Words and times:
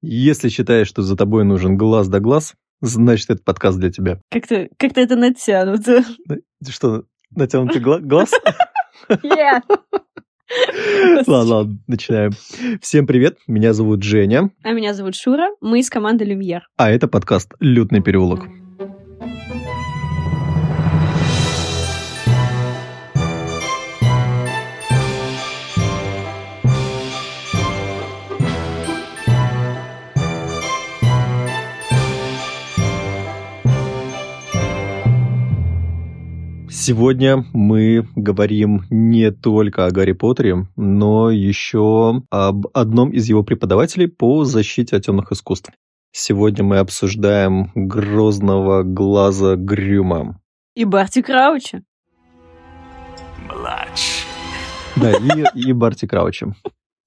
Если 0.00 0.48
считаешь, 0.48 0.86
что 0.88 1.02
за 1.02 1.16
тобой 1.16 1.44
нужен 1.44 1.76
глаз 1.76 2.08
да 2.08 2.20
глаз, 2.20 2.54
значит, 2.80 3.30
это 3.30 3.42
подкаст 3.42 3.78
для 3.78 3.90
тебя. 3.90 4.20
Как-то 4.30 4.68
как 4.78 4.96
это 4.96 5.16
натянуто. 5.16 6.04
Что, 6.68 7.04
натянутый 7.34 7.80
гла- 7.80 7.98
глаз? 8.00 8.30
Yeah. 9.10 9.60
Ладно, 11.26 11.54
ладно, 11.54 11.78
начинаем. 11.86 12.30
Всем 12.80 13.06
привет, 13.06 13.36
меня 13.46 13.72
зовут 13.74 14.02
Женя, 14.02 14.50
А 14.62 14.72
меня 14.72 14.94
зовут 14.94 15.14
Шура, 15.14 15.48
мы 15.60 15.80
из 15.80 15.90
команды 15.90 16.24
Люмьер. 16.24 16.62
а 16.78 16.90
это 16.90 17.06
подкаст 17.06 17.52
«Лютный 17.60 18.00
переулок». 18.02 18.46
Сегодня 36.88 37.44
мы 37.52 38.08
говорим 38.16 38.86
не 38.88 39.30
только 39.30 39.84
о 39.84 39.90
Гарри 39.90 40.12
Поттере, 40.12 40.68
но 40.74 41.30
еще 41.30 42.22
об 42.30 42.66
одном 42.72 43.10
из 43.10 43.28
его 43.28 43.42
преподавателей 43.42 44.08
по 44.08 44.46
защите 44.46 44.96
от 44.96 45.04
темных 45.04 45.30
искусств. 45.30 45.70
Сегодня 46.12 46.64
мы 46.64 46.78
обсуждаем 46.78 47.72
грозного 47.74 48.84
глаза 48.84 49.56
Грюма. 49.56 50.40
И 50.74 50.86
Барти 50.86 51.20
Крауча. 51.20 51.82
Младший. 53.46 54.24
Да, 54.96 55.12
и, 55.12 55.68
и 55.68 55.72
Барти 55.74 56.06
Крауча. 56.06 56.54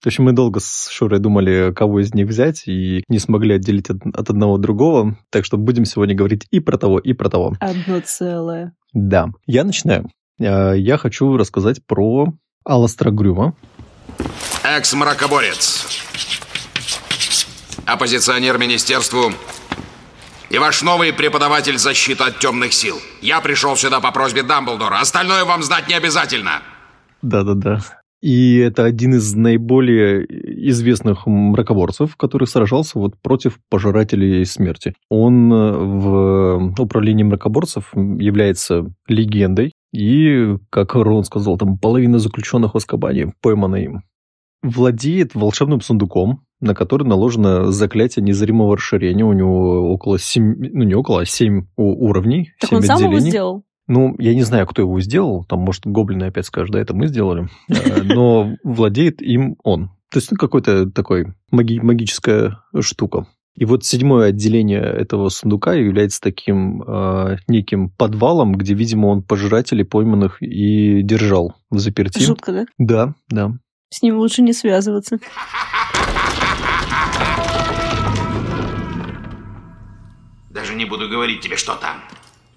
В 0.04 0.06
общем, 0.06 0.26
мы 0.26 0.34
долго 0.34 0.60
с 0.60 0.90
Шурой 0.92 1.20
думали, 1.20 1.74
кого 1.76 2.02
из 2.02 2.14
них 2.14 2.28
взять, 2.28 2.68
и 2.68 3.04
не 3.08 3.18
смогли 3.18 3.56
отделить 3.56 3.90
от, 3.90 4.06
от 4.14 4.30
одного 4.30 4.60
другого. 4.60 5.18
Так 5.32 5.44
что 5.44 5.58
будем 5.58 5.86
сегодня 5.86 6.14
говорить 6.14 6.46
и 6.52 6.60
про 6.60 6.78
того, 6.78 7.00
и 7.00 7.14
про 7.14 7.30
того. 7.30 7.56
Одно 7.60 8.00
целое. 8.04 8.76
Да, 8.94 9.28
я 9.46 9.64
начинаю. 9.64 10.10
Э, 10.40 10.74
Я 10.78 10.98
хочу 10.98 11.38
рассказать 11.38 11.86
про 11.86 12.34
Аластера 12.66 13.12
Грюма. 13.12 13.54
Экс-мракоборец. 14.64 15.88
Оппозиционер 17.86 18.58
министерству. 18.58 19.32
И 20.50 20.58
ваш 20.58 20.82
новый 20.84 21.14
преподаватель 21.14 21.78
защиты 21.78 22.24
от 22.26 22.40
темных 22.40 22.74
сил. 22.74 23.00
Я 23.22 23.40
пришел 23.40 23.76
сюда 23.78 24.02
по 24.02 24.12
просьбе 24.12 24.44
Дамблдора. 24.44 25.00
Остальное 25.00 25.46
вам 25.46 25.64
знать 25.64 25.88
не 25.88 25.94
обязательно. 25.94 26.62
Да-да-да. 27.22 27.80
И 28.22 28.58
это 28.58 28.86
один 28.86 29.16
из 29.16 29.34
наиболее 29.34 30.26
известных 30.70 31.26
мракоборцев, 31.26 32.16
который 32.16 32.48
сражался 32.48 33.00
вот 33.00 33.18
против 33.20 33.60
пожирателей 33.70 34.46
смерти. 34.46 34.94
Он 35.10 35.52
э, 35.52 35.72
в 35.72 36.76
управлении 36.80 37.24
мракоборцев 37.24 37.92
является 37.96 38.86
легендой, 39.08 39.74
и, 39.92 40.56
как 40.70 40.94
Рон 40.94 41.24
сказал, 41.24 41.58
там 41.58 41.78
половина 41.78 42.20
заключенных 42.20 42.74
в 42.74 42.78
Аскабане 42.78 43.34
поймана 43.42 43.76
им. 43.76 44.04
Владеет 44.62 45.34
волшебным 45.34 45.82
сундуком, 45.82 46.44
на 46.60 46.76
который 46.76 47.08
наложено 47.08 47.72
заклятие 47.72 48.24
незримого 48.24 48.78
расширения. 48.78 49.26
У 49.26 49.34
него 49.34 49.92
около 49.92 50.20
7, 50.20 50.56
ну 50.60 50.84
не 50.84 50.94
около, 50.94 51.22
а 51.22 51.26
7 51.26 51.66
уровней, 51.76 52.52
Так 52.60 52.70
7 52.70 52.78
он 52.78 52.84
сам 52.84 53.02
его 53.02 53.20
сделал? 53.20 53.64
Ну, 53.94 54.16
я 54.20 54.34
не 54.34 54.44
знаю, 54.44 54.66
кто 54.68 54.82
его 54.82 55.02
сделал. 55.02 55.44
Там, 55.44 55.60
может, 55.60 55.86
гоблины 55.86 56.24
опять 56.24 56.46
скажут, 56.46 56.72
да, 56.72 56.80
это 56.80 56.94
мы 56.94 57.08
сделали. 57.08 57.50
Э, 57.68 58.02
Но 58.04 58.56
владеет 58.64 59.22
им 59.22 59.58
он. 59.64 59.90
То 60.10 60.20
есть, 60.20 60.32
ну, 60.32 60.38
какой-то 60.38 60.90
такой 60.90 61.34
маги- 61.52 61.82
магическая 61.82 62.60
штука. 62.80 63.28
И 63.58 63.66
вот 63.66 63.84
седьмое 63.84 64.30
отделение 64.30 64.80
этого 64.82 65.28
сундука 65.28 65.74
является 65.74 66.22
таким 66.22 66.82
э, 66.84 67.36
неким 67.50 67.90
подвалом, 67.90 68.54
где, 68.56 68.74
видимо, 68.76 69.08
он 69.08 69.24
пожирателей 69.24 69.84
пойманных 69.84 70.42
и 70.42 71.02
держал 71.02 71.56
в 71.70 71.78
заперти. 71.80 72.20
Жутко, 72.24 72.54
да? 72.54 72.66
Да, 72.78 73.14
да. 73.28 73.52
С 73.90 74.02
ним 74.02 74.20
лучше 74.20 74.42
не 74.42 74.54
связываться. 74.54 75.20
Даже 80.50 80.76
не 80.76 80.86
буду 80.86 81.10
говорить 81.10 81.42
тебе, 81.42 81.58
что 81.58 81.76
там. 81.76 81.98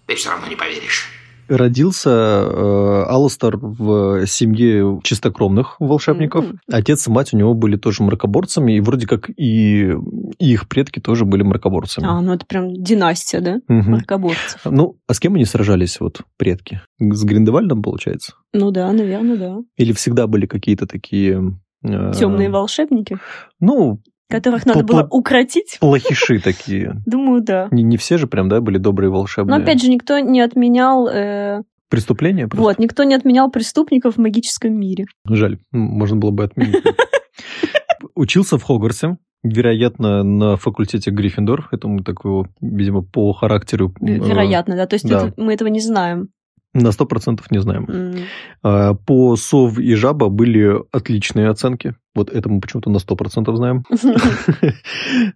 Ты 0.06 0.14
все 0.14 0.30
равно 0.30 0.46
не 0.46 0.54
поверишь. 0.54 1.08
Родился 1.48 2.10
э, 2.10 3.04
Алластер 3.08 3.56
в 3.56 4.26
семье 4.26 5.00
чистокровных 5.02 5.76
волшебников. 5.80 6.46
Мгм. 6.46 6.60
Отец 6.70 7.06
и 7.06 7.10
мать 7.10 7.32
у 7.34 7.36
него 7.36 7.54
были 7.54 7.76
тоже 7.76 8.02
мракоборцами, 8.02 8.72
и 8.76 8.80
вроде 8.80 9.06
как 9.06 9.28
и, 9.30 9.92
и 10.38 10.52
их 10.52 10.68
предки 10.68 11.00
тоже 11.00 11.24
были 11.24 11.42
мракоборцами. 11.42 12.06
А, 12.06 12.20
ну 12.20 12.32
это 12.32 12.46
прям 12.46 12.72
династия, 12.72 13.40
да? 13.40 13.60
Мгм. 13.68 13.92
Мракоборцев. 13.92 14.60
Ну, 14.64 14.96
а 15.06 15.14
с 15.14 15.20
кем 15.20 15.34
они 15.34 15.44
сражались, 15.44 16.00
вот, 16.00 16.22
предки? 16.36 16.80
С 16.98 17.24
Гриндевальдом, 17.24 17.82
получается? 17.82 18.34
Ну 18.52 18.70
да, 18.70 18.92
наверное, 18.92 19.36
да. 19.36 19.56
Или 19.76 19.92
всегда 19.92 20.26
были 20.26 20.46
какие-то 20.46 20.86
такие... 20.86 21.58
э, 21.82 22.12
Темные 22.18 22.50
волшебники, 22.50 23.18
Ну, 23.60 24.00
которых 24.28 24.66
надо 24.66 24.82
было 24.84 25.06
укротить. 25.10 25.78
плохиши 25.80 26.38
такие. 26.40 26.96
Думаю, 27.06 27.42
да. 27.42 27.68
Не, 27.70 27.82
не 27.82 27.96
все 27.96 28.18
же 28.18 28.26
прям, 28.26 28.48
да, 28.48 28.60
были 28.60 28.78
добрые 28.78 29.10
Но 29.10 29.16
волшебные. 29.16 29.60
опять 29.60 29.82
же, 29.82 29.88
никто 29.90 30.18
не 30.18 30.40
отменял... 30.40 31.06
э, 31.08 31.62
Преступления 31.90 32.48
просто? 32.48 32.62
вот, 32.62 32.78
никто 32.78 33.04
не 33.04 33.14
отменял 33.14 33.50
преступников 33.50 34.14
в 34.16 34.18
магическом 34.18 34.72
мире. 34.74 35.04
Жаль, 35.28 35.58
можно 35.72 36.16
было 36.16 36.30
бы 36.30 36.44
отменить. 36.44 36.82
Учился 38.14 38.58
в 38.58 38.62
Хогвартсе, 38.62 39.16
вероятно, 39.42 40.22
на 40.22 40.56
факультете 40.56 41.10
Гриффиндор. 41.10 41.68
Это 41.72 41.88
мы 41.88 42.02
так 42.02 42.16
его, 42.24 42.46
видимо, 42.60 43.02
по 43.02 43.32
характеру... 43.32 43.94
э, 44.00 44.04
Вероятно, 44.18 44.76
да. 44.76 44.86
То 44.86 44.94
есть 44.94 45.08
да. 45.08 45.28
это- 45.28 45.34
мы 45.40 45.52
этого 45.54 45.68
не 45.68 45.80
знаем. 45.80 46.28
На 46.72 46.90
сто 46.90 47.06
процентов 47.06 47.50
не 47.52 47.60
знаем. 47.60 48.26
А, 48.64 48.94
По 48.94 49.36
Сов 49.36 49.78
и 49.78 49.94
Жаба 49.94 50.28
были 50.28 50.74
отличные 50.90 51.48
оценки. 51.48 51.94
Вот 52.14 52.30
это 52.30 52.48
мы 52.48 52.60
почему-то 52.60 52.90
на 52.90 52.98
100% 52.98 53.54
знаем. 53.56 53.84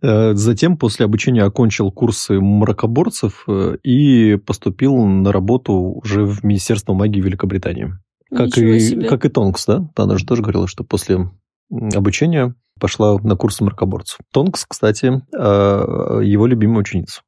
Э, 0.00 0.34
Затем 0.34 0.76
после 0.76 1.06
обучения 1.06 1.42
окончил 1.42 1.90
курсы 1.90 2.40
мракоборцев 2.40 3.44
э, 3.48 3.76
и 3.82 4.36
поступил 4.36 4.96
на 4.96 5.32
работу 5.32 5.72
уже 5.72 6.24
в 6.24 6.44
Министерство 6.44 6.94
магии 6.94 7.20
Великобритании. 7.20 7.94
Как 8.30 8.48
Ничего 8.48 8.70
и, 8.70 8.80
себе. 8.80 9.08
как 9.08 9.24
и 9.24 9.28
Тонкс, 9.28 9.66
да? 9.66 9.88
Она 9.96 10.18
же 10.18 10.26
тоже 10.26 10.42
говорила, 10.42 10.68
что 10.68 10.84
после 10.84 11.30
обучения 11.70 12.54
пошла 12.78 13.18
на 13.18 13.36
курсы 13.36 13.64
мракоборцев. 13.64 14.18
Тонкс, 14.32 14.64
кстати, 14.66 15.22
э, 15.36 16.20
его 16.24 16.46
любимая 16.46 16.80
ученица. 16.80 17.22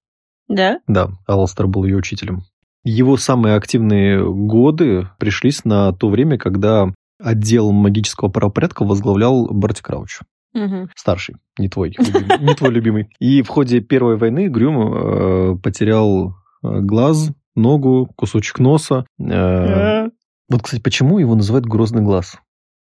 Да? 0.48 0.80
Да, 0.86 1.10
Алластер 1.26 1.66
был 1.66 1.84
ее 1.84 1.96
учителем. 1.96 2.42
Его 2.82 3.16
самые 3.16 3.56
активные 3.56 4.24
годы 4.24 5.08
пришлись 5.18 5.64
на 5.64 5.92
то 5.92 6.08
время, 6.08 6.38
когда 6.38 6.92
отдел 7.22 7.70
магического 7.72 8.28
правопорядка 8.28 8.84
возглавлял 8.84 9.46
Барти 9.52 9.82
Крауч. 9.82 10.20
Мгм. 10.52 10.90
Старший, 10.96 11.36
не 11.58 11.68
твой, 11.68 11.94
не 12.40 12.54
твой 12.54 12.70
любимый. 12.70 13.08
И 13.20 13.42
в 13.42 13.48
ходе 13.48 13.80
Первой 13.80 14.16
войны 14.16 14.48
Грюм 14.48 15.54
э, 15.54 15.56
потерял 15.58 16.34
э, 16.64 16.80
глаз, 16.80 17.30
ногу, 17.54 18.10
кусочек 18.16 18.58
носа. 18.58 19.06
Э, 19.20 20.08
Вот, 20.48 20.62
кстати, 20.62 20.80
почему 20.82 21.18
его 21.20 21.36
называют 21.36 21.66
грозный 21.66 22.02
глаз? 22.02 22.36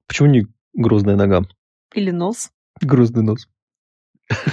Почему 0.08 0.30
не 0.30 0.48
грозная 0.74 1.16
нога? 1.16 1.44
Или 1.94 2.10
нос. 2.10 2.50
Грозный 2.82 3.22
нос. 3.22 3.48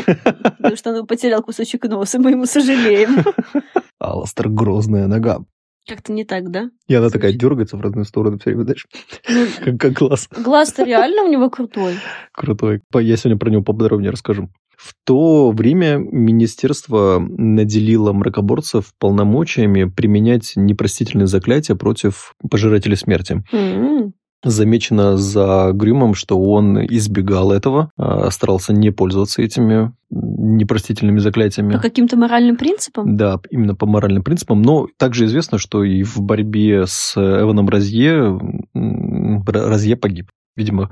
Потому 0.04 0.76
что 0.76 0.92
он 1.00 1.06
потерял 1.06 1.42
кусочек 1.42 1.84
носа, 1.84 2.18
мы 2.18 2.32
ему 2.32 2.46
сожалеем. 2.46 3.24
Алластер, 3.98 4.48
грозная 4.50 5.06
нога. 5.06 5.40
Как-то 5.86 6.12
не 6.12 6.24
так, 6.24 6.50
да? 6.50 6.70
И 6.88 6.94
она 6.94 7.10
такая 7.10 7.32
дергается 7.32 7.76
в 7.76 7.80
разные 7.80 8.04
стороны 8.04 8.38
все 8.38 8.50
время, 8.50 8.64
знаешь, 8.64 8.86
Ну, 9.28 9.46
как, 9.64 9.80
как 9.80 9.92
глаз. 9.92 10.28
глаз-то 10.36 10.82
реально 10.84 11.22
у 11.22 11.28
него 11.30 11.48
крутой. 11.48 11.94
Крутой. 12.32 12.80
Я 12.94 13.16
сегодня 13.16 13.38
про 13.38 13.50
него 13.50 13.62
поподробнее 13.62 14.10
расскажу. 14.10 14.48
В 14.76 14.94
то 15.04 15.52
время 15.52 15.96
министерство 15.98 17.18
наделило 17.18 18.12
мракоборцев 18.12 18.92
полномочиями 18.98 19.84
применять 19.84 20.52
непростительные 20.56 21.26
заклятия 21.26 21.76
против 21.76 22.34
пожирателей 22.50 22.96
смерти. 22.96 23.42
М. 23.52 24.12
Замечено 24.48 25.16
за 25.16 25.72
Грюмом, 25.72 26.14
что 26.14 26.38
он 26.38 26.78
избегал 26.86 27.50
этого, 27.50 27.90
а, 27.96 28.30
старался 28.30 28.72
не 28.72 28.92
пользоваться 28.92 29.42
этими 29.42 29.92
непростительными 30.08 31.18
заклятиями. 31.18 31.72
По 31.72 31.80
каким-то 31.80 32.16
моральным 32.16 32.56
принципам? 32.56 33.16
Да, 33.16 33.40
именно 33.50 33.74
по 33.74 33.86
моральным 33.86 34.22
принципам. 34.22 34.62
Но 34.62 34.86
также 34.98 35.24
известно, 35.24 35.58
что 35.58 35.82
и 35.82 36.04
в 36.04 36.20
борьбе 36.20 36.86
с 36.86 37.16
Эваном 37.16 37.68
Розье 37.68 38.38
Розье 38.72 39.96
погиб. 39.96 40.30
Видимо, 40.54 40.90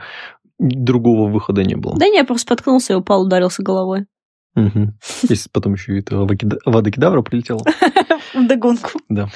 другого 0.58 1.30
выхода 1.30 1.62
не 1.62 1.76
было. 1.76 1.96
Да 1.96 2.08
не, 2.08 2.16
я 2.16 2.24
просто 2.24 2.46
споткнулся 2.46 2.94
и 2.94 2.96
упал, 2.96 3.22
ударился 3.22 3.62
головой. 3.62 4.06
Если 5.28 5.48
потом 5.52 5.74
еще 5.74 5.94
и 5.96 5.98
это 6.00 6.20
Авада 6.64 6.90
Кедавра 6.90 7.22
прилетела. 7.22 7.62
В 8.34 8.46
догонку. 8.46 8.90
Да. 9.08 9.28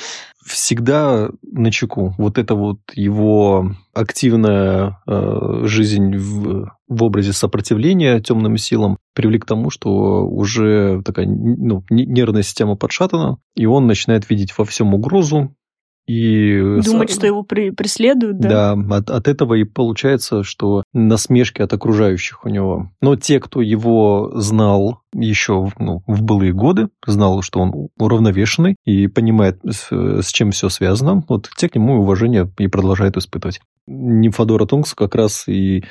всегда 0.45 1.31
на 1.43 1.71
чеку. 1.71 2.15
Вот 2.19 2.39
это 2.39 2.55
вот 2.55 2.79
его 2.95 3.73
активная 3.95 5.01
э, 5.07 5.61
жизнь 5.65 6.17
в, 6.17 6.73
в 6.89 7.03
образе 7.03 7.33
сопротивления 7.33 8.21
темным 8.21 8.57
силам 8.57 8.99
привели 9.15 9.39
к 9.39 9.45
тому, 9.45 9.71
что 9.71 10.27
уже 10.27 11.03
такая 11.05 11.27
ну, 11.27 11.85
нервная 11.91 12.43
система 12.43 12.77
подшатана, 12.77 13.39
и 13.55 13.67
он 13.67 13.87
начинает 13.87 14.29
видеть 14.31 14.57
во 14.57 14.65
всем 14.65 14.95
угрозу, 14.95 15.55
и 16.09 16.81
Думать, 16.85 17.11
что 17.11 17.27
его 17.27 17.43
при, 17.43 17.69
преследуют, 17.69 18.39
да? 18.41 18.75
Да, 18.75 18.97
от, 18.97 19.11
от 19.11 19.29
этого 19.29 19.55
и 19.55 19.65
получается, 19.65 20.43
что 20.43 20.83
насмешки 20.95 21.61
от 21.61 21.73
окружающих 21.75 22.47
у 22.47 22.49
него. 22.49 22.91
Но 23.03 23.15
те, 23.17 23.39
кто 23.41 23.61
его 23.61 24.33
знал 24.35 25.03
еще 25.13 25.71
ну, 25.79 26.03
в 26.07 26.23
былые 26.23 26.55
годы, 26.55 26.89
знал, 27.07 27.43
что 27.43 27.61
он 27.61 27.89
уравновешенный 27.99 28.77
и 28.87 29.07
понимает, 29.07 29.61
с, 29.65 29.91
с 29.91 30.33
чем 30.33 30.51
все 30.51 30.71
связано, 30.71 31.25
вот 31.29 31.51
те 31.57 31.69
к 31.69 31.75
нему 31.75 32.01
уважение 32.01 32.51
и 32.59 32.69
продолжают 32.69 33.19
испытывать. 33.19 33.61
Нимфодора 33.87 34.65
Тункс 34.65 34.95
как 34.95 35.15
раз 35.15 35.47
и 35.47 35.85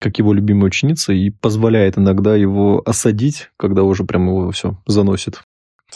как 0.00 0.18
его 0.18 0.32
любимая 0.32 0.66
ученица, 0.66 1.12
и 1.12 1.30
позволяет 1.30 1.98
иногда 1.98 2.34
его 2.34 2.82
осадить, 2.84 3.50
когда 3.58 3.82
уже 3.82 4.04
прям 4.04 4.26
его 4.26 4.50
все 4.50 4.78
заносит. 4.86 5.42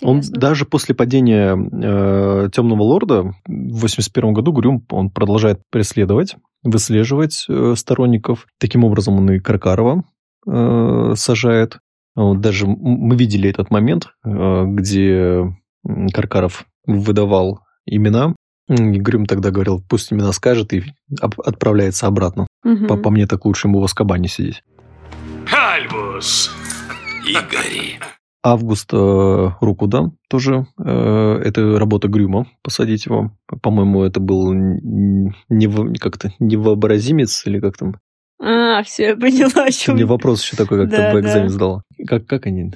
Интересно. 0.03 0.09
Он 0.09 0.41
даже 0.41 0.65
после 0.65 0.95
падения 0.95 1.57
э, 1.57 2.49
Темного 2.51 2.83
Лорда 2.83 3.35
в 3.47 3.81
81 3.81 4.33
году 4.33 4.53
Грюм 4.53 4.85
он 4.91 5.11
продолжает 5.11 5.61
преследовать, 5.71 6.37
выслеживать 6.63 7.45
э, 7.49 7.75
сторонников. 7.77 8.47
Таким 8.59 8.85
образом 8.85 9.19
он 9.19 9.31
и 9.31 9.39
Каркарова 9.39 10.05
э, 10.47 11.13
сажает. 11.17 11.79
Вот 12.17 12.41
даже 12.41 12.67
мы 12.67 13.17
видели 13.17 13.51
этот 13.51 13.71
момент, 13.71 14.09
э, 14.25 14.65
где 14.67 15.57
Каркаров 16.13 16.67
выдавал 16.87 17.61
имена. 17.87 18.35
И 18.69 18.75
Грюм 18.75 19.27
тогда 19.27 19.51
говорил, 19.51 19.83
пусть 19.89 20.13
имена 20.13 20.33
скажет 20.33 20.73
и 20.73 20.85
отправляется 21.21 22.07
обратно. 22.07 22.47
Угу. 22.65 22.87
По, 22.87 22.97
по 22.97 23.11
мне 23.11 23.27
так 23.27 23.45
лучше 23.45 23.69
ему 23.69 23.81
в 23.81 23.85
Аскабане 23.85 24.29
сидеть. 24.29 24.63
Альбус! 25.53 26.51
Игори! 27.27 27.99
Август 28.47 28.93
э, 28.93 29.51
руку 29.63 29.87
дам 29.87 30.19
тоже. 30.29 30.67
Э, 30.79 31.41
это 31.43 31.79
работа 31.79 32.09
Грюма, 32.09 32.47
посадить 32.63 33.07
его. 33.07 33.33
По-моему, 33.63 34.03
это 34.03 34.21
был 34.21 34.53
не, 34.53 35.99
как-то 35.99 36.31
невообразимец 36.39 37.47
или 37.47 37.59
как 37.59 37.79
там. 37.79 37.95
А, 38.39 38.83
все, 38.83 39.09
я 39.09 39.17
поняла, 39.17 39.65
о 39.65 39.71
чем. 39.71 39.95
Мне 39.95 40.05
вопрос 40.05 40.43
еще 40.43 40.59
такой, 40.59 40.83
как 40.83 40.91
да, 40.91 41.13
ты 41.13 41.17
в 41.17 41.21
экзамен 41.21 41.47
да. 41.47 41.53
сдала. 41.53 41.83
Как, 42.07 42.27
как 42.27 42.45
они? 42.45 42.73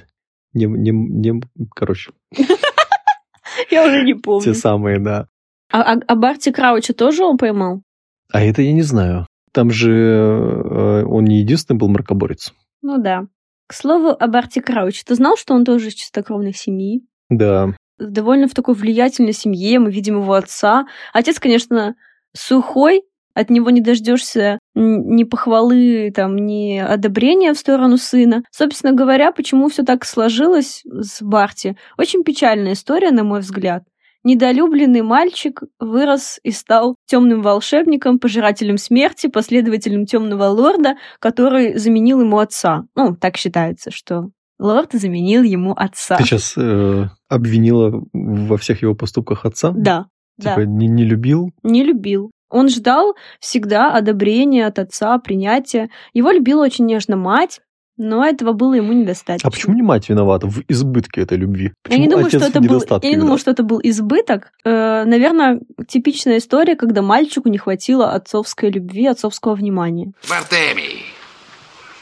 Не, 0.53 0.65
не, 0.65 0.89
не, 0.89 1.41
короче. 1.75 2.13
Я 3.69 3.85
уже 3.85 4.03
не 4.03 4.15
помню. 4.15 4.43
Те 4.43 4.53
самые, 4.55 4.99
да. 4.99 5.27
А, 5.71 5.81
а, 5.81 5.99
а 6.07 6.15
Барти 6.15 6.51
Крауча 6.51 6.93
тоже 6.93 7.23
он 7.23 7.37
поймал? 7.37 7.83
А 8.31 8.41
это 8.41 8.63
я 8.63 8.73
не 8.73 8.81
знаю. 8.81 9.27
Там 9.51 9.69
же 9.69 9.91
э, 9.91 11.03
он 11.05 11.25
не 11.25 11.41
единственный 11.41 11.77
был 11.77 11.89
мракоборец. 11.89 12.53
Ну 12.81 12.97
да. 12.97 13.27
К 13.69 13.73
слову 13.75 14.09
об 14.09 14.35
Арти 14.35 14.61
Крауч, 14.61 15.03
ты 15.03 15.13
знал, 15.13 15.37
что 15.37 15.53
он 15.53 15.63
тоже 15.63 15.89
из 15.89 15.93
чистокровной 15.93 16.55
семьи? 16.55 17.05
Да. 17.29 17.75
Довольно 17.99 18.47
в 18.47 18.55
такой 18.55 18.73
влиятельной 18.73 19.31
семье, 19.31 19.77
мы 19.77 19.91
видим 19.91 20.19
его 20.19 20.33
отца. 20.33 20.87
Отец, 21.13 21.39
конечно, 21.39 21.93
сухой, 22.35 23.03
от 23.35 23.51
него 23.51 23.69
не 23.69 23.79
дождешься 23.79 24.57
ни 24.73 25.23
похвалы, 25.23 26.11
там, 26.15 26.35
ни 26.35 26.79
одобрения 26.79 27.53
в 27.53 27.59
сторону 27.59 27.97
сына. 27.97 28.41
Собственно 28.49 28.91
говоря, 28.91 29.31
почему 29.31 29.69
все 29.69 29.83
так 29.83 30.03
сложилось 30.03 30.81
с 30.83 31.21
Барти? 31.21 31.77
Очень 31.95 32.23
печальная 32.23 32.73
история, 32.73 33.11
на 33.11 33.23
мой 33.23 33.41
взгляд. 33.41 33.83
Недолюбленный 34.23 35.01
мальчик 35.01 35.63
вырос 35.79 36.39
и 36.43 36.51
стал 36.51 36.95
темным 37.05 37.41
волшебником, 37.41 38.19
пожирателем 38.19 38.77
смерти, 38.77 39.27
последователем 39.27 40.05
темного 40.05 40.45
лорда, 40.45 40.95
который 41.19 41.77
заменил 41.77 42.21
ему 42.21 42.39
отца. 42.39 42.83
Ну, 42.95 43.15
так 43.15 43.37
считается, 43.37 43.91
что 43.91 44.29
лорд 44.59 44.91
заменил 44.91 45.43
ему 45.43 45.73
отца. 45.73 46.17
Ты 46.17 46.25
сейчас 46.25 46.53
э, 46.57 47.05
обвинила 47.29 48.03
во 48.11 48.57
всех 48.57 48.81
его 48.81 48.93
поступках 48.93 49.45
отца? 49.45 49.71
Да. 49.75 50.07
Типа 50.39 50.57
да. 50.57 50.65
Не, 50.65 50.87
не 50.87 51.05
любил? 51.05 51.51
Не 51.63 51.83
любил. 51.83 52.31
Он 52.49 52.67
ждал 52.67 53.15
всегда 53.39 53.93
одобрения 53.93 54.65
от 54.65 54.79
отца, 54.79 55.17
принятия. 55.19 55.89
Его 56.13 56.31
любила 56.31 56.63
очень 56.63 56.85
нежно 56.85 57.15
мать, 57.15 57.61
но 57.99 58.25
этого 58.25 58.53
было 58.53 58.73
ему 58.75 58.93
недостаточно. 58.93 59.47
А 59.47 59.51
почему 59.51 59.75
не 59.75 59.81
мать 59.81 60.07
виновата 60.07 60.47
в 60.47 60.63
избытке 60.69 61.21
этой 61.21 61.37
любви? 61.37 61.73
Почему 61.83 61.99
я 61.99 62.05
не 62.05 62.09
думаю, 62.09 62.29
что 62.29 62.45
это 62.45 62.61
был, 62.61 62.81
я 63.01 63.09
не 63.09 63.17
думаю, 63.17 63.37
что 63.37 63.51
это 63.51 63.61
был 63.61 63.81
избыток. 63.83 64.53
Э, 64.63 65.03
наверное, 65.03 65.59
типичная 65.87 66.37
история, 66.37 66.77
когда 66.77 67.01
мальчику 67.01 67.49
не 67.49 67.57
хватило 67.57 68.13
отцовской 68.13 68.71
любви, 68.71 69.05
отцовского 69.05 69.53
внимания. 69.53 70.13
Бартемий, 70.29 71.03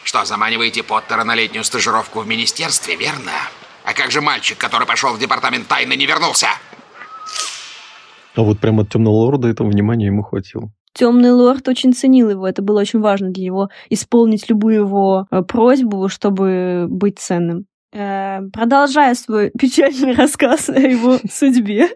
что, 0.03 0.23
заманиваете 0.23 0.83
Поттера 0.83 1.23
на 1.23 1.33
летнюю 1.33 1.63
стажировку 1.63 2.19
в 2.19 2.27
министерстве, 2.27 2.95
верно? 2.95 3.31
А 3.83 3.93
как 3.93 4.11
же 4.11 4.21
мальчик, 4.21 4.57
который 4.57 4.85
пошел 4.85 5.13
в 5.13 5.19
департамент 5.19 5.67
тайны, 5.67 5.95
не 5.95 6.05
вернулся? 6.05 6.47
А 8.35 8.41
вот 8.43 8.59
прямо 8.59 8.83
от 8.83 8.91
темного 8.91 9.15
лорда 9.15 9.47
этого 9.47 9.67
внимания 9.67 10.05
ему 10.05 10.21
хватило. 10.21 10.69
Темный 10.97 11.31
лорд 11.31 11.67
очень 11.67 11.93
ценил 11.93 12.31
его, 12.31 12.47
это 12.47 12.63
было 12.63 12.79
очень 12.79 12.99
важно 12.99 13.29
для 13.29 13.45
него 13.45 13.69
исполнить 13.89 14.49
любую 14.49 14.75
его 14.75 15.27
э, 15.29 15.43
просьбу, 15.43 16.09
чтобы 16.09 16.87
быть 16.89 17.19
ценным. 17.19 17.65
Э, 17.93 18.41
продолжая 18.51 19.13
свой 19.13 19.51
печальный 19.59 20.15
рассказ 20.15 20.69
о 20.69 20.79
его 20.79 21.19
судьбе, 21.31 21.89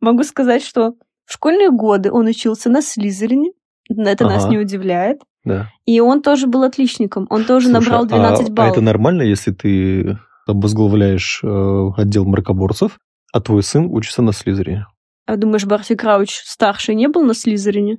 могу 0.00 0.24
сказать, 0.24 0.64
что 0.64 0.94
в 1.26 1.32
школьные 1.32 1.70
годы 1.70 2.10
он 2.10 2.26
учился 2.26 2.70
на 2.70 2.82
Слизерине. 2.82 3.52
Это 3.88 4.24
ага. 4.24 4.34
нас 4.34 4.48
не 4.48 4.58
удивляет. 4.58 5.20
Да. 5.44 5.68
И 5.86 6.00
он 6.00 6.20
тоже 6.20 6.48
был 6.48 6.64
отличником. 6.64 7.28
Он 7.30 7.44
тоже 7.44 7.68
Слушай, 7.68 7.84
набрал 7.84 8.06
12 8.06 8.48
а, 8.48 8.52
баллов. 8.52 8.70
А 8.70 8.72
это 8.72 8.80
нормально, 8.80 9.22
если 9.22 9.52
ты 9.52 10.18
возглавляешь 10.48 11.40
э, 11.44 11.90
отдел 11.96 12.24
мракоборцев, 12.24 12.98
а 13.32 13.40
твой 13.40 13.62
сын 13.62 13.86
учится 13.86 14.22
на 14.22 14.32
Слизерине? 14.32 14.86
А 15.26 15.36
думаешь, 15.36 15.66
Барти 15.66 15.94
Крауч 15.94 16.42
старший 16.44 16.94
не 16.94 17.08
был 17.08 17.22
на 17.22 17.34
Слизерине? 17.34 17.98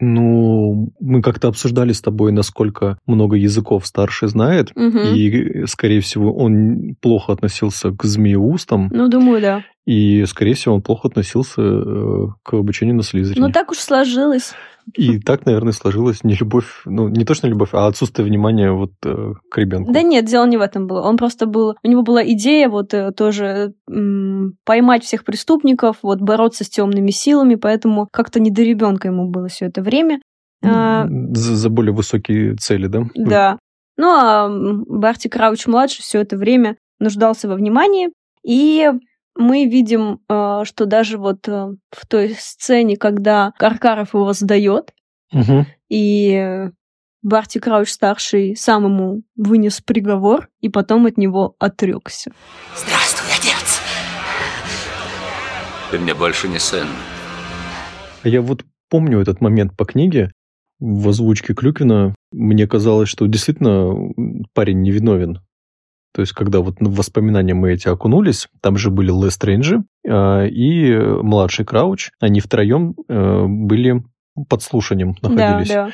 Ну, 0.00 0.92
мы 1.00 1.22
как-то 1.22 1.48
обсуждали 1.48 1.92
с 1.92 2.00
тобой, 2.00 2.30
насколько 2.30 2.98
много 3.06 3.36
языков 3.36 3.86
старший 3.86 4.28
знает, 4.28 4.70
угу. 4.76 4.98
и, 4.98 5.66
скорее 5.66 6.00
всего, 6.00 6.32
он 6.32 6.94
плохо 7.00 7.32
относился 7.32 7.90
к 7.90 8.04
змееустам. 8.04 8.88
Ну, 8.92 9.08
думаю, 9.08 9.40
да. 9.40 9.64
И, 9.88 10.26
скорее 10.26 10.52
всего, 10.52 10.74
он 10.74 10.82
плохо 10.82 11.08
относился 11.08 11.62
э, 11.62 12.26
к 12.42 12.52
обучению 12.52 12.94
на 12.94 13.02
Слизерине. 13.02 13.46
Ну, 13.46 13.50
так 13.50 13.70
уж 13.70 13.78
сложилось. 13.78 14.52
И 14.92 15.18
так, 15.18 15.46
наверное, 15.46 15.72
сложилась 15.72 16.22
не 16.24 16.34
любовь, 16.34 16.82
ну, 16.84 17.08
не 17.08 17.24
точно 17.24 17.46
любовь, 17.46 17.70
а 17.72 17.86
отсутствие 17.86 18.26
внимания 18.26 18.70
вот 18.70 18.92
э, 19.06 19.32
к 19.50 19.56
ребенку. 19.56 19.90
Да 19.90 20.02
нет, 20.02 20.26
дело 20.26 20.44
не 20.44 20.58
в 20.58 20.60
этом 20.60 20.88
было. 20.88 21.00
Он 21.00 21.16
просто 21.16 21.46
был, 21.46 21.74
у 21.82 21.88
него 21.88 22.02
была 22.02 22.22
идея 22.22 22.68
вот 22.68 22.92
э, 22.92 23.12
тоже 23.12 23.72
м, 23.88 24.58
поймать 24.66 25.04
всех 25.04 25.24
преступников, 25.24 25.96
вот 26.02 26.20
бороться 26.20 26.64
с 26.64 26.68
темными 26.68 27.10
силами, 27.10 27.54
поэтому 27.54 28.08
как-то 28.12 28.40
не 28.40 28.50
до 28.50 28.64
ребенка 28.64 29.08
ему 29.08 29.30
было 29.30 29.48
все 29.48 29.64
это 29.64 29.80
время. 29.80 30.20
А, 30.62 31.06
за, 31.08 31.56
за 31.56 31.70
более 31.70 31.94
высокие 31.94 32.56
цели, 32.56 32.88
да? 32.88 33.04
Да. 33.14 33.58
Ну 33.96 34.10
а 34.10 34.50
Барти 34.50 35.28
Крауч 35.28 35.66
младший 35.66 36.02
все 36.02 36.20
это 36.20 36.36
время 36.36 36.76
нуждался 37.00 37.48
во 37.48 37.54
внимании, 37.54 38.10
и 38.44 38.90
мы 39.38 39.66
видим, 39.66 40.20
э, 40.28 40.62
что 40.64 40.84
даже 40.84 41.16
вот 41.16 41.48
э, 41.48 41.68
в 41.90 42.06
той 42.06 42.34
сцене, 42.38 42.96
когда 42.96 43.52
Каркаров 43.58 44.12
его 44.12 44.32
сдает, 44.32 44.92
угу. 45.32 45.64
и 45.88 46.68
Барти 47.22 47.58
Крауч 47.58 47.88
старший 47.88 48.56
сам 48.56 48.84
ему 48.84 49.22
вынес 49.36 49.80
приговор 49.80 50.48
и 50.60 50.68
потом 50.68 51.06
от 51.06 51.16
него 51.16 51.54
отрекся. 51.58 52.32
Здравствуй, 52.76 53.28
отец. 53.36 53.80
Ты 55.90 55.98
мне 55.98 56.14
больше 56.14 56.48
не 56.48 56.58
сын. 56.58 56.86
Я 58.24 58.42
вот 58.42 58.64
помню 58.90 59.20
этот 59.20 59.40
момент 59.40 59.76
по 59.76 59.84
книге 59.84 60.32
в 60.80 61.08
озвучке 61.08 61.54
Клюкина. 61.54 62.14
Мне 62.32 62.66
казалось, 62.66 63.08
что 63.08 63.26
действительно 63.26 64.12
парень 64.52 64.82
невиновен. 64.82 65.40
То 66.18 66.22
есть, 66.22 66.32
когда 66.32 66.58
вот 66.58 66.80
в 66.80 66.96
воспоминания 66.96 67.54
мы 67.54 67.74
эти 67.74 67.86
окунулись, 67.86 68.48
там 68.60 68.76
же 68.76 68.90
были 68.90 69.12
Лестрейнджи 69.12 69.84
э, 70.04 70.48
и 70.48 70.92
младший 71.22 71.64
Крауч. 71.64 72.10
Они 72.18 72.40
втроем 72.40 72.96
э, 73.08 73.44
были 73.46 74.02
под 74.48 74.60
слушанием 74.64 75.14
находились. 75.22 75.68
Да, 75.68 75.84
да. 75.84 75.90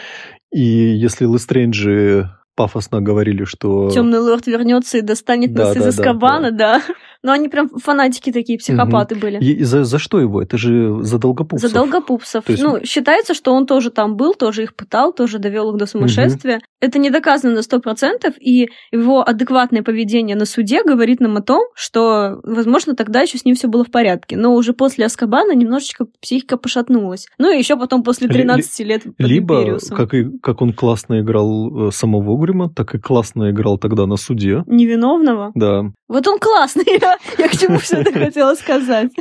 И 0.50 0.62
если 0.62 1.26
Лестрейнджи 1.26 2.30
пафосно 2.56 3.02
говорили, 3.02 3.44
что... 3.44 3.90
Темный 3.90 4.18
лорд 4.18 4.46
вернется 4.46 4.96
и 4.96 5.02
достанет 5.02 5.52
да, 5.52 5.64
нас 5.64 5.74
да, 5.74 5.80
из 5.80 5.86
Азкабана, 5.88 6.52
да. 6.52 6.78
да. 6.78 6.94
Но 7.24 7.32
они 7.32 7.48
прям 7.48 7.68
фанатики 7.70 8.30
такие, 8.30 8.58
психопаты 8.58 9.16
были. 9.16 9.42
И 9.42 9.64
за, 9.64 9.82
за 9.84 9.98
что 9.98 10.20
его? 10.20 10.40
Это 10.42 10.58
же 10.58 11.02
за 11.02 11.18
Долгопупсов. 11.18 11.70
За 11.70 11.74
Долгопупсов. 11.74 12.44
То 12.44 12.52
есть- 12.52 12.62
Ну, 12.62 12.84
считается, 12.84 13.32
что 13.34 13.52
он 13.54 13.66
тоже 13.66 13.90
там 13.90 14.14
был, 14.16 14.34
тоже 14.34 14.62
их 14.62 14.76
пытал, 14.76 15.12
тоже 15.12 15.38
довел 15.38 15.70
их 15.72 15.78
до 15.78 15.86
сумасшествия. 15.86 16.60
Это 16.80 16.98
не 16.98 17.08
доказано 17.10 17.54
на 17.54 17.62
сто 17.62 17.80
процентов, 17.80 18.34
и 18.38 18.68
его 18.92 19.26
адекватное 19.26 19.82
поведение 19.82 20.36
на 20.36 20.44
суде 20.44 20.84
говорит 20.84 21.20
нам 21.20 21.36
о 21.38 21.40
том, 21.40 21.62
что, 21.74 22.40
возможно, 22.42 22.94
тогда 22.94 23.22
еще 23.22 23.38
с 23.38 23.44
ним 23.46 23.54
все 23.54 23.68
было 23.68 23.84
в 23.84 23.90
порядке. 23.90 24.36
Но 24.36 24.54
уже 24.54 24.74
после 24.74 25.06
Азкабана 25.06 25.54
немножечко 25.54 26.04
психика 26.20 26.58
пошатнулась. 26.58 27.26
Ну 27.38 27.50
и 27.50 27.56
еще 27.58 27.76
потом 27.78 28.02
после 28.02 28.28
Ли- 28.28 28.34
13 28.34 28.80
лет 28.84 29.02
под 29.04 29.14
Либо, 29.26 29.60
Империусом. 29.60 29.96
как, 29.96 30.12
и, 30.12 30.26
как 30.42 30.60
он 30.60 30.74
классно 30.74 31.20
играл 31.20 31.88
э, 31.88 31.90
самого 31.90 32.36
Грима, 32.38 32.68
так 32.68 32.94
и 32.94 32.98
классно 32.98 33.50
играл 33.50 33.78
тогда 33.78 34.04
на 34.06 34.16
суде. 34.16 34.62
Невиновного. 34.66 35.52
Да. 35.54 35.90
Вот 36.08 36.26
он 36.26 36.38
классный, 36.38 36.84
я, 37.00 37.18
я 37.38 37.48
к 37.48 37.56
чему 37.56 37.78
все 37.78 37.98
это 37.98 38.12
хотела 38.18 38.54
сказать. 38.54 39.12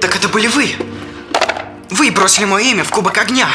Так 0.00 0.16
это 0.16 0.28
были 0.28 0.46
вы. 0.48 0.66
Вы 1.90 2.10
бросили 2.10 2.44
мое 2.44 2.64
имя 2.64 2.84
в 2.84 2.90
кубок 2.90 3.16
огня. 3.18 3.46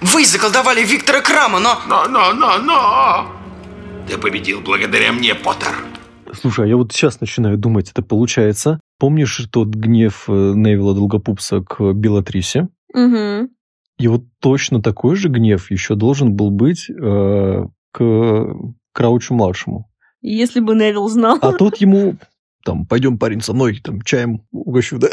Вы 0.00 0.26
заколдовали 0.26 0.84
Виктора 0.84 1.20
Крама, 1.20 1.60
но... 1.60 1.78
Но, 1.88 2.06
но, 2.08 2.32
но, 2.32 2.58
но! 2.58 3.26
Ты 4.06 4.18
победил 4.18 4.60
благодаря 4.60 5.12
мне, 5.12 5.34
Поттер. 5.34 5.74
Слушай, 6.34 6.66
а 6.66 6.68
я 6.68 6.76
вот 6.76 6.92
сейчас 6.92 7.20
начинаю 7.20 7.56
думать, 7.56 7.90
это 7.90 8.02
получается. 8.02 8.80
Помнишь 8.98 9.48
тот 9.50 9.68
гнев 9.68 10.24
э, 10.28 10.32
Невилла 10.32 10.94
Долгопупса 10.94 11.62
к 11.62 11.92
Белатрисе? 11.94 12.68
Угу. 12.92 13.48
И 13.98 14.08
вот 14.08 14.24
точно 14.40 14.82
такой 14.82 15.16
же 15.16 15.28
гнев 15.28 15.70
еще 15.70 15.94
должен 15.94 16.34
был 16.34 16.50
быть 16.50 16.90
э, 16.90 17.64
к 17.92 18.56
Краучу-младшему. 18.92 19.88
Если 20.26 20.60
бы 20.60 20.74
Невил 20.74 21.06
знал. 21.08 21.38
А 21.42 21.52
тот 21.52 21.76
ему, 21.76 22.16
там, 22.64 22.86
пойдем, 22.86 23.18
парень, 23.18 23.42
со 23.42 23.52
мной, 23.52 23.78
там, 23.84 24.00
чаем 24.00 24.40
угощу, 24.52 24.98
да? 24.98 25.08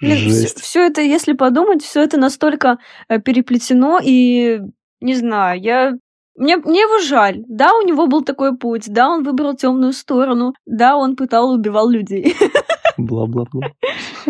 Жесть. 0.00 0.60
все 0.60 0.86
это, 0.86 1.02
если 1.02 1.34
подумать, 1.34 1.82
все 1.82 2.02
это 2.02 2.18
настолько 2.18 2.78
э, 3.08 3.20
переплетено, 3.20 4.00
и 4.02 4.60
не 5.00 5.14
знаю, 5.14 5.60
я. 5.60 5.92
Мне, 6.36 6.56
мне 6.56 6.80
его 6.80 7.00
жаль. 7.00 7.44
Да, 7.48 7.74
у 7.74 7.82
него 7.82 8.08
был 8.08 8.22
такой 8.24 8.56
путь, 8.56 8.92
да, 8.92 9.08
он 9.08 9.22
выбрал 9.22 9.54
темную 9.54 9.92
сторону, 9.92 10.54
да, 10.66 10.96
он 10.96 11.14
пытал 11.14 11.52
и 11.52 11.58
убивал 11.58 11.88
людей. 11.88 12.34
Бла-бла-бла. 12.96 13.70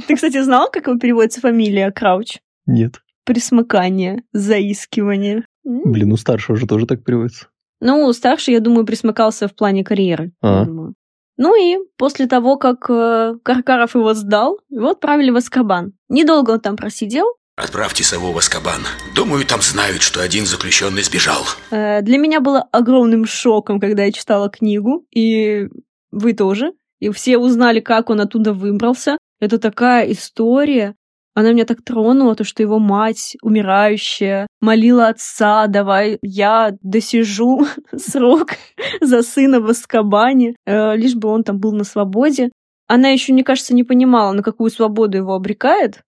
Ты, 0.06 0.14
кстати, 0.16 0.42
знал, 0.42 0.70
как 0.70 0.86
его 0.86 0.98
переводится 0.98 1.40
фамилия 1.40 1.90
Крауч? 1.90 2.38
Нет. 2.66 3.00
Присмыкание, 3.24 4.22
заискивание. 4.32 5.44
Блин, 5.64 6.12
у 6.12 6.16
старшего 6.18 6.56
же 6.58 6.66
тоже 6.66 6.86
так 6.86 7.04
переводится. 7.04 7.48
Ну, 7.80 8.12
старший, 8.12 8.54
я 8.54 8.60
думаю, 8.60 8.84
присмыкался 8.84 9.48
в 9.48 9.54
плане 9.54 9.84
карьеры. 9.84 10.32
я 10.42 10.62
А. 10.62 10.64
думаю. 10.64 10.94
Ну 11.36 11.54
и 11.54 11.78
после 11.96 12.26
того, 12.26 12.56
как 12.56 12.90
э, 12.90 13.34
Каркаров 13.44 13.94
его 13.94 14.12
сдал, 14.14 14.58
его 14.70 14.90
отправили 14.90 15.30
в 15.30 15.36
Аскабан. 15.36 15.92
Недолго 16.08 16.52
он 16.52 16.60
там 16.60 16.76
просидел, 16.76 17.26
Отправьте 17.56 18.04
сову 18.04 18.30
в 18.30 18.38
Аскабан. 18.38 18.82
Думаю, 19.16 19.44
там 19.44 19.60
знают, 19.62 20.02
что 20.02 20.22
один 20.22 20.46
заключенный 20.46 21.02
сбежал. 21.02 21.42
Э, 21.72 22.02
Для 22.02 22.16
меня 22.18 22.38
было 22.40 22.60
огромным 22.70 23.24
шоком, 23.24 23.80
когда 23.80 24.04
я 24.04 24.12
читала 24.12 24.48
книгу, 24.48 25.04
и 25.12 25.66
вы 26.12 26.34
тоже. 26.34 26.72
И 27.00 27.10
все 27.10 27.36
узнали, 27.36 27.80
как 27.80 28.10
он 28.10 28.20
оттуда 28.20 28.52
выбрался. 28.52 29.18
Это 29.40 29.58
такая 29.58 30.10
история. 30.12 30.94
Она 31.38 31.52
меня 31.52 31.66
так 31.66 31.82
тронула, 31.84 32.34
то, 32.34 32.42
что 32.42 32.64
его 32.64 32.80
мать, 32.80 33.36
умирающая, 33.42 34.48
молила 34.60 35.06
отца, 35.06 35.68
давай 35.68 36.18
я 36.20 36.72
досижу 36.82 37.60
срок 37.96 38.54
за 39.00 39.22
сына 39.22 39.60
в 39.60 39.68
Аскабане, 39.68 40.56
э, 40.66 40.96
лишь 40.96 41.14
бы 41.14 41.28
он 41.28 41.44
там 41.44 41.60
был 41.60 41.70
на 41.70 41.84
свободе. 41.84 42.50
Она 42.88 43.10
еще, 43.10 43.32
мне 43.32 43.44
кажется, 43.44 43.72
не 43.72 43.84
понимала, 43.84 44.32
на 44.32 44.42
какую 44.42 44.68
свободу 44.70 45.16
его 45.16 45.34
обрекает. 45.34 46.00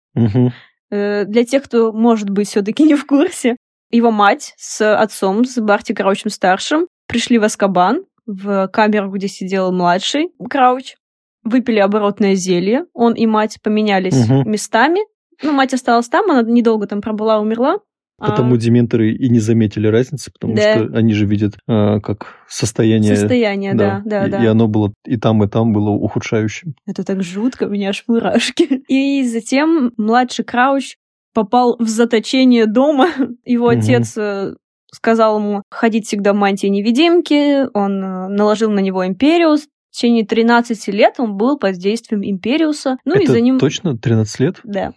Э, 0.89 1.25
для 1.25 1.45
тех, 1.45 1.61
кто, 1.65 1.93
может 1.93 2.31
быть, 2.31 2.47
все-таки 2.47 2.81
не 2.81 2.95
в 2.95 3.05
курсе, 3.05 3.55
его 3.91 4.09
мать 4.09 4.55
с 4.57 4.81
отцом, 4.99 5.45
с 5.45 5.61
Барти 5.61 5.93
Краучем 5.93 6.31
старшим, 6.31 6.87
пришли 7.07 7.37
в 7.37 7.43
Аскабан, 7.43 8.03
в 8.25 8.67
камеру, 8.69 9.11
где 9.11 9.27
сидел 9.27 9.71
младший 9.71 10.31
Крауч, 10.49 10.95
выпили 11.43 11.77
оборотное 11.77 12.33
зелье, 12.33 12.85
он 12.93 13.13
и 13.13 13.27
мать 13.27 13.59
поменялись 13.61 14.27
Мгм. 14.27 14.49
местами, 14.49 15.01
ну, 15.43 15.51
мать 15.51 15.73
осталась 15.73 16.07
там, 16.09 16.29
она 16.29 16.41
недолго 16.43 16.87
там 16.87 17.01
пробыла, 17.01 17.39
умерла. 17.39 17.79
А, 18.21 18.31
Потому 18.31 18.57
дементоры 18.57 19.13
и 19.13 19.29
не 19.29 19.39
заметили 19.39 19.87
разницы, 19.87 20.29
потому 20.33 20.53
Да. 20.53 20.73
что 20.75 20.97
они 20.97 21.13
же 21.13 21.25
видят, 21.25 21.53
а, 21.67 22.01
как 22.01 22.35
состояние... 22.49 23.15
состояние, 23.15 23.73
да, 23.75 24.01
да, 24.03 24.25
и, 24.25 24.29
да. 24.29 24.43
и 24.43 24.45
оно 24.45 24.67
было 24.67 24.91
и 25.05 25.15
там, 25.15 25.41
и 25.43 25.47
там 25.47 25.71
было 25.71 25.91
ухудшающим. 25.91 26.75
Это 26.85 27.05
так 27.05 27.23
жутко, 27.23 27.63
у 27.63 27.69
меня 27.69 27.89
аж 27.89 28.03
мурашки. 28.07 28.83
И 28.89 29.23
затем 29.25 29.93
младший 29.95 30.43
Крауч 30.43 30.95
попал 31.33 31.77
в 31.79 31.87
заточение 31.87 32.65
дома. 32.65 33.07
Его 33.45 33.71
Мгм. 33.71 33.79
отец 33.79 34.17
э, 34.17 34.53
сказал 34.91 35.39
ему 35.39 35.63
ходить 35.71 36.05
всегда 36.07 36.33
в 36.33 36.35
мантии 36.35 36.67
невидимки. 36.67 37.67
Он 37.73 38.03
э, 38.03 38.27
наложил 38.27 38.69
на 38.69 38.79
него 38.79 39.07
Империус. 39.07 39.61
В 39.91 39.95
течение 39.95 40.25
13 40.25 40.87
лет 40.89 41.15
он 41.19 41.37
был 41.37 41.57
под 41.57 41.75
действием 41.75 42.21
Империуса. 42.23 42.97
Ну 43.05 43.15
и 43.15 43.23
Это 43.23 43.31
за 43.31 43.39
ним... 43.41 43.59
точно 43.59 43.97
13 43.97 44.39
лет? 44.41 44.59
Да. 44.65 44.91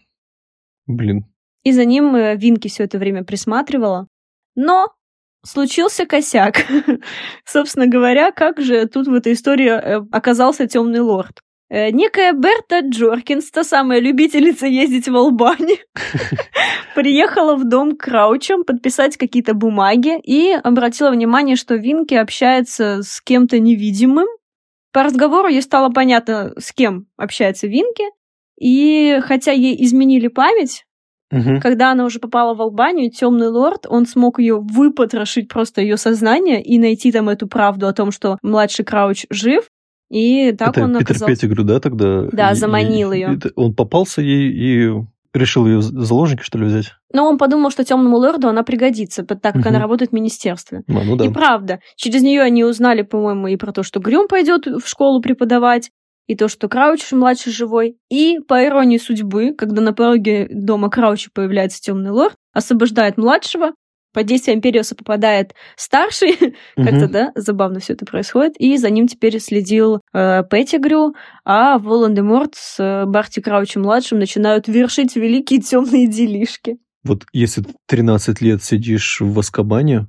Блин. 0.86 1.24
И 1.62 1.72
за 1.72 1.84
ним 1.84 2.14
э, 2.16 2.36
Винки 2.36 2.68
все 2.68 2.84
это 2.84 2.98
время 2.98 3.24
присматривала. 3.24 4.08
Но 4.54 4.88
случился 5.44 6.06
косяк. 6.06 6.66
Собственно 7.44 7.86
говоря, 7.86 8.32
как 8.32 8.60
же 8.60 8.86
тут 8.86 9.08
в 9.08 9.14
этой 9.14 9.32
истории 9.32 9.68
э, 9.68 10.02
оказался 10.10 10.66
темный 10.66 11.00
лорд? 11.00 11.40
Э, 11.68 11.90
Некая 11.90 12.32
Берта 12.32 12.80
Джоркинс, 12.80 13.50
та 13.50 13.64
самая 13.64 14.00
любительница 14.00 14.66
ездить 14.66 15.08
в 15.08 15.16
Албани, 15.16 15.78
приехала 16.94 17.56
в 17.56 17.64
дом 17.64 17.96
к 17.96 18.02
Краучам 18.02 18.64
подписать 18.64 19.16
какие-то 19.16 19.54
бумаги 19.54 20.20
и 20.20 20.52
обратила 20.52 21.10
внимание, 21.10 21.56
что 21.56 21.76
Винки 21.76 22.14
общается 22.14 23.02
с 23.02 23.20
кем-то 23.20 23.58
невидимым. 23.58 24.26
По 24.92 25.02
разговору 25.02 25.48
ей 25.48 25.62
стало 25.62 25.90
понятно, 25.90 26.52
с 26.58 26.72
кем 26.72 27.06
общается 27.16 27.66
Винки. 27.66 28.04
И 28.62 29.18
хотя 29.24 29.50
ей 29.52 29.82
изменили 29.84 30.28
память, 30.28 30.84
Мгм. 31.32 31.60
когда 31.60 31.90
она 31.90 32.04
уже 32.04 32.18
попала 32.20 32.54
в 32.54 32.60
Албанию, 32.62 33.10
темный 33.10 33.48
лорд, 33.48 33.86
он 33.88 34.06
смог 34.06 34.38
ее 34.38 34.60
выпотрошить 34.60 35.48
просто 35.48 35.80
ее 35.80 35.96
сознание 35.96 36.62
и 36.62 36.78
найти 36.78 37.10
там 37.10 37.28
эту 37.28 37.48
правду 37.48 37.88
о 37.88 37.92
том, 37.92 38.12
что 38.12 38.38
младший 38.42 38.84
Крауч 38.84 39.26
жив. 39.30 39.64
И 40.10 40.52
так 40.52 40.68
Это 40.76 40.84
он 40.84 40.92
Питер 40.92 41.02
оказался... 41.12 41.26
Петтигрю, 41.26 41.64
да, 41.64 41.80
тогда? 41.80 42.28
Да, 42.32 42.52
И- 42.52 42.54
заманил 42.54 43.12
и- 43.12 43.16
её. 43.18 43.32
это 43.32 43.50
Он 43.56 43.74
попался 43.74 44.20
ей 44.20 44.50
и 44.52 44.92
решил 45.34 45.66
ее 45.66 45.80
заложники, 45.80 46.42
что 46.42 46.58
ли, 46.58 46.66
взять? 46.66 46.92
Но 47.14 47.26
он 47.26 47.38
подумал, 47.38 47.70
что 47.70 47.82
темному 47.82 48.18
лорду 48.18 48.48
она 48.48 48.62
пригодится, 48.62 49.22
так 49.24 49.40
как 49.40 49.56
Мгм. 49.56 49.68
она 49.68 49.78
работает 49.78 50.10
в 50.10 50.14
министерстве. 50.14 50.82
А, 50.86 50.92
ну 51.02 51.16
да. 51.16 51.24
И 51.24 51.30
правда, 51.30 51.80
через 51.96 52.20
нее 52.22 52.42
они 52.42 52.62
узнали, 52.62 53.00
по-моему, 53.00 53.46
и 53.46 53.56
про 53.56 53.72
то, 53.72 53.82
что 53.82 53.98
Грюм 54.00 54.28
пойдет 54.28 54.66
в 54.66 54.86
школу 54.86 55.22
преподавать, 55.22 55.90
и 56.26 56.36
то, 56.36 56.48
что 56.48 56.68
Крауч 56.68 57.12
младший 57.12 57.52
живой. 57.52 57.96
И, 58.10 58.38
по 58.46 58.64
иронии 58.64 58.98
судьбы, 58.98 59.54
когда 59.56 59.82
на 59.82 59.92
пороге 59.92 60.48
дома 60.50 60.90
Крауча 60.90 61.30
появляется 61.32 61.80
темный 61.80 62.10
лорд, 62.10 62.34
освобождает 62.52 63.16
младшего, 63.16 63.72
под 64.12 64.26
действие 64.26 64.56
Империуса 64.56 64.94
попадает 64.94 65.54
старший, 65.76 66.36
как-то, 66.76 67.08
да, 67.08 67.32
забавно 67.34 67.80
все 67.80 67.94
это 67.94 68.04
происходит, 68.04 68.54
и 68.58 68.76
за 68.76 68.90
ним 68.90 69.06
теперь 69.06 69.38
следил 69.40 70.00
э, 70.12 70.42
Петтигрю, 70.48 71.14
а 71.44 71.78
Волан-де-Морт 71.78 72.54
с 72.54 72.78
э, 72.78 73.06
Барти 73.06 73.40
Краучем-младшим 73.40 74.18
начинают 74.18 74.68
вершить 74.68 75.16
великие 75.16 75.60
темные 75.62 76.06
делишки. 76.06 76.78
Вот 77.04 77.24
если 77.32 77.62
ты 77.62 77.74
13 77.88 78.40
лет 78.42 78.62
сидишь 78.62 79.20
в 79.20 79.36
Аскабане, 79.38 80.06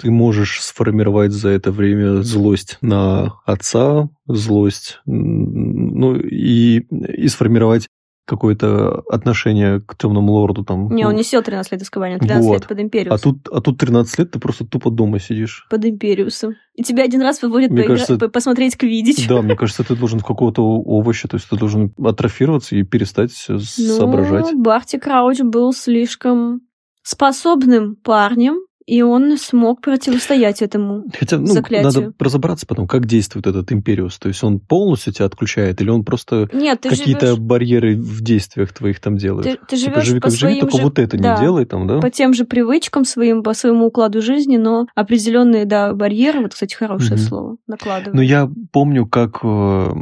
ты 0.00 0.10
можешь 0.10 0.60
сформировать 0.62 1.32
за 1.32 1.50
это 1.50 1.70
время 1.70 2.22
злость 2.22 2.78
на 2.80 3.34
отца, 3.44 4.08
злость, 4.26 5.00
ну 5.06 6.16
и, 6.16 6.78
и 6.80 7.28
сформировать 7.28 7.88
какое-то 8.24 9.00
отношение 9.10 9.80
к 9.80 9.96
темному 9.98 10.32
лорду 10.32 10.64
там. 10.64 10.94
Не, 10.94 11.04
он 11.06 11.16
не 11.16 11.24
сел 11.24 11.42
13 11.42 11.72
лет 11.72 11.82
Аскабане, 11.82 12.18
13 12.18 12.46
Вот. 12.46 12.52
лет 12.54 12.68
под 12.68 12.78
Империусом. 12.80 13.14
а 13.14 13.18
тут, 13.18 13.48
а 13.52 13.60
тут 13.60 13.78
13 13.78 14.18
лет 14.20 14.30
ты 14.30 14.38
просто 14.38 14.64
тупо 14.64 14.90
дома 14.90 15.18
сидишь. 15.18 15.66
Под 15.68 15.84
Империусом. 15.84 16.54
И 16.76 16.84
тебя 16.84 17.02
один 17.02 17.20
раз 17.20 17.42
выводят 17.42 17.70
Мне 17.72 17.82
поигра- 17.82 17.88
кажется, 17.88 18.18
по- 18.18 18.28
посмотреть 18.28 18.76
квидич. 18.76 19.26
Да, 19.28 19.42
мне 19.42 19.56
кажется, 19.56 19.82
ты 19.82 19.96
должен 19.96 20.20
в 20.20 20.24
какого-то 20.24 20.62
овоща, 20.62 21.26
то 21.26 21.36
есть 21.36 21.48
ты 21.48 21.56
должен 21.56 21.92
атрофироваться 22.02 22.76
и 22.76 22.84
перестать 22.84 23.32
Ну, 23.48 23.58
соображать. 23.58 24.54
Барти 24.54 24.98
Крауч 24.98 25.40
был 25.40 25.72
слишком 25.72 26.60
способным 27.02 27.96
парнем, 27.96 28.60
И 28.86 29.02
он 29.02 29.36
смог 29.38 29.80
противостоять 29.80 30.62
этому 30.62 31.04
Хотя, 31.18 31.38
ну, 31.38 31.46
заклятию. 31.46 31.84
надо 31.84 32.12
разобраться 32.18 32.66
потом, 32.66 32.86
как 32.86 33.06
действует 33.06 33.46
этот 33.46 33.70
империус. 33.72 34.18
То 34.18 34.28
есть 34.28 34.42
он 34.42 34.60
полностью 34.60 35.12
тебя 35.12 35.26
отключает, 35.26 35.80
или 35.80 35.90
он 35.90 36.04
просто 36.04 36.48
какие-то 36.48 37.26
живешь, 37.26 37.38
барьеры 37.38 37.96
в 37.96 38.20
действиях 38.22 38.72
твоих 38.72 39.00
там 39.00 39.16
делает? 39.16 39.44
ты, 39.44 39.58
ты 39.68 39.76
Типа, 39.76 39.92
живешь 39.92 40.06
живи 40.06 40.20
по 40.20 40.28
как 40.28 40.36
живи, 40.36 40.52
своим 40.52 40.60
только 40.60 40.76
же, 40.76 40.82
вот 40.82 40.98
это 40.98 41.16
да, 41.18 41.34
не 41.34 41.40
делай 41.40 41.64
там, 41.64 41.86
да? 41.86 42.00
по 42.00 42.10
тем 42.10 42.34
же 42.34 42.44
привычкам 42.44 43.04
своим, 43.04 43.42
по 43.42 43.54
своему 43.54 43.86
укладу 43.86 44.20
жизни, 44.22 44.56
но 44.56 44.86
определенные, 44.94 45.64
да, 45.64 45.92
барьеры, 45.92 46.40
вот, 46.40 46.52
кстати, 46.54 46.74
хорошее 46.74 47.16
Мгм. 47.16 47.28
слово, 47.28 47.56
накладывают. 47.66 48.14
Но 48.14 48.22
я 48.22 48.50
помню, 48.72 49.06
как 49.06 49.40
э, 49.42 49.92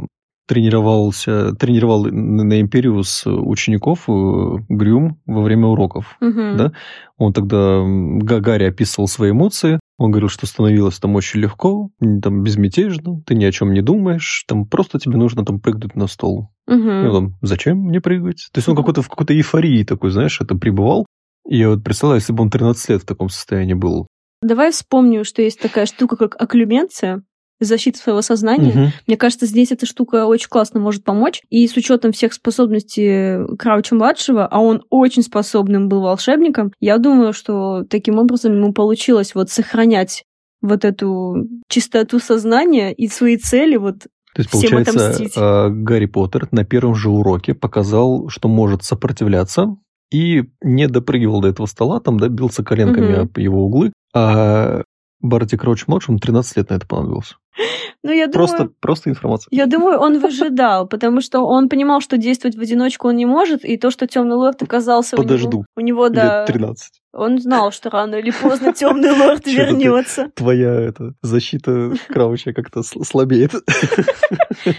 тренировался, 0.47 1.53
тренировал 1.55 2.05
на 2.05 2.59
Империус 2.59 3.23
учеников 3.25 4.05
э, 4.07 4.63
Грюм 4.69 5.19
во 5.25 5.41
время 5.41 5.67
уроков. 5.67 6.17
Мгм. 6.19 6.57
да? 6.57 6.71
Он 7.17 7.33
тогда 7.33 7.57
м, 7.57 8.19
Гагари 8.19 8.65
описывал 8.65 9.07
свои 9.07 9.31
эмоции. 9.31 9.79
Он 9.97 10.11
говорил, 10.11 10.29
что 10.29 10.47
становилось 10.47 10.99
там 10.99 11.15
очень 11.15 11.39
легко, 11.39 11.89
там 11.99 12.43
безмятежно, 12.43 13.21
ты 13.25 13.35
ни 13.35 13.45
о 13.45 13.51
чем 13.51 13.71
не 13.71 13.81
думаешь, 13.81 14.43
там 14.47 14.65
просто 14.65 14.97
тебе 14.99 15.17
нужно 15.17 15.45
там 15.45 15.59
прыгнуть 15.59 15.95
на 15.95 16.07
стол. 16.07 16.49
Мгм. 16.67 16.89
И 16.89 17.07
он 17.07 17.13
там, 17.13 17.37
зачем 17.41 17.77
мне 17.77 18.01
прыгать? 18.01 18.49
То 18.51 18.57
есть 18.57 18.67
он 18.67 18.75
какой-то 18.75 19.01
в 19.01 19.09
какой-то 19.09 19.33
эйфории 19.35 19.83
такой, 19.83 20.09
знаешь, 20.09 20.41
это 20.41 20.55
пребывал. 20.55 21.05
И 21.47 21.57
я 21.57 21.69
вот 21.69 21.83
представляю, 21.83 22.19
если 22.19 22.33
бы 22.33 22.43
он 22.43 22.49
13 22.49 22.89
лет 22.89 23.01
в 23.03 23.05
таком 23.05 23.29
состоянии 23.29 23.73
был. 23.73 24.07
Давай 24.41 24.71
вспомню, 24.71 25.23
что 25.23 25.43
есть 25.43 25.59
такая 25.61 25.85
штука, 25.85 26.15
как 26.17 26.35
окклюменция, 26.41 27.23
защита 27.65 27.97
своего 27.97 28.21
сознания. 28.21 28.71
Мгм. 28.71 28.91
Мне 29.07 29.17
кажется, 29.17 29.45
здесь 29.45 29.71
эта 29.71 29.85
штука 29.85 30.25
очень 30.25 30.49
классно 30.49 30.79
может 30.79 31.03
помочь. 31.03 31.41
И 31.49 31.67
с 31.67 31.75
учетом 31.75 32.11
всех 32.11 32.33
способностей 32.33 33.55
Крауча-младшего, 33.57 34.45
а 34.45 34.59
он 34.59 34.83
очень 34.89 35.23
способным 35.23 35.89
был 35.89 36.01
волшебником, 36.01 36.73
я 36.79 36.97
думаю, 36.97 37.33
что 37.33 37.83
таким 37.89 38.17
образом 38.17 38.55
ему 38.55 38.73
получилось 38.73 39.35
вот 39.35 39.49
сохранять 39.49 40.23
вот 40.61 40.85
эту 40.85 41.47
чистоту 41.67 42.19
сознания 42.19 42.93
и 42.93 43.07
свои 43.07 43.37
цели 43.37 43.77
вот 43.77 44.03
То 44.35 44.41
есть, 44.41 44.49
Всем 44.51 44.83
получается, 44.83 45.23
э, 45.35 45.69
Гарри 45.69 46.05
Поттер 46.05 46.47
на 46.51 46.63
первом 46.63 46.95
же 46.95 47.09
уроке 47.09 47.53
показал, 47.53 48.29
что 48.29 48.47
может 48.47 48.83
сопротивляться 48.83 49.75
и 50.11 50.43
не 50.61 50.87
допрыгивал 50.87 51.41
до 51.41 51.47
этого 51.47 51.65
стола, 51.65 51.99
там, 51.99 52.19
да, 52.19 52.27
бился 52.27 52.63
коленками 52.63 53.13
Мгм. 53.13 53.21
об 53.21 53.37
его 53.37 53.65
углы, 53.65 53.93
а 54.13 54.83
Барти 55.21 55.55
Крауч 55.57 55.87
младшему 55.87 56.19
13 56.19 56.57
лет 56.57 56.69
на 56.69 56.75
это 56.75 56.87
понадобилось. 56.87 57.35
Ну, 58.03 58.11
я 58.11 58.25
думаю... 58.25 58.33
Просто, 58.47 58.69
просто 58.79 59.09
информация. 59.11 59.47
Я 59.51 59.67
думаю, 59.67 59.99
он 59.99 60.19
выжидал, 60.21 60.87
потому 60.87 61.21
что 61.21 61.41
он 61.41 61.69
понимал, 61.69 62.01
что 62.01 62.17
действовать 62.17 62.55
в 62.57 62.59
одиночку 62.59 63.09
он 63.09 63.15
не 63.15 63.27
может, 63.27 63.63
и 63.63 63.77
то, 63.77 63.91
что 63.91 64.07
темный 64.07 64.37
лорд 64.37 64.63
оказался 64.63 65.15
у 65.15 65.19
него- 65.19 65.27
Подожду. 65.27 65.65
у 65.75 65.81
него, 65.81 66.09
да, 66.09 66.39
Лет 66.39 66.47
13. 66.47 66.89
он 67.13 67.37
знал, 67.37 67.71
что 67.71 67.91
рано 67.91 68.15
или 68.15 68.31
поздно 68.31 68.73
темный 68.73 69.11
лорд 69.11 69.45
вернется. 69.45 70.31
Твоя 70.33 70.73
это, 70.73 71.13
защита 71.21 71.93
Крауча 72.07 72.53
как-то 72.53 72.79
сл- 72.79 73.03
слабеет. 73.03 73.51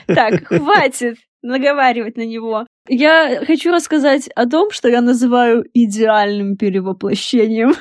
Так, 0.08 0.44
хватит 0.46 1.18
наговаривать 1.42 2.16
на 2.16 2.24
него. 2.26 2.66
Я 2.88 3.42
хочу 3.46 3.70
рассказать 3.70 4.28
о 4.34 4.46
том, 4.48 4.70
что 4.72 4.88
я 4.88 5.00
называю 5.00 5.64
идеальным 5.74 6.56
перевоплощением. 6.56 7.74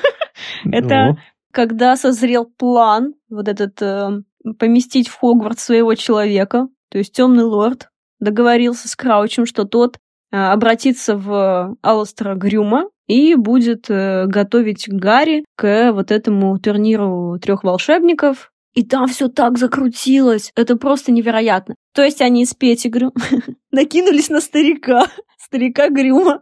Это 0.64 1.06
Ну, 1.06 1.16
когда 1.52 1.96
созрел 1.96 2.46
план 2.46 3.14
вот 3.30 3.46
этот 3.46 3.80
э, 3.80 4.22
поместить 4.58 5.08
в 5.08 5.18
Хогвартс 5.18 5.62
своего 5.62 5.94
человека, 5.94 6.68
то 6.90 6.98
есть 6.98 7.12
темный 7.12 7.44
лорд 7.44 7.90
договорился 8.20 8.88
с 8.88 8.96
Краучем, 8.96 9.46
что 9.46 9.64
тот 9.64 9.98
э, 10.30 10.36
обратится 10.36 11.16
в 11.16 11.76
Алластера 11.82 12.34
Грюма 12.34 12.88
и 13.06 13.34
будет 13.34 13.86
э, 13.88 14.26
готовить 14.26 14.88
Гарри 14.88 15.44
к 15.56 15.92
вот 15.92 16.10
этому 16.10 16.58
турниру 16.58 17.38
трех 17.40 17.64
волшебников. 17.64 18.51
И 18.74 18.82
там 18.84 19.06
все 19.08 19.28
так 19.28 19.58
закрутилось. 19.58 20.50
Это 20.56 20.76
просто 20.76 21.12
невероятно. 21.12 21.74
То 21.94 22.02
есть 22.02 22.22
они 22.22 22.46
с 22.46 22.54
Петигрю 22.54 23.12
накинулись 23.70 24.30
на 24.30 24.40
старика, 24.40 25.06
старика 25.38 25.90
Грюма, 25.90 26.40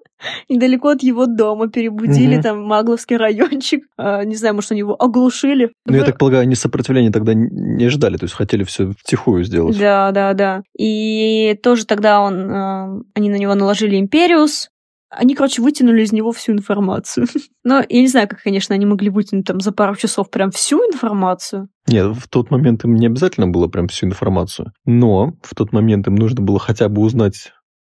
недалеко 0.49 0.91
от 0.91 1.03
его 1.03 1.27
дома, 1.27 1.69
перебудили 1.69 2.35
Мгм. 2.35 2.43
там 2.43 2.63
Магловский 2.63 3.17
райончик. 3.17 3.85
А, 3.97 4.25
не 4.25 4.37
знаю, 4.37 4.55
может, 4.55 4.71
они 4.71 4.79
его 4.81 4.95
оглушили. 4.97 5.73
Ну, 5.87 5.95
я 5.95 6.01
Вы- 6.01 6.07
так 6.07 6.19
полагаю, 6.19 6.43
они 6.43 6.55
сопротивления 6.55 7.11
тогда 7.11 7.33
не 7.35 7.89
ждали, 7.89 8.17
то 8.17 8.25
есть 8.25 8.35
хотели 8.37 8.63
все 8.63 8.93
втихую 8.97 9.43
сделать. 9.43 9.77
Да, 9.79 10.13
да, 10.13 10.33
да. 10.35 10.63
И 10.79 11.59
тоже 11.63 11.85
тогда 11.85 12.21
он, 12.21 12.49
э, 12.49 13.03
они 13.15 13.29
на 13.31 13.37
него 13.37 13.57
наложили 13.57 13.99
Империус. 13.99 14.69
Они, 15.11 15.35
короче, 15.35 15.61
вытянули 15.61 16.03
из 16.03 16.13
него 16.13 16.31
всю 16.33 16.53
информацию. 16.53 17.27
Но 17.65 17.83
я 17.89 18.01
не 18.01 18.07
знаю, 18.09 18.29
как, 18.29 18.43
конечно, 18.43 18.75
они 18.75 18.87
могли 18.87 19.11
вытянуть 19.11 19.45
там 19.47 19.61
за 19.61 19.73
пару 19.73 19.97
часов 19.97 20.31
прям 20.31 20.51
всю 20.53 20.79
информацию. 20.79 21.69
Нет, 21.89 22.17
в 22.17 22.29
тот 22.29 22.51
момент 22.51 22.85
им 22.85 22.95
не 22.95 23.07
обязательно 23.07 23.49
было 23.49 23.67
прям 23.67 23.89
всю 23.89 24.07
информацию, 24.07 24.73
но 24.85 25.33
в 25.43 25.55
тот 25.57 25.73
момент 25.73 26.07
им 26.07 26.15
нужно 26.15 26.43
было 26.43 26.61
хотя 26.61 26.89
бы 26.89 27.03
узнать 27.03 27.53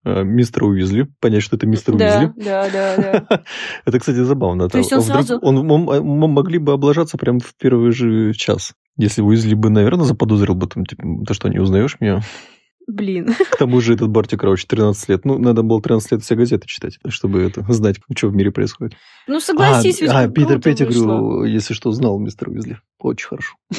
э, 0.05 0.23
мистера 0.23 0.67
Уизли, 0.67 1.09
понять, 1.21 1.43
что 1.43 1.57
это 1.57 1.67
мистер 1.67 1.97
да, 1.97 2.21
Уизли. 2.21 2.45
да, 2.45 2.71
да, 2.71 2.97
да. 3.29 3.43
Это, 3.85 3.99
кстати, 3.99 4.23
забавно. 4.23 4.69
То 4.69 4.79
есть 4.79 4.93
он 4.93 5.01
вдруг- 5.01 5.17
сразу- 5.17 5.39
он- 5.43 5.71
он- 5.71 5.89
он- 5.89 6.31
могли 6.33 6.59
бы 6.59 6.73
облажаться 6.73 7.19
прям 7.19 7.41
в 7.41 7.55
первый 7.61 7.91
же 7.91 8.33
час. 8.35 8.73
Если 8.97 9.21
Уизли 9.21 9.55
бы, 9.55 9.69
наверное, 9.71 10.05
заподозрил 10.05 10.55
бы, 10.55 10.69
там, 10.69 10.87
типа, 10.87 11.03
ты 11.27 11.35
что, 11.35 11.49
не 11.49 11.59
узнаешь 11.59 11.97
меня? 12.01 12.21
Блин. 12.93 13.35
К 13.51 13.57
тому 13.57 13.81
же 13.81 13.95
этот 13.95 14.09
Барти 14.09 14.37
Крауч 14.37 14.65
13 14.67 15.09
лет. 15.09 15.25
Ну, 15.25 15.39
надо 15.39 15.63
было 15.63 15.81
13 15.81 16.13
лет 16.13 16.23
все 16.23 16.35
газеты 16.35 16.67
читать, 16.67 16.99
чтобы 17.09 17.43
это 17.43 17.65
знать, 17.73 17.97
что 18.17 18.29
в 18.29 18.35
мире 18.35 18.51
происходит. 18.51 18.97
Ну, 19.29 19.39
согласись, 19.41 20.01
а, 20.03 20.05
ведь 20.05 20.13
а, 20.13 20.29
Питер. 20.29 20.61
Петтигрю, 20.61 21.45
если 21.45 21.73
что, 21.75 21.93
знал 21.93 22.19
мистер 22.19 22.49
Уизли. 22.49 22.81
Очень 22.99 23.29
хорошо. 23.29 23.55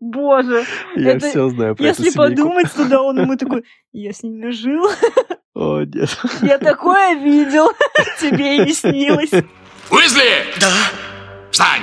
Боже, 0.00 0.64
Я 0.96 1.12
Это- 1.12 1.28
все 1.28 1.48
знаю 1.50 1.76
про 1.76 1.86
если 1.86 2.10
подумать 2.10 2.72
туда, 2.72 3.00
он 3.02 3.20
ему 3.20 3.36
такой, 3.38 3.64
я 3.92 4.12
с 4.12 4.22
ними 4.22 4.50
жил, 4.50 4.86
О, 5.54 5.82
нет. 5.82 6.18
я 6.42 6.58
такое 6.58 7.14
видел, 7.14 7.68
тебе 8.20 8.56
и 8.56 8.66
не 8.66 8.72
снилось. 8.72 9.30
Уизли! 9.90 10.44
Да? 10.60 10.70
Встань! 11.50 11.82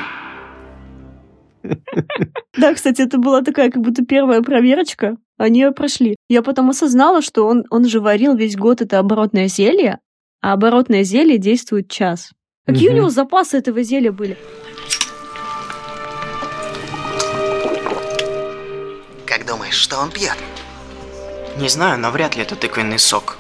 Да, 2.57 2.73
кстати, 2.73 3.01
это 3.01 3.17
была 3.17 3.41
такая 3.41 3.69
как 3.71 3.81
будто 3.83 4.05
первая 4.05 4.41
проверочка. 4.41 5.17
Они 5.37 5.59
ее 5.61 5.71
прошли. 5.71 6.15
Я 6.29 6.41
потом 6.41 6.69
осознала, 6.69 7.21
что 7.21 7.45
он, 7.47 7.63
он 7.69 7.85
же 7.85 7.99
варил 7.99 8.35
весь 8.35 8.55
год 8.55 8.81
это 8.81 8.99
оборотное 8.99 9.47
зелье, 9.47 9.99
а 10.41 10.53
оборотное 10.53 11.03
зелье 11.03 11.37
действует 11.37 11.89
час. 11.89 12.31
Какие 12.65 12.87
Мгм. 12.89 12.93
у 12.95 12.97
него 12.99 13.09
запасы 13.09 13.57
этого 13.57 13.83
зелья 13.83 14.11
были? 14.11 14.37
Как 19.25 19.45
думаешь, 19.45 19.75
что 19.75 19.97
он 19.99 20.11
пьет? 20.11 20.37
Не 21.59 21.69
знаю, 21.69 21.99
но 21.99 22.11
вряд 22.11 22.35
ли 22.35 22.43
это 22.43 22.55
тыквенный 22.55 22.99
сок. 22.99 23.37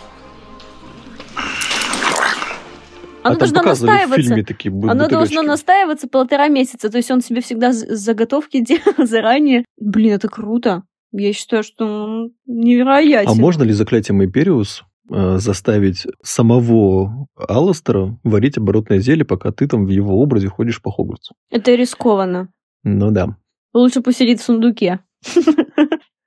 Оно 3.25 3.37
а 3.37 3.39
там 3.39 3.49
должно 3.49 3.59
показывали 3.59 3.89
в 3.89 3.93
настаиваться. 3.93 4.21
фильме 4.21 4.43
такие 4.43 4.71
Оно 4.71 5.07
должно 5.07 5.41
настаиваться 5.41 6.07
полтора 6.07 6.47
месяца. 6.47 6.91
То 6.91 6.97
есть 6.97 7.09
он 7.09 7.21
себе 7.21 7.41
всегда 7.41 7.73
заготовки 7.73 8.59
делал 8.63 9.07
заранее. 9.07 9.65
Блин, 9.79 10.13
это 10.13 10.29
круто. 10.29 10.83
Я 11.11 11.33
считаю, 11.33 11.63
что 11.63 11.85
он 11.85 12.33
невероятен. 12.45 13.31
А 13.31 13.33
можно 13.33 13.63
ли 13.63 13.71
заклятием 13.71 14.23
Империус 14.23 14.83
э, 15.09 15.37
заставить 15.39 16.05
самого 16.21 17.27
Алластера 17.35 18.15
варить 18.23 18.59
оборотное 18.59 18.99
зелье, 18.99 19.25
пока 19.25 19.51
ты 19.51 19.67
там 19.67 19.87
в 19.87 19.89
его 19.89 20.21
образе 20.21 20.49
ходишь 20.49 20.79
по 20.79 20.91
Хогвартсу? 20.91 21.33
Это 21.49 21.73
рискованно. 21.73 22.49
Ну 22.83 23.09
да. 23.09 23.37
Лучше 23.73 24.03
сидит 24.11 24.39
в 24.39 24.43
сундуке. 24.43 24.99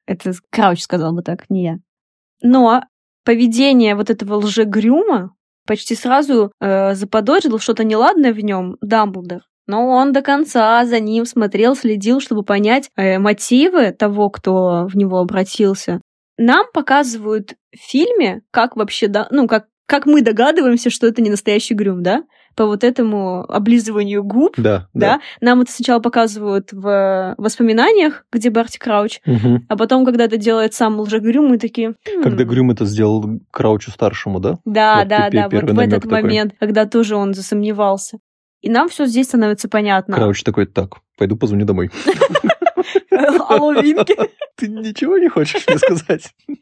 Это 0.07 0.33
Крауч 0.51 0.81
сказал 0.81 1.15
бы 1.15 1.23
так, 1.23 1.49
не 1.49 1.63
я. 1.63 1.79
Но 2.43 2.83
поведение 3.25 3.95
вот 3.95 4.11
этого 4.11 4.35
лжегрюма 4.37 5.37
почти 5.69 5.95
сразу 5.95 6.51
э, 6.61 6.95
заподозрил 6.95 7.61
что-то 7.61 7.85
неладное 7.85 8.33
в 8.33 8.41
нем 8.41 8.77
Дамблдор. 8.81 9.43
Но 9.69 9.87
он 9.87 10.13
до 10.13 10.23
конца 10.23 10.85
за 10.87 10.99
ним 10.99 11.27
смотрел, 11.27 11.77
следил, 11.77 12.21
чтобы 12.21 12.43
понять 12.43 12.89
э, 12.97 13.19
мотивы 13.19 13.93
того, 13.93 14.31
кто 14.31 14.89
в 14.91 14.97
него 14.97 15.19
обратился. 15.19 16.01
Нам 16.39 16.67
показывают 16.73 17.55
в 17.73 17.79
фильме, 17.79 18.41
как 18.51 18.77
вообще, 18.77 19.09
да, 19.09 19.29
ну, 19.31 19.47
как, 19.47 19.67
как 19.87 20.07
мы 20.07 20.23
догадываемся, 20.23 20.89
что 20.89 21.07
это 21.07 21.21
не 21.21 21.31
настоящий 21.31 21.75
грюм, 21.75 22.03
да? 22.03 22.23
По 22.59 22.67
вот 22.67 22.83
этому 22.83 23.45
облизыванию 23.49 24.25
губ, 24.25 24.55
Да, 24.57 24.89
да? 24.93 25.21
Нам 25.41 25.61
это 25.61 25.71
сначала 25.71 26.01
показывают 26.01 26.73
в 26.73 27.37
воспоминаниях, 27.39 28.25
где 28.33 28.51
Барти 28.51 28.79
Крауч, 28.79 29.21
Мгм. 29.25 29.65
а 29.69 29.77
потом, 29.77 30.05
когда 30.05 30.25
это 30.25 30.39
делает 30.39 30.75
сам 30.75 30.99
лжегрюм, 30.99 31.47
мы 31.47 31.59
такие... 31.59 31.91
«Хм, 32.05 32.21
Когда 32.21 32.43
Грюм 32.43 32.73
это 32.73 32.85
сделал 32.85 33.25
Краучу 33.53 33.93
старшему, 33.93 34.41
да? 34.41 34.59
Да, 34.65 34.99
вот 34.99 35.09
да, 35.09 35.31
да, 35.31 35.49
вот 35.49 35.71
в 35.71 35.79
этот 35.79 36.03
такой. 36.03 36.21
момент, 36.23 36.55
когда 36.59 36.85
тоже 36.87 37.15
он 37.15 37.33
засомневался. 37.33 38.19
И 38.61 38.69
нам 38.69 38.89
все 38.89 39.07
здесь 39.07 39.27
становится 39.29 39.69
понятно. 39.69 40.17
Крауч 40.17 40.43
такой, 40.43 40.67
так, 40.67 40.97
пойду 41.17 41.37
позвоню 41.37 41.65
домой. 41.65 41.93
Алло, 43.49 43.73
Винки. 43.73 44.17
Ты 44.57 44.67
ничего 44.67 45.17
не 45.19 45.29
хочешь 45.29 45.65
мне 45.69 45.79
сказать? 45.79 46.35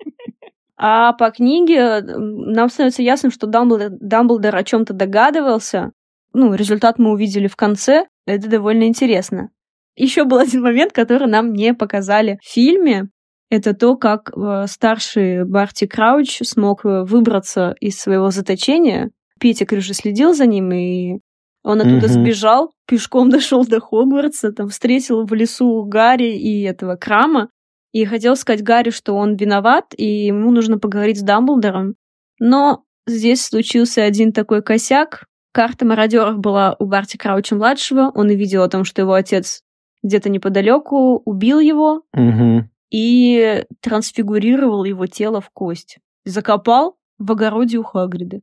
А 0.79 1.12
по 1.15 1.31
книге 1.31 2.01
нам 2.03 2.69
становится 2.69 3.03
ясно, 3.03 3.31
что 3.31 3.47
Дамблдор, 3.47 3.91
Дамблдор 3.99 4.55
о 4.55 4.65
чем-то 4.65 4.93
догадывался, 4.93 5.93
ну, 6.33 6.53
результат 6.55 6.99
мы 6.99 7.12
увидели 7.12 7.47
в 7.47 7.57
конце. 7.57 8.07
Это 8.27 8.49
довольно 8.49 8.85
интересно. 8.85 9.49
Еще 9.97 10.25
был 10.25 10.39
один 10.39 10.62
момент, 10.62 10.93
который 10.93 11.29
нам 11.29 11.55
не 11.55 11.73
показали 11.73 12.39
в 12.43 12.47
фильме. 12.47 13.09
Это 13.49 13.73
то, 13.73 13.97
как 13.97 14.31
э, 14.37 14.67
старший 14.67 15.47
Барти 15.47 15.87
Крауч 15.87 16.41
смог 16.43 16.85
э, 16.85 17.05
выбраться 17.05 17.75
из 17.81 17.99
своего 17.99 18.31
заточения. 18.31 19.11
Петя 19.41 19.67
же 19.81 19.95
следил 19.95 20.35
за 20.35 20.45
ним, 20.47 20.73
и 20.73 21.21
он 21.62 21.81
оттуда 21.81 22.07
угу. 22.07 22.12
сбежал, 22.12 22.73
пешком 22.87 23.31
дошел 23.31 23.65
до 23.65 23.81
Хогвартса, 23.81 24.53
там 24.53 24.69
встретил 24.69 25.25
в 25.25 25.33
лесу 25.33 25.85
Гарри 25.85 26.37
и 26.37 26.62
этого 26.62 26.97
Крама, 26.97 27.49
и 27.97 28.05
хотел 28.05 28.37
сказать 28.37 28.63
Гарри, 28.63 28.91
что 28.91 29.15
он 29.17 29.37
виноват, 29.37 29.95
и 29.97 30.27
ему 30.27 30.51
нужно 30.51 30.79
поговорить 30.79 31.19
с 31.19 31.23
Дамблдором. 31.23 31.95
Но 32.39 32.85
здесь 33.07 33.43
случился 33.43 34.03
один 34.03 34.35
такой 34.35 34.63
косяк. 34.63 35.25
Карта 35.53 35.87
мародеров 35.87 36.37
была 36.39 36.77
у 36.79 36.85
Барти 36.85 37.17
Крауча-младшего, 37.17 38.13
он 38.15 38.27
увидел 38.27 38.63
о 38.63 38.69
том, 38.69 38.85
что 38.85 39.01
его 39.01 39.15
отец 39.15 39.63
где-то 40.03 40.29
неподалеку 40.29 41.23
убил 41.25 41.59
его 41.59 42.03
угу. 42.13 42.69
и 42.91 43.65
трансфигурировал 43.81 44.85
его 44.85 45.07
тело 45.07 45.41
в 45.41 45.49
кость. 45.49 45.97
Закопал 46.27 46.99
в 47.17 47.33
огороде 47.33 47.79
у 47.79 47.83
Хагрида. 47.83 48.41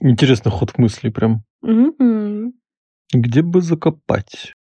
Интересный 0.00 0.50
ход 0.50 0.78
мысли 0.78 1.10
прям. 1.10 1.44
Угу. 1.60 2.54
Где 3.12 3.42
бы 3.42 3.60
закопать? 3.60 4.54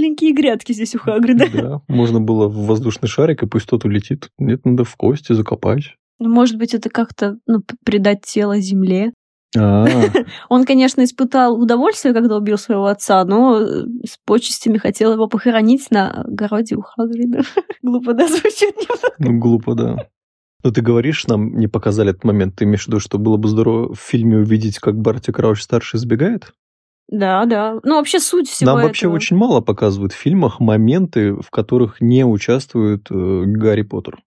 Миленькие 0.00 0.32
грядки 0.32 0.72
здесь 0.72 0.94
у 0.94 0.98
Хагрида. 0.98 1.46
Да, 1.52 1.82
можно 1.86 2.20
было 2.20 2.48
в 2.48 2.66
воздушный 2.66 3.08
шарик, 3.08 3.42
и 3.42 3.46
пусть 3.46 3.66
тот 3.66 3.84
улетит. 3.84 4.30
Нет, 4.38 4.64
надо 4.64 4.84
в 4.84 4.96
кости 4.96 5.34
закопать. 5.34 5.96
Ну, 6.18 6.30
может 6.30 6.56
быть, 6.56 6.72
это 6.72 6.88
как-то 6.88 7.36
ну, 7.46 7.62
придать 7.84 8.22
тело 8.22 8.58
земле. 8.60 9.12
А. 9.58 9.86
Он, 10.48 10.64
конечно, 10.64 11.04
испытал 11.04 11.60
удовольствие, 11.60 12.14
когда 12.14 12.38
убил 12.38 12.56
своего 12.56 12.86
отца, 12.86 13.22
но 13.26 13.60
с 13.60 14.16
почестями 14.24 14.78
хотел 14.78 15.12
его 15.12 15.28
похоронить 15.28 15.90
на 15.90 16.22
огороде 16.22 16.76
у 16.76 16.80
Хагрида. 16.80 17.42
Глупо, 17.82 18.14
да, 18.14 18.26
звучит 18.26 18.74
немного? 18.76 19.14
Ну, 19.18 19.38
глупо, 19.38 19.74
да. 19.74 19.96
Но 20.64 20.70
ты 20.70 20.80
говоришь, 20.80 21.26
нам 21.26 21.56
не 21.56 21.68
показали 21.68 22.10
этот 22.10 22.24
момент. 22.24 22.56
Ты 22.56 22.64
имеешь 22.64 22.84
в 22.84 22.88
виду, 22.88 23.00
что 23.00 23.18
было 23.18 23.36
бы 23.36 23.48
здорово 23.48 23.94
в 23.94 23.98
фильме 23.98 24.38
увидеть, 24.38 24.78
как 24.78 24.96
Барти 24.96 25.30
Крауч-старший 25.30 26.00
сбегает? 26.00 26.54
Да, 27.10 27.44
да. 27.44 27.80
Ну, 27.82 27.96
вообще 27.96 28.20
суть 28.20 28.48
всего 28.48 28.70
Нам 28.70 28.78
этого. 28.78 28.88
вообще 28.88 29.08
очень 29.08 29.36
мало 29.36 29.60
показывают 29.60 30.12
в 30.12 30.16
фильмах 30.16 30.60
моменты, 30.60 31.34
в 31.34 31.50
которых 31.50 32.00
не 32.00 32.24
участвует 32.24 33.10
э, 33.10 33.42
Гарри 33.46 33.82
Поттер. 33.82 34.20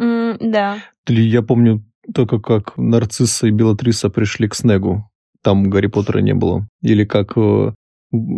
Mm, 0.00 0.38
да. 0.40 0.78
Я 1.06 1.42
помню 1.42 1.84
только 2.12 2.40
как 2.40 2.76
Нарцисса 2.78 3.46
и 3.46 3.50
Белатриса 3.50 4.08
пришли 4.08 4.48
к 4.48 4.54
Снегу. 4.54 5.10
Там 5.42 5.68
Гарри 5.68 5.88
Поттера 5.88 6.20
не 6.20 6.32
было. 6.32 6.66
Или 6.80 7.04
как 7.04 7.36
э, 7.36 7.72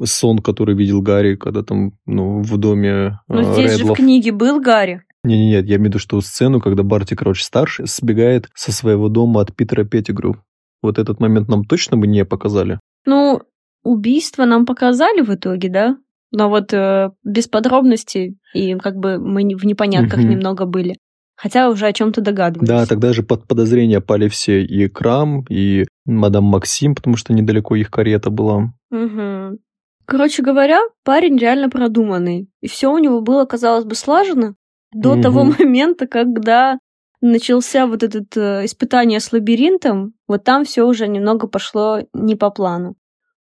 сон, 0.05 0.41
который 0.41 0.75
видел 0.75 1.01
Гарри, 1.01 1.37
когда 1.37 1.63
там, 1.63 1.93
ну, 2.07 2.41
в 2.43 2.59
доме 2.59 2.91
э, 2.91 3.13
Но 3.29 3.43
здесь 3.55 3.71
же 3.73 3.77
в 3.77 3.81
Редлов. 3.81 3.99
книге 3.99 4.33
был 4.33 4.61
Гарри. 4.61 5.03
Не-не-не, 5.23 5.53
я 5.53 5.61
имею 5.61 5.83
в 5.83 5.85
виду, 5.85 5.99
что 6.01 6.21
сцену, 6.21 6.61
когда 6.61 6.83
Барти 6.83 7.15
Крауч 7.15 7.43
старший 7.43 7.87
сбегает 7.87 8.49
со 8.55 8.73
своего 8.73 9.09
дома 9.09 9.41
от 9.43 9.55
Питера 9.55 9.85
Петтигрю. 9.85 10.37
Вот 10.83 10.99
этот 10.99 11.21
момент 11.21 11.49
нам 11.49 11.65
точно 11.65 11.97
бы 11.97 12.07
не 12.07 12.25
показали. 12.25 12.81
Ну, 13.07 13.43
убийство 13.87 14.45
нам 14.45 14.67
показали 14.67 15.21
в 15.23 15.35
итоге, 15.35 15.69
да? 15.69 15.97
Но 16.33 16.49
вот 16.49 16.73
э, 16.73 17.11
без 17.25 17.49
подробностей, 17.49 18.37
и 18.53 18.75
как 18.77 18.97
бы 18.97 19.19
мы 19.19 19.43
в 19.57 19.65
непонятках 19.65 20.21
Мгм. 20.21 20.31
немного 20.31 20.67
были. 20.67 20.97
Хотя 21.37 21.69
уже 21.69 21.87
о 21.87 21.93
чем-то 21.93 22.21
догадывались. 22.23 22.69
Да, 22.69 22.87
тогда 22.87 23.13
же 23.13 23.23
под 23.23 23.47
подозрение 23.47 24.01
пали 24.01 24.29
все 24.29 24.63
и 24.65 24.89
Крам, 24.89 25.45
и 25.51 25.85
мадам 26.07 26.45
Максим, 26.45 26.95
потому 26.95 27.17
что 27.17 27.33
недалеко 27.35 27.77
их 27.77 27.91
карета 27.91 28.31
была. 28.31 28.73
Мгм. 28.91 29.59
Короче 30.07 30.43
говоря, 30.43 30.81
парень 31.05 31.37
реально 31.37 31.69
продуманный. 31.69 32.49
И 32.63 32.69
все 32.69 32.91
у 32.93 32.99
него 32.99 33.21
было, 33.21 33.45
казалось 33.45 33.85
бы, 33.85 33.95
слажено 33.95 34.55
до 34.93 35.13
Мгм. 35.15 35.23
того 35.23 35.45
момента, 35.59 36.07
когда 36.07 36.79
начался 37.21 37.87
вот 37.87 38.03
этот 38.03 38.37
э, 38.37 38.65
испытание 38.65 39.21
с 39.21 39.33
лабиринтом. 39.33 40.15
Вот 40.29 40.45
там 40.45 40.65
все 40.65 40.85
уже 40.87 41.09
немного 41.09 41.47
пошло 41.49 42.01
не 42.15 42.35
по 42.37 42.51
плану. 42.51 42.95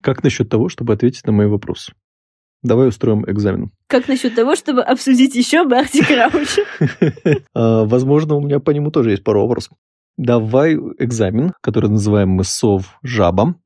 Как 0.06 0.22
насчет 0.22 0.48
того, 0.48 0.68
чтобы 0.68 0.92
ответить 0.92 1.26
на 1.26 1.32
мои 1.32 1.48
вопросы? 1.48 1.92
Давай 2.62 2.86
устроим 2.86 3.28
экзамен. 3.28 3.72
Как 3.88 4.06
насчет 4.06 4.36
того, 4.36 4.54
чтобы 4.54 4.82
обсудить 4.82 5.34
еще 5.34 5.66
Барти 5.66 6.00
Крауча? 6.00 6.62
Возможно, 7.88 8.36
у 8.36 8.40
меня 8.40 8.60
по 8.60 8.70
нему 8.70 8.92
тоже 8.92 9.10
есть 9.10 9.24
пару 9.24 9.42
вопросов. 9.42 9.76
Давай 10.16 10.76
экзамен, 10.76 11.54
который 11.60 11.90
называем 11.90 12.28
мы 12.28 12.44
сов 12.44 13.00
жаба. 13.02 13.56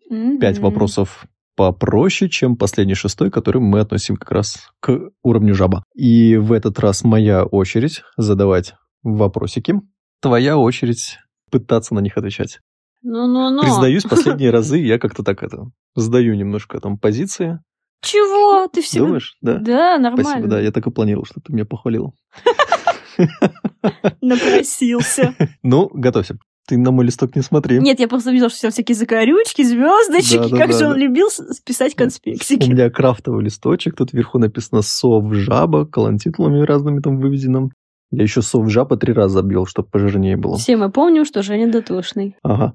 Пять 0.41 0.61
вопросов 0.61 1.27
попроще, 1.57 2.31
чем 2.31 2.57
последний 2.57 2.95
шестой, 2.95 3.31
который 3.31 3.61
мы 3.61 3.81
относим 3.81 4.17
как 4.17 4.31
раз 4.31 4.71
к 4.81 5.11
уровню 5.23 5.55
жаба. 5.55 5.85
И 5.95 6.39
в 6.39 6.53
этот 6.53 6.79
раз 6.79 7.05
моя 7.05 7.45
очередь 7.45 8.03
задавать 8.17 8.77
вопросики. 9.03 9.75
Твоя 10.23 10.57
очередь 10.57 11.19
пытаться 11.51 11.93
на 11.95 12.01
них 12.01 12.17
отвечать. 12.17 12.61
Ну-ну-ну. 13.03 13.63
Признаюсь, 13.63 14.03
последние 14.05 14.51
разы 14.53 14.79
я 14.79 14.99
как-то 14.99 15.23
так 15.23 15.43
это 15.43 15.71
сдаю 15.95 16.35
немножко 16.35 16.81
там 16.81 16.99
позиции. 16.99 17.61
Чего? 18.03 18.67
Ты 18.69 18.81
всегда... 18.83 19.07
Думаешь? 19.07 19.37
Да. 19.43 19.59
Да, 19.59 19.99
нормально. 19.99 20.25
Спасибо, 20.25 20.49
да, 20.49 20.61
я 20.61 20.71
так 20.73 20.87
и 20.87 20.91
планировал, 20.91 21.27
что 21.27 21.41
ты 21.41 21.53
меня 21.53 21.65
похвалил. 21.67 22.15
Напросился. 24.21 25.35
Ну, 25.63 25.91
готовься. 25.93 26.39
Ты 26.67 26.79
на 26.79 26.91
мой 26.93 27.05
листок 27.05 27.35
не 27.35 27.43
смотри. 27.43 27.79
Нет, 27.81 27.99
я 28.01 28.07
просто 28.09 28.31
видела, 28.31 28.49
что 28.49 28.71
всякие 28.71 28.95
закорючки, 28.95 29.63
звездочки. 29.63 30.37
Да, 30.37 30.49
да, 30.49 30.57
как 30.57 30.71
да, 30.71 30.79
же 30.79 30.87
он 30.89 30.97
любил 30.97 31.29
с- 31.29 31.61
писать 31.61 31.95
У 31.95 31.99
конспектики. 31.99 32.69
меня 32.71 32.91
крафтовый 32.91 33.45
листочек, 33.45 33.97
тут 33.97 34.13
вверху 34.13 34.39
написано 34.39 34.83
«Сов 34.83 35.33
жаба», 35.35 35.85
колонтитулами 35.87 36.63
разными 36.65 37.01
там 37.01 37.19
выведено. 37.19 37.71
Я 38.13 38.23
еще 38.23 38.43
«Сов 38.43 38.71
жаба» 38.71 38.97
три 38.97 39.13
раза 39.13 39.41
обвел, 39.41 39.67
чтобы 39.67 39.89
пожирнее 39.89 40.37
было. 40.37 40.59
Все 40.59 40.77
мы 40.77 40.91
помним, 40.91 41.25
что 41.25 41.43
Женя 41.43 41.71
дотошный. 41.71 42.37
Ага. 42.43 42.75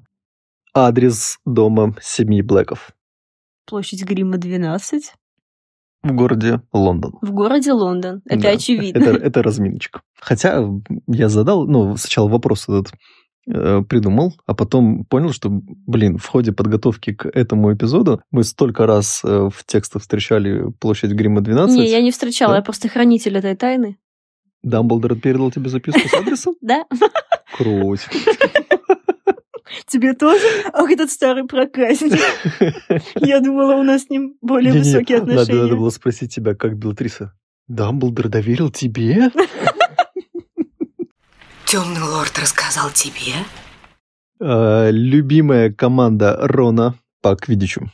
Адрес 0.78 1.38
дома 1.46 1.94
семьи 2.02 2.42
Блэков 2.42 2.90
Площадь 3.64 4.04
Грима 4.04 4.36
12 4.36 5.14
в 6.02 6.12
городе 6.12 6.60
Лондон. 6.70 7.14
в 7.22 7.32
городе 7.32 7.72
Лондон. 7.72 8.20
Это 8.26 8.42
Да, 8.42 8.50
очевидно. 8.50 9.02
Это, 9.02 9.16
это 9.16 9.42
разминочка. 9.42 10.02
Хотя 10.20 10.62
я 11.08 11.30
задал, 11.30 11.66
ну, 11.66 11.96
сначала 11.96 12.28
вопрос 12.28 12.68
этот 12.68 12.92
э, 13.50 13.80
придумал, 13.88 14.34
а 14.44 14.54
потом 14.54 15.06
понял, 15.06 15.32
что, 15.32 15.48
блин, 15.50 16.18
в 16.18 16.26
ходе 16.26 16.52
подготовки 16.52 17.14
к 17.14 17.24
этому 17.26 17.72
эпизоду 17.72 18.20
мы 18.30 18.44
столько 18.44 18.84
раз 18.86 19.22
э, 19.24 19.48
в 19.50 19.64
текстах 19.64 20.02
встречали 20.02 20.70
площадь 20.78 21.12
Грима 21.12 21.40
12. 21.40 21.74
Не, 21.74 21.88
я 21.88 22.02
не 22.02 22.10
встречала, 22.10 22.52
Да? 22.52 22.56
я 22.58 22.62
просто 22.62 22.90
хранитель 22.90 23.38
этой 23.38 23.56
тайны. 23.56 23.96
Дамблдор 24.62 25.16
передал 25.16 25.50
тебе 25.50 25.70
записку 25.70 26.06
с 26.06 26.12
адресом? 26.12 26.54
Да? 26.60 26.84
Круть. 27.56 28.06
Тебе 29.86 30.14
тоже? 30.14 30.44
Ах, 30.72 30.90
этот 30.90 31.10
старый 31.10 31.44
проказник. 31.46 32.20
Я 33.16 33.40
думала, 33.40 33.74
у 33.76 33.82
нас 33.82 34.04
с 34.04 34.10
ним 34.10 34.34
более 34.40 34.72
Не-не-не, 34.72 34.92
высокие 34.92 35.18
Надо, 35.18 35.30
надо 35.32 35.42
отношения. 35.42 35.74
было 35.76 35.90
спросить 35.90 36.34
тебя, 36.34 36.54
как 36.54 36.76
Белатриса. 36.76 37.32
Дамблдор 37.68 38.28
доверил 38.28 38.70
тебе? 38.70 39.30
Темный 41.66 42.02
лорд 42.02 42.38
рассказал 42.38 42.90
тебе? 42.90 43.34
Э, 44.40 44.90
любимая 44.92 45.72
команда 45.72 46.36
Рона 46.40 46.94
по 47.22 47.34
квидичу. 47.34 47.90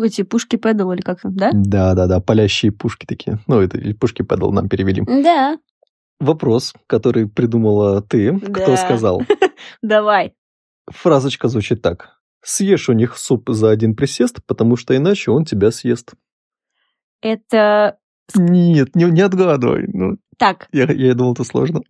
Эти 0.00 0.22
пушки 0.22 0.56
пэдал 0.56 0.92
или 0.92 1.00
как 1.00 1.20
там, 1.20 1.34
да? 1.34 1.50
Да-да-да, 1.52 2.20
палящие 2.20 2.72
пушки 2.72 3.04
такие. 3.06 3.38
Ну, 3.46 3.60
это 3.60 3.78
пушки 3.94 4.22
падал 4.22 4.52
нам 4.52 4.68
перевели. 4.68 5.02
Да. 5.06 5.58
Вопрос, 6.20 6.72
который 6.86 7.28
придумала 7.28 8.00
ты. 8.02 8.36
Кто 8.38 8.66
Да. 8.66 8.76
сказал? 8.76 9.22
Давай. 9.82 10.34
Фразочка 10.90 11.48
звучит 11.48 11.82
так. 11.82 12.18
Съешь 12.42 12.88
у 12.88 12.92
них 12.92 13.16
суп 13.18 13.48
за 13.50 13.70
один 13.70 13.94
присест, 13.96 14.38
потому 14.46 14.76
что 14.76 14.96
иначе 14.96 15.30
он 15.30 15.44
тебя 15.44 15.70
съест. 15.70 16.12
Это... 17.20 17.98
Нет, 18.34 18.94
не, 18.94 19.04
не 19.04 19.22
отгадывай. 19.22 19.86
Ну, 19.88 20.18
Так, 20.38 20.68
я, 20.72 20.84
я 20.92 21.14
думал, 21.14 21.32
это 21.32 21.44
сложно. 21.44 21.80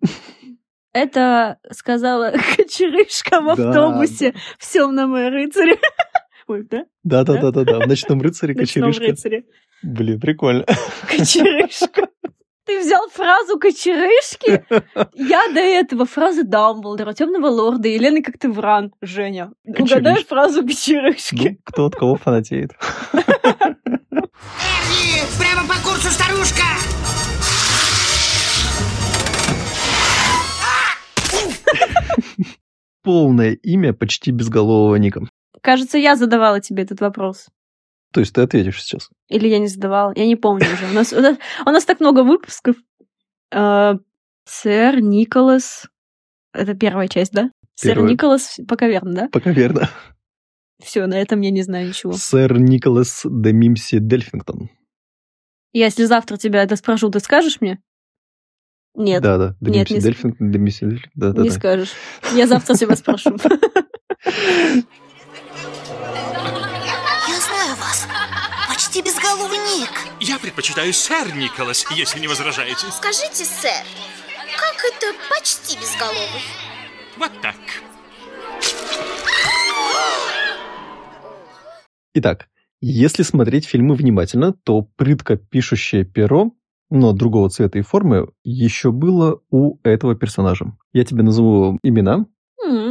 это 0.93 1.59
сказала 1.71 2.33
Кочерышка 2.57 3.41
в 3.41 3.57
Да. 3.57 3.69
автобусе 3.69 4.35
в 4.59 4.73
«Темном 4.73 5.15
рыцаре». 5.15 5.79
Ой, 6.47 6.63
да? 6.71 6.87
Да-да-да-да-да. 7.05 7.81
В 7.81 7.89
«Ночном 7.89 8.23
рыцаре» 8.23 8.55
«Ночном 8.55 8.91
кочерышка. 8.91 9.11
рыцаре». 9.13 9.45
Блин, 9.83 10.19
прикольно. 10.21 10.65
Кочерышка. 11.09 12.09
Ты 12.69 12.81
взял 12.81 13.09
фразу 13.09 13.59
кочерышки? 13.59 14.63
Я 15.15 15.49
до 15.55 15.61
этого 15.61 16.05
фразы 16.05 16.43
Дамблдора, 16.43 17.15
Темного 17.15 17.47
Лорда, 17.47 17.89
Елены 17.89 18.23
Коктевран. 18.23 18.93
Женя, 19.01 19.53
угадай 19.65 20.17
Кочерышка. 20.17 20.29
фразу 20.29 20.67
кочерышки. 20.67 21.49
Ну, 21.49 21.57
кто 21.65 21.87
от 21.87 21.97
кого 21.97 22.17
фанатеет. 22.17 22.73
Эрни, 23.15 23.25
прямо 25.41 25.67
по 25.67 25.75
курсу, 25.83 26.11
старушка! 26.11 26.65
Полное 33.03 33.53
имя 33.53 33.95
почти 33.95 34.31
безголового 34.31 34.97
Ника. 34.97 35.23
Кажется, 35.63 35.97
я 35.97 36.17
задавала 36.17 36.61
тебе 36.61 36.83
этот 36.83 37.01
вопрос. 37.01 37.47
То 38.13 38.21
есть 38.21 38.35
ты 38.35 38.41
ответишь 38.41 38.83
сейчас. 38.83 39.11
Или 39.29 39.49
я 39.49 39.59
не 39.59 39.69
задавала? 39.69 40.13
Я 40.17 40.27
не 40.27 40.37
помню 40.37 40.67
уже. 40.73 40.87
У 40.87 40.95
нас, 40.95 41.13
у 41.13 41.21
нас, 41.21 41.37
у 41.67 41.71
нас 41.71 41.85
так 41.85 42.01
много 42.01 42.23
выпусков. 42.23 42.77
Э, 43.53 43.95
сэр 44.45 45.01
Николас... 45.01 45.87
Это 46.53 46.75
первая 46.75 47.09
часть, 47.09 47.33
да? 47.33 47.51
Сэр 47.75 47.95
Первая. 47.95 48.13
Николас, 48.13 48.59
пока 48.67 48.89
верно, 48.89 49.13
да? 49.15 49.29
Пока 49.31 49.51
верно. 49.51 49.89
Все, 50.83 51.07
на 51.07 51.15
этом 51.21 51.41
я 51.43 51.51
не 51.51 51.63
знаю 51.63 51.89
ничего. 51.89 52.13
Сэр 52.13 52.59
Николас 52.59 53.23
де 53.25 53.53
Мимси 53.53 53.99
Дельфингтон. 53.99 54.71
Если 55.73 56.05
завтра 56.05 56.37
тебя 56.39 56.63
это 56.63 56.77
спрошу, 56.77 57.11
ты 57.11 57.21
скажешь 57.21 57.61
мне? 57.61 57.81
Нет, 58.95 59.23
Да, 59.23 59.39
да. 59.39 59.57
Де 59.61 59.71
Нет, 59.71 59.91
Мимси 59.91 59.95
не 59.95 60.01
Дельфингтон, 60.01 60.51
де 60.51 60.59
Мимси 60.59 60.87
Дельфингтон. 60.87 61.13
Да, 61.15 61.33
да, 61.33 61.43
не 61.43 61.51
да. 61.51 61.55
скажешь. 61.55 61.93
Я 62.35 62.47
завтра 62.47 62.75
тебя 62.75 62.97
спрошу. 62.97 63.37
Почти 68.89 69.03
безголовый 69.03 69.59
Ник. 69.59 69.91
Я 70.19 70.39
предпочитаю 70.39 70.95
сэр 70.95 71.37
Николас, 71.37 71.85
если 71.95 72.21
не 72.21 72.27
возражаете. 72.27 72.87
Скажите, 72.91 73.45
сэр, 73.45 73.85
как 74.57 74.83
это 74.83 75.15
почти 75.29 75.77
безголовый? 75.77 76.41
Вот 77.19 77.31
так. 77.43 77.57
Итак, 82.15 82.49
если 82.81 83.25
смотреть 83.25 83.67
фильмы 83.67 83.95
внимательно, 83.95 84.55
то 84.55 84.81
прытко 84.81 85.37
пишущее 85.37 86.07
перо, 86.07 86.53
но 86.89 87.13
другого 87.13 87.51
цвета 87.51 87.79
и 87.79 87.83
формы, 87.83 88.29
еще 88.43 88.91
было 88.91 89.43
у 89.51 89.79
этого 89.83 90.15
персонажа. 90.15 90.65
Я 90.95 91.05
тебе 91.05 91.23
назову 91.23 91.79
имена, 91.83 92.25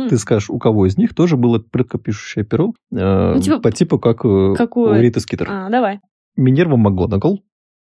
Ты 0.10 0.18
скажешь, 0.18 0.50
у 0.50 0.58
кого 0.60 0.86
из 0.86 0.98
них 0.98 1.14
тоже 1.14 1.38
было 1.38 1.60
прытко 1.60 1.98
пишущее 1.98 2.46
перо, 2.46 2.74
э, 2.92 3.40
типа, 3.42 3.60
по 3.60 3.72
типу 3.72 4.00
как 4.00 4.26
э, 4.26 4.54
какое? 4.56 4.98
у 4.98 5.02
Риты 5.02 5.20
Скитер. 5.20 5.48
А, 5.50 5.70
давай. 5.70 6.00
Минерва 6.36 6.76
МакГонагал, 6.78 7.42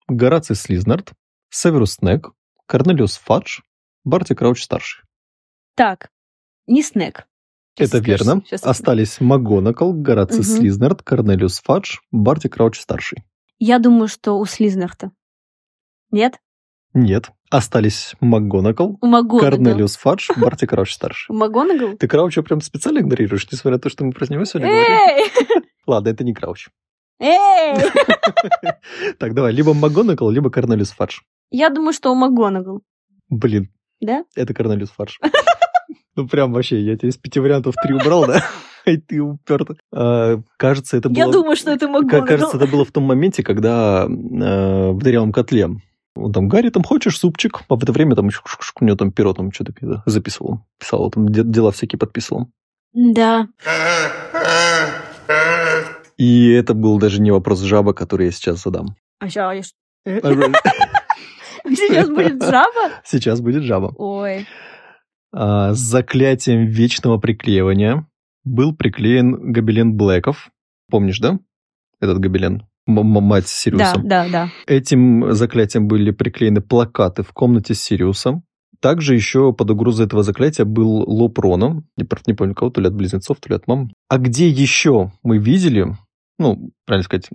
Гораций 0.09 0.57
Слизнард, 0.57 1.13
Северус 1.51 1.95
Снег, 1.95 2.33
Корнелиус 2.67 3.17
Фадж, 3.19 3.61
Барти 4.05 4.35
Крауч-старший. 4.35 5.05
Так, 5.77 6.11
не. 6.67 6.83
Сейчас 7.77 7.89
Это 7.89 7.99
скажешь. 7.99 8.07
верно. 8.07 8.43
Сейчас 8.47 8.65
Остались 8.65 9.21
МакГонагал, 9.21 9.93
Гораций 9.93 10.39
Мгм. 10.41 10.45
Слизнард, 10.47 11.03
Корнелиус 11.03 11.61
Фадж, 11.61 11.97
Барти 12.13 12.49
Крауч-старший. 12.49 13.25
Я 13.59 13.79
думаю, 13.79 14.09
что 14.09 14.39
у 14.39 14.45
Слизнарта. 14.45 15.11
Нет? 16.11 16.39
Нет. 16.95 17.31
Остались 17.51 18.15
МакГонагал. 18.21 18.97
Корнелиус 19.01 19.97
Фадж, 19.97 20.31
Барти 20.37 20.65
Крауч-старший. 20.65 21.35
У 21.35 21.37
Магонагал? 21.37 21.97
Ты 21.97 22.07
Крауча 22.09 22.43
прям 22.43 22.61
специально 22.61 23.01
игнорируешь, 23.01 23.47
несмотря 23.51 23.77
на 23.77 23.81
то, 23.81 23.89
что 23.91 24.05
мы 24.05 24.13
про 24.13 24.27
него 24.33 24.45
сегодня 24.45 24.69
говорим? 24.71 25.65
Ладно, 25.87 26.09
это 26.09 26.25
не 26.25 26.33
Крауч. 26.33 26.69
Эй! 27.21 27.75
Так, 29.19 29.35
давай, 29.35 29.53
либо 29.53 29.75
МакГонагал, 29.75 30.31
либо 30.31 30.51
Корнелиус 30.51 30.91
Фадж. 30.93 31.19
Я 31.51 31.69
думаю, 31.71 31.93
что 31.93 32.11
у 32.11 32.15
Магонагал. 32.15 32.83
Блин, 33.29 33.71
Да? 34.01 34.25
это 34.35 34.55
Корнелиус 34.55 34.91
Фадж. 34.91 35.19
Ну, 36.17 36.29
прям 36.29 36.53
вообще, 36.53 36.81
я 36.81 36.97
тебе 36.97 37.09
из 37.09 37.17
пяти 37.17 37.41
вариантов 37.41 37.75
три 37.83 37.93
убрал, 37.93 38.25
да? 38.25 38.45
И 38.85 38.99
ты 38.99 39.21
уперт. 39.21 39.71
А, 39.93 40.41
Кажется, 40.57 40.97
это 40.97 41.09
было... 41.09 41.19
Я 41.19 41.27
думаю, 41.27 41.57
что 41.57 41.73
это 41.73 41.89
Магонагал. 41.89 42.25
Кажется, 42.25 42.57
это 42.57 42.69
было 42.69 42.85
в 42.85 42.93
том 42.93 43.03
моменте, 43.03 43.43
когда 43.43 44.05
э, 44.05 44.91
в 44.93 44.99
дырявом 44.99 45.33
котле 45.33 45.71
он 46.17 46.33
там, 46.33 46.49
Гарри, 46.49 46.71
там, 46.71 46.83
хочешь 46.83 47.19
супчик? 47.19 47.63
А 47.69 47.77
в 47.77 47.83
это 47.83 47.93
время 47.93 48.15
там 48.17 48.27
у 48.27 48.85
него 48.85 48.97
там 48.97 49.13
перо 49.13 49.33
там 49.35 49.53
что-то 49.53 50.03
записывал. 50.07 50.61
Писал, 50.79 51.11
там 51.11 51.29
де- 51.29 51.45
дела 51.45 51.73
всякие 51.73 51.99
подписывал. 51.99 52.49
Да. 52.93 53.49
И 56.17 56.51
это 56.53 56.75
был 56.75 56.99
даже 56.99 57.21
не 57.21 57.31
вопрос 57.33 57.61
жаба, 57.61 57.93
который 57.93 58.27
я 58.27 58.33
сейчас 58.33 58.63
задам. 58.63 58.97
А 59.19 59.29
сейчас... 59.29 59.73
Сейчас 61.67 62.09
будет 62.11 62.43
жаба? 62.43 62.93
Сейчас 63.05 63.41
будет 63.41 63.63
жаба. 63.63 63.95
Ой. 63.97 64.47
А, 65.33 65.73
С 65.73 65.79
заклятием 65.79 66.67
вечного 66.67 67.19
приклеивания 67.19 68.07
был 68.45 68.77
приклеен 68.77 69.53
гобелен 69.53 69.97
Блэков. 69.97 70.51
Помнишь, 70.91 71.19
да? 71.19 71.39
Этот 72.01 72.19
гобелен. 72.19 72.67
М- 72.87 72.99
м- 72.99 73.23
мать 73.25 73.45
Да, 73.45 73.49
Сириуса. 73.49 74.01
да, 74.05 74.29
да. 74.29 74.49
Этим 74.67 75.33
заклятием 75.33 75.89
были 75.89 76.11
приклеены 76.11 76.61
плакаты 76.61 77.23
в 77.23 77.33
комнате 77.33 77.75
Сириуса. 77.75 78.43
Также 78.81 79.15
еще 79.15 79.55
под 79.55 79.71
угрозой 79.71 80.05
этого 80.07 80.23
заклятия 80.23 80.67
был 80.67 80.91
лоб 81.09 81.39
Рона. 81.39 81.83
Не, 81.97 82.05
пр- 82.05 82.21
не 82.27 82.35
помню 82.35 82.55
кого, 82.55 82.71
то 82.71 82.81
ли 82.83 82.89
от 82.89 82.95
близнецов, 82.95 83.39
то 83.41 83.49
ли 83.49 83.55
от 83.57 83.67
мам. 83.67 83.91
А 84.11 84.19
где 84.19 84.47
еще 84.49 85.13
мы 85.23 85.39
видели, 85.39 85.97
ну, 86.39 86.71
правильно 86.85 87.05
сказать, 87.05 87.29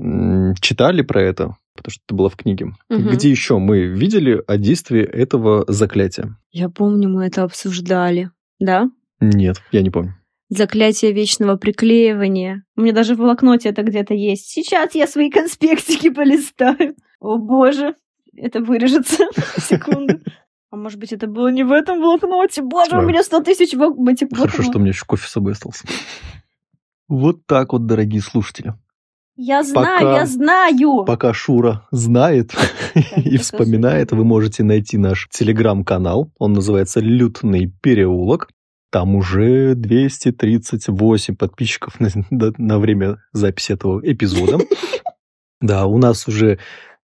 читали 0.62 1.02
про 1.02 1.22
это, 1.24 1.56
потому 1.76 1.92
что 1.92 2.04
это 2.08 2.16
было 2.16 2.30
в 2.30 2.36
книге. 2.36 2.74
Мгм. 2.90 3.10
Где 3.10 3.32
еще 3.32 3.58
мы 3.58 3.86
видели 3.88 4.44
о 4.46 4.58
действии 4.58 5.02
этого 5.02 5.66
заклятия? 5.68 6.38
Я 6.52 6.70
помню, 6.70 7.10
мы 7.10 7.26
это 7.26 7.42
обсуждали. 7.44 8.30
Да? 8.60 8.92
Нет, 9.20 9.60
я 9.72 9.82
не 9.82 9.90
помню. 9.90 10.14
Заклятие 10.50 11.12
вечного 11.12 11.58
приклеивания. 11.58 12.64
У 12.76 12.82
меня 12.82 12.94
даже 12.94 13.14
в 13.14 13.18
блокноте 13.18 13.70
это 13.70 13.84
где-то 13.84 14.16
есть. 14.16 14.50
Сейчас 14.50 14.96
я 14.96 15.08
свои 15.08 15.30
конспектики 15.30 16.10
полистаю. 16.10 16.96
О 17.20 17.38
боже, 17.38 17.96
это 18.36 18.60
вырежется. 18.60 19.26
Секунду. 19.58 20.20
А 20.72 20.76
может 20.76 21.00
быть, 21.00 21.14
это 21.14 21.28
было 21.28 21.50
не 21.50 21.64
в 21.64 21.72
этом 21.72 22.00
блокноте? 22.00 22.62
Боже, 22.62 22.98
у 22.98 23.02
меня 23.02 23.24
100 23.24 23.42
тысяч 23.42 23.74
в 23.74 24.08
этих 24.08 24.28
Хорошо, 24.36 24.64
что 24.64 24.78
у 24.78 24.82
меня 24.82 24.90
еще 24.90 25.06
кофе 25.06 25.28
с 25.28 25.32
собой 25.32 25.54
остался. 25.54 25.86
Вот 27.08 27.46
так 27.48 27.74
вот, 27.74 27.86
дорогие 27.86 28.22
слушатели. 28.22 28.74
Я 29.36 29.64
знаю, 29.64 30.00
Пока- 30.00 30.18
я 30.18 30.26
знаю. 30.26 31.06
Пока 31.06 31.34
Шура 31.34 31.88
знает 31.92 32.54
и 33.16 33.38
вспоминает, 33.38 34.12
вы 34.12 34.26
можете 34.26 34.64
найти 34.64 34.98
наш 34.98 35.28
телеграм-канал. 35.32 36.32
Он 36.38 36.54
называется 36.54 37.00
«Лютный 37.00 37.72
переулок». 37.82 38.50
Там 38.92 39.16
уже 39.16 39.76
238 39.76 41.36
подписчиков 41.36 42.00
на, 42.00 42.10
на- 42.30 42.54
на 42.58 42.80
время 42.80 43.18
записи 43.34 43.74
этого 43.74 44.00
эпизода. 44.04 44.60
Да, 45.62 45.88
у 45.88 45.98
нас 45.98 46.26
уже 46.30 46.58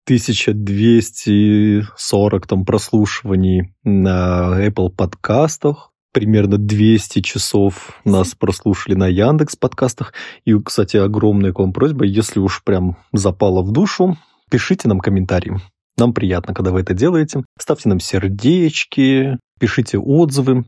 1240 0.05 2.47
там 2.47 2.63
прослушиваний 2.63 3.73
на 3.83 4.65
Apple 4.65 4.89
подкастах. 4.89 5.91
Примерно 6.13 6.57
200 6.57 7.19
часов 7.21 7.99
нас 8.05 8.33
прослушали 8.35 8.95
на 8.95 9.07
Яндекс 9.07 9.57
подкастах. 9.57 10.13
И, 10.45 10.57
кстати, 10.57 10.95
огромная 10.95 11.51
к 11.51 11.59
вам 11.59 11.73
просьба, 11.73 12.05
если 12.05 12.39
уж 12.39 12.63
прям 12.63 12.95
запало 13.11 13.61
в 13.61 13.73
душу, 13.73 14.17
пишите 14.49 14.87
нам 14.87 15.01
комментарии. 15.01 15.59
Нам 15.97 16.13
приятно, 16.13 16.53
когда 16.53 16.71
вы 16.71 16.79
это 16.79 16.93
делаете. 16.93 17.43
Ставьте 17.59 17.89
нам 17.89 17.99
сердечки, 17.99 19.37
пишите 19.59 19.97
отзывы. 19.97 20.63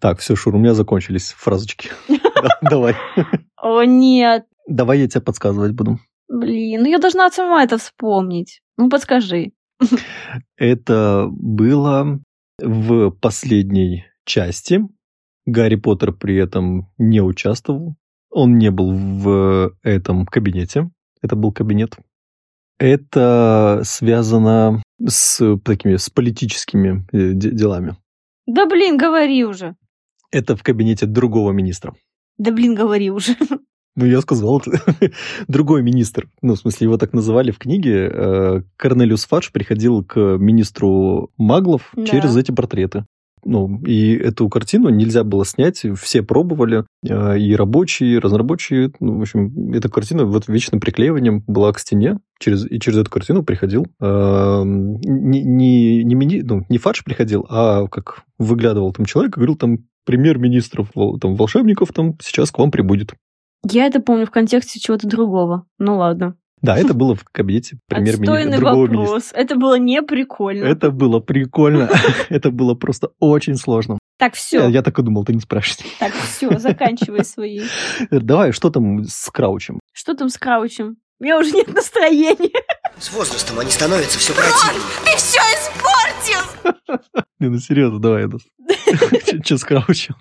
Так, 0.00 0.18
все, 0.20 0.36
Шур, 0.36 0.54
у 0.54 0.58
меня 0.58 0.74
закончились 0.74 1.32
фразочки. 1.32 1.90
Да, 2.42 2.58
Давай. 2.70 2.94
О, 3.56 3.82
нет. 3.84 4.44
Давай 4.68 4.98
я 5.00 5.08
тебе 5.08 5.22
подсказывать 5.22 5.72
буду. 5.72 5.98
Блин, 6.28 6.82
ну 6.82 6.88
я 6.88 6.98
должна 6.98 7.30
сама 7.30 7.64
это 7.64 7.78
вспомнить. 7.78 8.60
Ну, 8.76 8.90
подскажи. 8.90 9.52
Это 10.56 11.28
было 11.30 12.20
в 12.60 13.10
последней 13.10 14.04
части. 14.26 14.80
Гарри 15.46 15.76
Поттер 15.76 16.12
при 16.12 16.36
этом 16.36 16.92
не 16.98 17.20
участвовал. 17.22 17.96
Он 18.30 18.58
не 18.58 18.70
был 18.70 18.92
в 18.92 19.74
этом 19.82 20.26
кабинете. 20.26 20.90
Это 21.22 21.36
был 21.36 21.52
кабинет. 21.52 21.96
Это 22.78 23.80
связано 23.84 24.82
с 25.06 25.56
такими 25.64 25.96
с 25.96 26.10
политическими 26.10 27.06
э, 27.12 27.32
де- 27.32 27.50
делами. 27.50 27.96
Да 28.46 28.66
блин, 28.66 28.98
говори 28.98 29.44
уже. 29.44 29.74
Это 30.30 30.56
в 30.56 30.62
кабинете 30.62 31.06
другого 31.06 31.52
министра. 31.52 31.94
Да 32.38 32.50
блин, 32.52 32.74
говори 32.74 33.10
уже. 33.10 33.36
Ну, 33.98 34.04
я 34.04 34.20
сказал, 34.20 34.62
другой 35.48 35.82
министр. 35.82 36.28
Ну, 36.42 36.54
в 36.54 36.58
смысле, 36.58 36.84
его 36.86 36.98
так 36.98 37.14
называли 37.14 37.50
в 37.50 37.58
книге. 37.58 38.10
Э, 38.12 38.62
Корнелиус 38.76 39.24
Фадж 39.26 39.48
приходил 39.52 40.04
к 40.04 40.18
министру 40.38 41.30
маглов 41.38 41.92
Да. 41.96 42.04
через 42.04 42.36
эти 42.36 42.52
портреты. 42.52 43.06
Ну, 43.48 43.80
и 43.86 44.12
эту 44.16 44.48
картину 44.48 44.88
нельзя 44.88 45.22
было 45.22 45.46
снять, 45.46 45.86
все 45.96 46.22
пробовали, 46.22 46.84
э, 47.08 47.38
и 47.38 47.54
рабочие, 47.54 48.14
и 48.14 48.18
разнорабочие. 48.18 48.90
Ну, 49.00 49.18
в 49.18 49.22
общем, 49.22 49.72
эта 49.72 49.88
картина 49.88 50.24
вот 50.24 50.48
вечным 50.48 50.80
приклеиванием 50.80 51.42
была 51.46 51.72
к 51.72 51.78
стене, 51.78 52.18
через, 52.40 52.70
и 52.70 52.80
через 52.80 52.98
эту 52.98 53.10
картину 53.10 53.44
приходил 53.44 53.86
э, 54.00 54.62
не, 54.64 55.42
не, 55.42 56.02
не, 56.04 56.14
мини- 56.16 56.42
ну, 56.44 56.66
не 56.68 56.78
Фадж 56.78 57.02
приходил, 57.04 57.46
а 57.48 57.86
как 57.86 58.24
выглядывал 58.38 58.92
там 58.92 59.06
человек 59.06 59.32
и 59.32 59.36
говорил 59.36 59.54
там, 59.56 59.78
премьер-министров, 60.06 60.88
там, 61.20 61.34
волшебников 61.34 61.92
там 61.92 62.16
сейчас 62.22 62.50
к 62.50 62.58
вам 62.58 62.70
прибудет. 62.70 63.12
Я 63.68 63.86
это 63.86 64.00
помню 64.00 64.26
в 64.26 64.30
контексте 64.30 64.80
чего-то 64.80 65.06
другого. 65.06 65.66
Ну 65.78 65.98
ладно. 65.98 66.36
Да, 66.62 66.78
это 66.78 66.94
было 66.94 67.14
в 67.14 67.24
кабинете 67.24 67.78
премьер-министра 67.88 68.34
Отстойный 68.34 68.58
другого 68.58 68.86
вопрос. 68.86 69.08
министра. 69.08 69.38
Это 69.38 69.56
было 69.56 69.78
не 69.78 70.02
прикольно. 70.02 70.64
Это 70.64 70.90
было 70.90 71.20
прикольно. 71.20 71.90
Это 72.30 72.50
было 72.50 72.74
просто 72.74 73.10
очень 73.18 73.56
сложно. 73.56 73.98
Так, 74.18 74.34
все. 74.34 74.60
Я, 74.62 74.66
я 74.68 74.82
так 74.82 74.98
и 74.98 75.02
думал, 75.02 75.24
ты 75.24 75.34
не 75.34 75.40
спрашиваешь. 75.40 75.92
Так, 75.98 76.14
все, 76.14 76.58
заканчивай 76.58 77.24
свои. 77.24 77.60
Давай, 78.10 78.52
что 78.52 78.70
там 78.70 79.04
с 79.04 79.30
Краучем? 79.30 79.80
Что 79.92 80.14
там 80.14 80.30
с 80.30 80.38
Краучем? 80.38 80.96
У 81.20 81.24
меня 81.24 81.38
уже 81.38 81.50
нет 81.52 81.72
настроения. 81.74 82.62
С 82.98 83.12
возрастом 83.12 83.58
они 83.58 83.70
становятся 83.70 84.18
все 84.18 84.32
противнее. 84.32 84.82
Ты 85.04 85.16
все 85.16 85.38
испортил! 85.38 85.85
Не, 87.40 87.48
ну 87.48 87.58
серьезно, 87.58 87.98
давай 87.98 88.26
это. 88.26 88.38
Че 89.44 89.58
с 89.58 89.64
Краучем? 89.64 90.14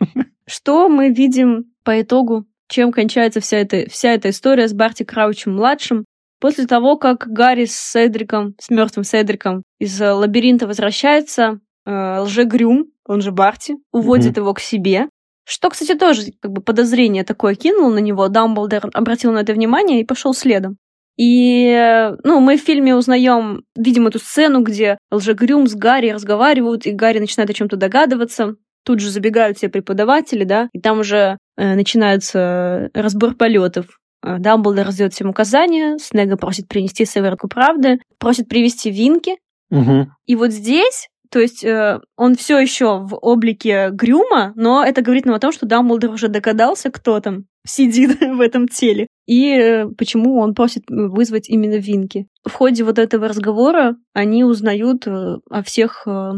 Что 0.48 0.90
мы 0.90 1.10
видим 1.10 1.66
по 1.84 2.02
итогу? 2.02 2.46
Чем 2.68 2.92
кончается 2.92 3.40
вся 3.42 3.58
эта, 3.58 3.90
вся 3.90 4.12
эта 4.12 4.30
история 4.30 4.68
с 4.68 4.74
Барти 4.74 5.04
Краучем-младшим? 5.04 6.06
После 6.40 6.68
того, 6.68 6.98
как 6.98 7.28
Гарри 7.28 7.66
с 7.66 7.76
Седриком, 7.76 8.56
с 8.60 8.70
мертвым 8.70 9.04
Седриком 9.04 9.64
из 9.80 10.00
э, 10.02 10.12
лабиринта 10.12 10.68
возвращается, 10.68 11.60
э, 11.86 12.20
лжегрюм, 12.20 12.88
он 13.08 13.22
же 13.22 13.32
Барти, 13.32 13.76
уводит 13.92 14.32
Мгм. 14.34 14.42
его 14.42 14.54
к 14.54 14.60
себе. 14.60 15.08
Что, 15.48 15.70
кстати, 15.70 15.96
тоже 15.96 16.24
как 16.42 16.52
бы 16.52 16.62
подозрение 16.62 17.24
такое 17.24 17.54
кинул 17.56 17.92
на 17.92 18.00
него. 18.00 18.28
Дамблдор 18.28 18.90
обратил 18.94 19.32
на 19.32 19.40
это 19.40 19.54
внимание 19.54 20.02
и 20.02 20.06
пошел 20.06 20.34
следом. 20.34 20.78
И, 21.18 21.68
э, 21.68 22.18
ну, 22.24 22.40
мы 22.40 22.58
в 22.58 22.62
фильме 22.62 22.96
узнаем, 22.96 23.64
видим 23.76 24.08
эту 24.08 24.20
сцену, 24.20 24.62
где 24.62 24.98
лжегрюм 25.12 25.68
с 25.68 25.76
Гарри 25.76 26.10
разговаривают, 26.10 26.86
и 26.86 26.92
Гарри 26.92 27.20
начинает 27.20 27.50
о 27.50 27.54
чем-то 27.54 27.78
догадываться. 27.78 28.56
Тут 28.84 29.00
же 29.00 29.10
забегают 29.10 29.58
все 29.58 29.70
преподаватели, 29.70 30.44
да, 30.44 30.70
и 30.74 30.80
там 30.80 31.00
уже 31.00 31.38
э, 31.58 31.76
начинается 31.76 32.90
разбор 32.94 33.36
полетов. 33.36 34.00
Э, 34.22 34.38
Дамблдор 34.40 34.88
раздает 34.88 35.14
всем 35.14 35.30
указания, 35.30 35.98
Снега 36.00 36.36
просит 36.36 36.68
принести 36.68 37.06
сыворотку 37.06 37.48
правды, 37.48 38.00
просит 38.20 38.50
привести 38.50 38.92
Винки. 38.92 39.38
Мгм. 39.70 40.12
И 40.26 40.36
вот 40.36 40.52
здесь, 40.52 41.08
то 41.32 41.40
есть 41.40 41.64
э, 41.64 42.00
он 42.18 42.36
все 42.36 42.60
еще 42.60 43.00
в 43.00 43.18
облике 43.22 43.90
Грюма, 43.92 44.52
но 44.56 44.84
это 44.84 45.02
говорит 45.02 45.26
нам 45.26 45.36
о 45.36 45.40
том, 45.40 45.54
что 45.54 45.66
Дамблдор 45.66 46.12
уже 46.12 46.28
догадался, 46.28 46.92
кто 46.92 47.20
там 47.22 47.46
сидит 47.66 48.20
в 48.22 48.42
этом 48.42 48.68
теле, 48.68 49.08
и 49.26 49.50
э, 49.52 49.88
почему 49.98 50.40
он 50.40 50.54
просит 50.54 50.84
вызвать 50.88 51.50
именно 51.50 51.76
Винки. 51.76 52.28
В 52.48 52.52
ходе 52.52 52.84
вот 52.84 53.00
этого 53.00 53.28
разговора 53.28 53.96
они 54.14 54.44
узнают 54.44 55.08
э, 55.08 55.38
о 55.50 55.64
всех 55.64 56.04
э, 56.08 56.34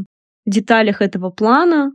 деталях 0.46 1.02
этого 1.02 1.30
плана, 1.30 1.92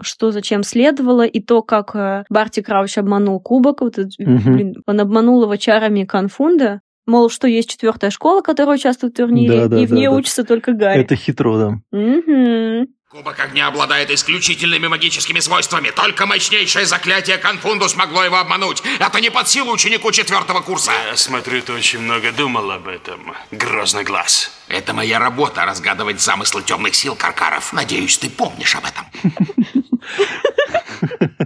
что 0.00 0.30
зачем 0.30 0.62
следовало, 0.62 1.24
и 1.26 1.40
то, 1.40 1.62
как 1.62 1.94
э, 1.96 2.24
Барти 2.28 2.60
Крауч 2.62 2.98
обманул 2.98 3.40
Кубок. 3.40 3.80
Вот 3.80 3.96
Мгм. 4.18 4.54
блин, 4.54 4.74
он 4.86 5.00
обманул 5.00 5.42
его 5.42 5.56
чарами 5.56 6.04
конфунда. 6.04 6.80
Мол, 7.06 7.30
что 7.30 7.46
есть 7.46 7.70
четвертая 7.70 8.10
школа, 8.10 8.40
которая 8.42 8.74
участвует 8.76 9.14
в 9.14 9.16
турнире, 9.16 9.62
Да, 9.62 9.68
да, 9.68 9.80
и 9.80 9.86
в 9.86 9.90
да, 9.90 9.96
ней 9.96 10.06
да. 10.06 10.12
учится 10.12 10.42
только 10.44 10.72
Гарри. 10.72 11.00
Это 11.02 11.14
хитро, 11.14 11.56
да. 11.58 11.96
Мгм. 11.96 12.88
Кубок 13.08 13.38
огня 13.38 13.68
обладает 13.68 14.10
исключительными 14.10 14.88
магическими 14.88 15.38
свойствами. 15.38 15.90
Только 15.90 16.26
мощнейшее 16.26 16.86
заклятие 16.86 17.38
Конфунду 17.38 17.88
смогло 17.88 18.24
его 18.24 18.36
обмануть. 18.38 18.82
Это 18.98 19.20
не 19.20 19.30
под 19.30 19.46
силу 19.46 19.70
ученику 19.72 20.10
четвертого 20.10 20.60
курса. 20.60 20.90
Я 21.08 21.16
смотрю, 21.16 21.62
ты 21.62 21.72
очень 21.72 22.00
много 22.00 22.32
думал 22.32 22.68
об 22.72 22.88
этом. 22.88 23.32
Грозный 23.52 24.02
глаз. 24.02 24.50
Это 24.66 24.92
моя 24.92 25.20
работа 25.20 25.64
разгадывать 25.64 26.20
замыслы 26.20 26.62
темных 26.64 26.96
сил 26.96 27.14
Каркаров. 27.14 27.72
Надеюсь, 27.72 28.18
ты 28.18 28.28
помнишь 28.28 28.74
об 28.74 28.84
этом. 28.86 29.04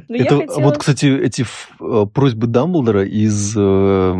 Ну, 0.08 0.16
Это, 0.16 0.38
хотела- 0.38 0.60
Вот, 0.60 0.78
кстати, 0.78 1.06
эти 1.22 1.42
э, 1.80 2.06
просьбы 2.12 2.46
Дамблдора 2.46 3.04
из 3.04 3.54
э, 3.56 4.14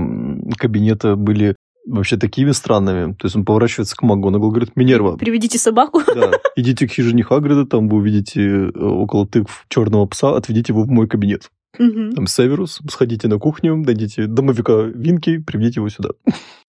кабинета 0.59 1.17
были 1.17 1.57
вообще 1.97 2.17
такими 2.17 2.53
странными. 2.53 3.13
То 3.15 3.27
есть 3.27 3.37
он 3.37 3.45
поворачивается 3.45 3.97
к 3.97 4.03
МакГонагал, 4.03 4.51
говорит, 4.51 4.77
Минерва, 4.77 5.17
Приведите 5.17 5.59
собаку. 5.59 6.03
да, 6.15 6.33
идите 6.57 6.87
к 6.87 6.93
хижине 6.93 7.23
Хагрида, 7.23 7.67
там 7.67 7.89
вы 7.89 7.99
увидите 7.99 8.43
э, 8.43 8.71
около 8.71 9.27
тыкв 9.27 9.65
черного 9.69 10.07
пса, 10.07 10.37
отведите 10.37 10.73
его 10.73 10.83
в 10.83 10.89
мой 10.89 11.09
кабинет. 11.09 11.51
Мгм. 11.79 12.13
Там 12.13 12.27
Северус, 12.27 12.81
сходите 12.91 13.29
на 13.29 13.39
кухню, 13.39 13.77
найдите 13.77 14.27
домовика 14.27 14.73
Винки, 14.83 15.39
приведите 15.39 15.81
его 15.81 15.89
сюда. 15.89 16.11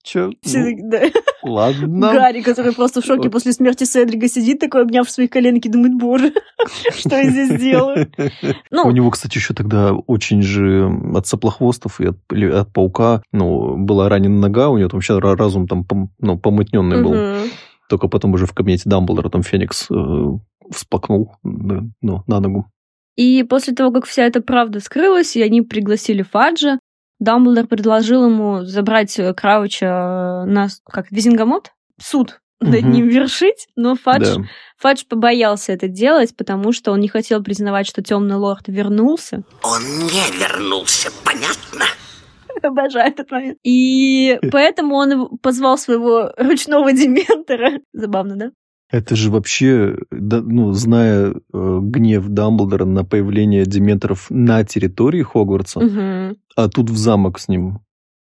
Че? 0.04 0.32
Да. 0.44 1.02
ладно. 1.44 2.12
Гарри, 2.12 2.42
который 2.42 2.74
просто 2.74 3.02
в 3.02 3.06
шоке 3.06 3.30
после 3.30 3.52
смерти 3.54 3.84
Седрига 3.84 4.28
сидит 4.28 4.60
такой, 4.60 4.82
обняв 4.84 5.10
свои 5.10 5.28
коленки, 5.28 5.68
думает, 5.68 5.96
боже, 5.96 6.34
что 6.98 7.16
я 7.18 7.30
здесь 7.30 7.60
делаю? 7.60 8.10
Ну, 8.72 8.84
У 8.88 8.92
него, 8.92 9.12
кстати, 9.12 9.38
еще 9.38 9.54
тогда 9.54 9.94
очень 9.94 10.42
же 10.42 10.90
от 11.14 11.28
соплохвостов 11.28 12.00
и 12.02 12.08
от, 12.08 12.18
или 12.32 12.50
от 12.50 12.72
паука, 12.74 13.22
ну, 13.32 13.78
была 13.78 14.10
ранена 14.10 14.40
нога, 14.40 14.70
у 14.70 14.78
него 14.78 14.90
там 14.90 15.00
ра- 15.00 15.36
разум 15.36 15.68
там 15.68 15.86
ну, 16.20 16.40
помутненный 16.40 17.04
был. 17.04 17.50
Только 17.90 18.08
потом 18.08 18.34
уже 18.34 18.46
в 18.46 18.54
кабинете 18.54 18.84
Дамблдора 18.90 19.30
там 19.30 19.44
Феникс 19.44 19.88
э, 19.92 20.26
всплакнул 20.72 21.36
на, 21.44 21.92
ну, 22.02 22.24
на 22.26 22.40
ногу. 22.40 22.68
И 23.16 23.44
после 23.44 23.74
того, 23.74 23.92
как 23.92 24.06
вся 24.06 24.24
эта 24.24 24.42
правда 24.42 24.80
скрылась, 24.80 25.36
и 25.36 25.42
они 25.42 25.62
пригласили 25.62 26.22
Фаджа, 26.24 26.80
Дамблдор 27.20 27.68
предложил 27.68 28.26
ему 28.26 28.64
забрать 28.64 29.20
э, 29.20 29.34
Крауча 29.34 30.44
на, 30.48 30.70
как, 30.86 31.12
Визингамот? 31.12 31.72
Суд 32.02 32.40
над 32.60 32.84
ним 32.84 33.08
вершить, 33.08 33.68
но 33.76 33.96
Фадж, 33.96 34.36
Да. 34.38 34.44
Фадж 34.78 35.04
побоялся 35.10 35.72
это 35.74 35.88
делать, 35.88 36.36
потому 36.38 36.72
что 36.74 36.92
он 36.92 37.00
не 37.00 37.08
хотел 37.08 37.44
признавать, 37.44 37.88
что 37.88 38.04
темный 38.04 38.36
лорд 38.36 38.68
вернулся. 38.68 39.44
Он 39.64 39.82
не 39.82 40.40
вернулся, 40.40 41.10
понятно? 41.26 41.86
Обожаю 42.64 43.08
этот 43.12 43.32
момент. 43.32 43.58
И 43.64 44.40
поэтому 44.52 44.96
он 44.96 45.12
его- 45.12 45.38
позвал 45.42 45.78
своего 45.80 46.32
ручного 46.38 46.92
дементора. 46.94 47.80
Забавно, 47.94 48.36
да? 48.36 48.52
Это 48.92 49.16
же 49.16 49.32
вообще, 49.32 49.98
да, 50.12 50.42
ну, 50.42 50.74
зная 50.74 51.34
э, 51.34 51.80
гнев 51.82 52.28
Дамблдора 52.28 52.84
на 52.86 53.06
появление 53.06 53.66
дементоров 53.66 54.28
на 54.30 54.64
территории 54.66 55.24
Хогвартса, 55.24 55.80
Мгм. 55.80 56.38
а 56.58 56.68
тут 56.68 56.90
в 56.90 56.98
замок 56.98 57.40
с 57.40 57.48
ним 57.48 57.80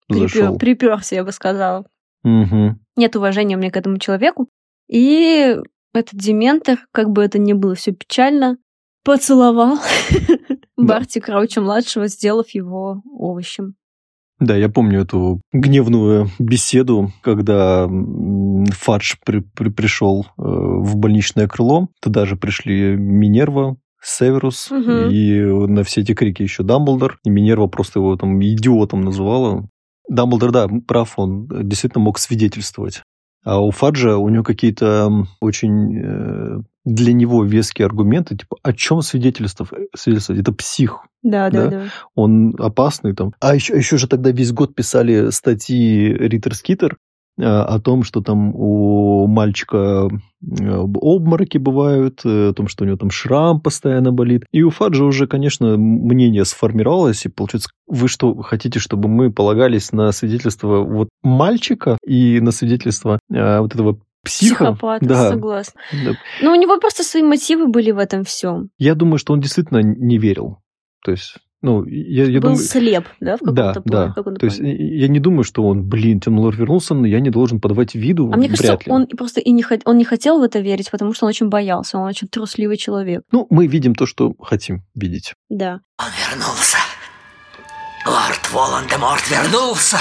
зашел. 0.09 0.57
Приперся, 0.57 1.15
я 1.15 1.23
бы 1.23 1.31
сказала. 1.31 1.85
Мгм. 2.23 2.79
Нет 2.97 3.15
уважения 3.15 3.55
меня 3.55 3.71
к 3.71 3.77
этому 3.77 3.97
человеку. 3.97 4.49
И 4.89 5.55
этот 5.93 6.19
дементор, 6.19 6.79
как 6.91 7.09
бы 7.11 7.23
это 7.23 7.39
ни 7.39 7.53
было 7.53 7.75
все 7.75 7.93
печально, 7.93 8.57
поцеловал 9.03 9.79
Барти 10.77 11.19
Крауча-младшего, 11.19 12.07
сделав 12.07 12.49
его 12.49 13.01
овощем. 13.05 13.75
Да, 14.39 14.55
я 14.55 14.69
помню 14.69 15.01
эту 15.01 15.41
гневную 15.51 16.29
беседу, 16.37 17.11
когда 17.21 17.87
Фадж 18.71 19.15
при- 19.25 19.39
при- 19.55 19.69
пришел 19.69 20.27
э, 20.37 20.41
в 20.41 20.95
больничное 20.95 21.47
крыло. 21.47 21.87
Туда 22.01 22.25
же 22.25 22.35
пришли 22.35 22.95
Минерва, 22.95 23.77
Северус 24.01 24.69
Мгм. 24.69 25.09
и 25.09 25.41
на 25.67 25.83
все 25.83 26.01
эти 26.01 26.13
крики 26.13 26.43
еще 26.43 26.63
Дамблдор. 26.63 27.17
И 27.25 27.29
Минерва 27.29 27.67
просто 27.67 27.99
его 27.99 28.15
там 28.15 28.39
идиотом 28.43 29.01
называла. 29.01 29.67
Дамблдор, 30.09 30.51
да, 30.51 30.67
прав, 30.87 31.13
он 31.17 31.47
действительно 31.67 32.03
мог 32.03 32.19
свидетельствовать. 32.19 33.01
А 33.43 33.59
у 33.59 33.71
Фаджа 33.71 34.17
у 34.17 34.29
него 34.29 34.43
какие-то 34.43 35.25
очень 35.41 35.97
э, 35.97 36.57
для 36.87 37.11
него 37.11 37.43
веские 37.43 37.85
аргументы, 37.85 38.37
типа, 38.37 38.57
о 38.63 38.71
чем 38.71 39.01
свидетельствовать? 39.01 39.89
свидетельствовать? 39.93 40.41
Это 40.41 40.53
псих 40.53 41.05
Да, 41.21 41.49
да, 41.49 41.65
Да. 41.65 41.69
да. 41.69 41.83
он 42.15 42.55
опасный 42.57 43.13
там. 43.13 43.33
А 43.41 43.53
еще, 43.53 43.75
еще 43.75 43.97
же 43.97 44.07
тогда 44.07 44.31
весь 44.31 44.53
год 44.53 44.73
писали 44.73 45.29
статьи 45.31 46.13
Риттер 46.13 46.55
Скитер 46.55 46.95
э, 47.37 47.43
о 47.43 47.77
том, 47.79 48.03
что 48.03 48.21
там 48.21 48.55
у 48.55 49.27
мальчика 49.27 50.07
э, 50.07 50.65
обмороки 50.69 51.57
бывают, 51.57 52.21
э, 52.23 52.49
о 52.49 52.53
том, 52.53 52.69
что 52.69 52.85
у 52.85 52.87
него 52.87 52.95
там 52.95 53.11
шрам 53.11 53.59
постоянно 53.59 54.13
болит. 54.13 54.45
И 54.53 54.63
у 54.63 54.69
Фаджа 54.69 55.03
уже, 55.03 55.27
конечно, 55.27 55.75
мнение 55.75 56.45
сформировалось, 56.45 57.25
и 57.25 57.29
получается, 57.29 57.69
вы 57.85 58.07
что, 58.07 58.33
хотите, 58.43 58.79
чтобы 58.79 59.09
мы 59.09 59.29
полагались 59.29 59.91
на 59.91 60.13
свидетельство 60.13 60.83
вот 60.83 61.09
мальчика 61.21 61.97
и 62.07 62.39
на 62.39 62.51
свидетельство 62.51 63.19
э, 63.29 63.59
вот 63.59 63.75
этого 63.75 63.99
психа? 64.27 64.65
Психопат, 64.65 65.01
Да. 65.01 65.29
согласна. 65.29 65.81
Да. 66.05 66.11
Но 66.41 66.51
у 66.51 66.55
него 66.55 66.79
просто 66.79 67.03
свои 67.03 67.23
мотивы 67.23 67.67
были 67.67 67.91
в 67.91 67.97
этом 67.97 68.23
всем. 68.23 68.69
Я 68.77 68.93
думаю, 68.95 69.17
что 69.17 69.33
он 69.33 69.39
действительно 69.41 69.79
не 69.81 70.17
верил. 70.17 70.57
То 71.03 71.11
есть, 71.11 71.35
ну, 71.61 71.83
я, 71.85 72.25
я 72.25 72.39
Был 72.39 72.49
думаю... 72.51 72.57
слеп, 72.57 73.05
да, 73.19 73.37
в 73.37 73.39
каком-то 73.39 73.53
Да, 73.55 73.73
плане, 73.81 74.05
да. 74.05 74.11
в 74.11 74.15
каком-то 74.15 74.39
То 74.39 74.45
есть 74.45 74.57
плане. 74.59 74.75
я 74.99 75.07
не 75.07 75.19
думаю, 75.19 75.43
что 75.43 75.63
он, 75.63 75.87
блин, 75.87 76.19
темный 76.19 76.41
лорд 76.41 76.57
вернулся, 76.57 76.93
но 76.93 77.07
я 77.07 77.19
не 77.19 77.29
должен 77.29 77.59
подавать 77.61 77.95
виду. 77.95 78.29
А 78.33 78.37
мне 78.37 78.47
кажется, 78.49 78.67
Вряд 78.73 78.85
ли. 78.85 78.91
он 78.91 79.07
просто 79.07 79.39
и 79.41 79.51
не, 79.51 79.63
хот- 79.63 79.81
он 79.85 79.97
не 79.97 80.05
хотел 80.05 80.39
в 80.39 80.43
это 80.43 80.59
верить, 80.59 80.91
потому 80.91 81.13
что 81.13 81.25
он 81.25 81.29
очень 81.29 81.49
боялся, 81.49 81.97
он 81.97 82.07
очень 82.07 82.27
трусливый 82.27 82.77
человек. 82.77 83.23
Ну, 83.31 83.47
мы 83.49 83.67
видим 83.67 83.95
то, 83.95 84.05
что 84.05 84.33
хотим 84.39 84.83
видеть. 84.95 85.33
Да. 85.49 85.79
Он 85.99 86.05
вернулся. 86.29 86.77
Лорд 88.05 88.51
Волан-де-Морт 88.53 89.29
вернулся. 89.29 89.97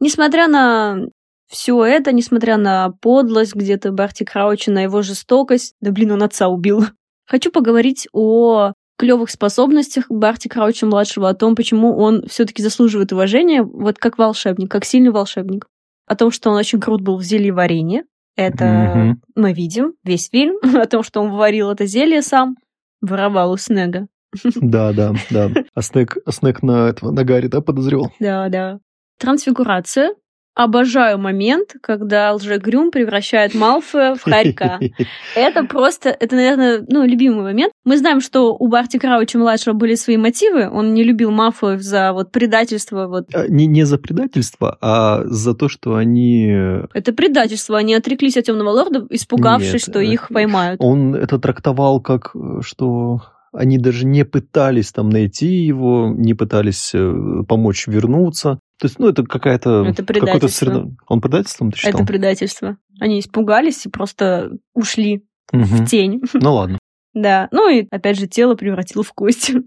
Несмотря 0.00 0.46
на 0.46 1.06
все 1.48 1.84
это, 1.84 2.12
несмотря 2.12 2.56
на 2.56 2.90
подлость 3.00 3.54
где-то 3.54 3.90
Барти 3.92 4.24
Крауча, 4.24 4.70
на 4.70 4.82
его 4.82 5.02
жестокость, 5.02 5.74
да 5.80 5.90
блин, 5.90 6.12
он 6.12 6.22
отца 6.22 6.48
убил. 6.48 6.84
Хочу 7.26 7.50
поговорить 7.50 8.08
о 8.12 8.72
клевых 8.98 9.30
способностях 9.30 10.06
Барти 10.10 10.48
Крауча 10.48 10.84
младшего, 10.86 11.28
о 11.28 11.34
том, 11.34 11.54
почему 11.54 11.96
он 11.96 12.24
все-таки 12.28 12.62
заслуживает 12.62 13.12
уважения, 13.12 13.62
вот 13.62 13.98
как 13.98 14.18
волшебник, 14.18 14.70
как 14.70 14.84
сильный 14.84 15.10
волшебник. 15.10 15.66
О 16.06 16.16
том, 16.16 16.30
что 16.30 16.50
он 16.50 16.56
очень 16.56 16.80
крут 16.80 17.00
был 17.02 17.16
в 17.18 17.22
зелье 17.22 17.52
варенье. 17.52 18.04
Это 18.36 18.64
Мгм. 18.64 19.22
мы 19.34 19.52
видим 19.52 19.94
весь 20.04 20.28
фильм. 20.30 20.56
О 20.80 20.86
том, 20.86 21.02
что 21.02 21.20
он 21.20 21.30
варил 21.32 21.70
это 21.70 21.86
зелье 21.86 22.22
сам, 22.22 22.56
воровал 23.00 23.52
у 23.52 23.56
Снега. 23.56 24.06
Да, 24.56 24.92
да, 24.92 25.14
да. 25.30 25.50
А 25.74 25.82
Снег, 25.82 26.16
а 26.24 26.32
Снег 26.32 26.62
на 26.62 26.88
этого, 26.88 27.10
на 27.10 27.24
Гарри, 27.24 27.46
да, 27.48 27.60
подозревал? 27.60 28.12
Да, 28.20 28.48
да. 28.48 28.78
Трансфигурация. 29.18 30.14
Обожаю 30.58 31.18
момент, 31.18 31.76
когда 31.80 32.34
лжегрюм 32.34 32.90
превращает 32.90 33.54
Малфоя 33.54 34.16
в 34.16 34.22
хорька. 34.22 34.80
Это 35.36 35.62
просто, 35.62 36.08
это, 36.08 36.34
наверное, 36.34 36.84
ну, 36.88 37.04
любимый 37.04 37.44
момент. 37.44 37.72
Мы 37.84 37.96
знаем, 37.96 38.20
что 38.20 38.56
у 38.56 38.66
Барти 38.66 38.98
Крауча-младшего 38.98 39.74
были 39.74 39.94
свои 39.94 40.16
мотивы. 40.16 40.68
Он 40.68 40.94
не 40.94 41.04
любил 41.04 41.30
Малфоев 41.30 41.80
за 41.80 42.12
вот 42.12 42.32
предательство. 42.32 43.06
Вот. 43.06 43.32
А, 43.32 43.46
Не, 43.46 43.66
не 43.66 43.84
за 43.84 43.98
предательство, 43.98 44.76
а 44.80 45.22
за 45.26 45.54
то, 45.54 45.68
что 45.68 45.94
они... 45.94 46.48
Это 46.92 47.12
предательство. 47.12 47.78
Они 47.78 47.94
отреклись 47.94 48.36
от 48.36 48.46
Темного 48.46 48.70
Лорда, 48.70 49.06
испугавшись, 49.10 49.72
Нет, 49.74 49.82
что 49.82 50.00
э, 50.00 50.06
их 50.06 50.26
поймают. 50.28 50.80
Он 50.82 51.14
это 51.14 51.38
трактовал 51.38 52.00
как, 52.00 52.32
э, 52.34 52.62
что 52.62 53.20
они 53.52 53.78
даже 53.78 54.06
не 54.06 54.24
пытались 54.24 54.92
там 54.92 55.08
найти 55.08 55.46
его, 55.46 56.12
не 56.14 56.34
пытались 56.34 56.92
э, 56.94 57.42
помочь 57.48 57.86
вернуться. 57.86 58.60
То 58.80 58.86
есть, 58.86 58.98
ну, 58.98 59.08
это 59.08 59.24
какая-то... 59.24 59.84
Это 59.84 60.04
какой-то 60.04 60.04
предательство. 60.04 60.64
среда- 60.66 60.84
Он 61.08 61.20
предательством 61.20 61.72
ты 61.72 61.78
считал? 61.78 62.00
Это 62.00 62.06
предательство. 62.06 62.76
Они 63.00 63.18
испугались 63.20 63.86
и 63.86 63.90
просто 63.90 64.50
ушли 64.74 65.24
Мгм. 65.52 65.64
в 65.64 65.86
тень. 65.86 66.20
Ну 66.34 66.54
ладно. 66.54 66.78
Да, 67.14 67.48
ну 67.50 67.68
и 67.70 67.86
опять 67.90 68.18
же 68.18 68.26
тело 68.28 68.54
превратил 68.54 69.02
в 69.02 69.12
кость. 69.12 69.50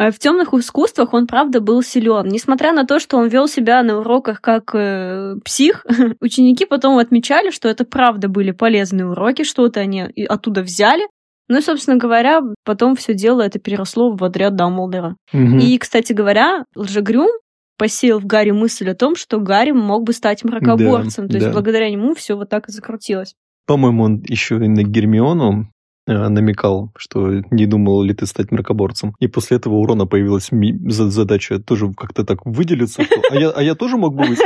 А 0.00 0.12
В 0.12 0.18
темных 0.20 0.54
искусствах 0.54 1.12
он, 1.12 1.26
правда, 1.26 1.60
был 1.60 1.82
силен. 1.82 2.28
Несмотря 2.28 2.72
на 2.72 2.84
то, 2.86 3.00
что 3.00 3.16
он 3.16 3.26
вел 3.26 3.48
себя 3.48 3.82
на 3.82 3.98
уроках 3.98 4.40
как 4.40 4.72
э, 4.72 5.34
псих, 5.44 5.84
ученики 6.20 6.66
потом 6.66 6.98
отмечали, 6.98 7.50
что 7.50 7.68
это 7.68 7.84
правда 7.84 8.28
были 8.28 8.52
полезные 8.52 9.06
уроки, 9.06 9.42
что-то 9.42 9.80
они 9.80 10.02
оттуда 10.28 10.62
взяли. 10.62 11.02
Ну 11.48 11.58
и, 11.58 11.62
собственно 11.62 11.96
говоря, 11.96 12.40
потом 12.64 12.94
все 12.94 13.14
дело 13.14 13.42
это 13.42 13.58
переросло 13.58 14.14
в 14.14 14.22
отряд 14.22 14.54
Дамблдора. 14.54 15.16
Мгм. 15.32 15.58
И, 15.58 15.78
кстати 15.78 16.12
говоря, 16.12 16.64
Лжегрюм 16.76 17.30
посеял 17.78 18.18
в 18.18 18.26
Гарри 18.26 18.50
мысль 18.50 18.90
о 18.90 18.94
том, 18.94 19.16
что 19.16 19.38
Гарри 19.38 19.70
мог 19.70 20.04
бы 20.04 20.12
стать 20.12 20.44
мракоборцем. 20.44 21.26
Да, 21.26 21.30
То 21.30 21.36
есть 21.36 21.46
да. 21.46 21.52
благодаря 21.52 21.90
нему 21.90 22.14
все 22.14 22.36
вот 22.36 22.50
так 22.50 22.68
и 22.68 22.72
закрутилось. 22.72 23.34
По-моему, 23.66 24.02
он 24.02 24.22
еще 24.26 24.56
и 24.56 24.68
на 24.68 24.82
Гермиону 24.82 25.70
э, 26.06 26.28
намекал, 26.28 26.90
что 26.96 27.42
не 27.50 27.66
думал 27.66 28.02
ли 28.02 28.14
ты 28.14 28.26
стать 28.26 28.50
мракоборцем. 28.50 29.14
И 29.20 29.28
после 29.28 29.58
этого 29.58 29.74
у 29.74 29.86
Рона 29.86 30.06
появилась 30.06 30.50
задача 30.50 31.60
тоже 31.60 31.92
как-то 31.94 32.24
так 32.24 32.44
выделиться. 32.44 33.04
что, 33.04 33.20
А 33.30 33.36
я, 33.36 33.50
а 33.50 33.62
я 33.62 33.74
тоже 33.74 33.96
мог 33.96 34.14
бы 34.14 34.26
быть 34.26 34.40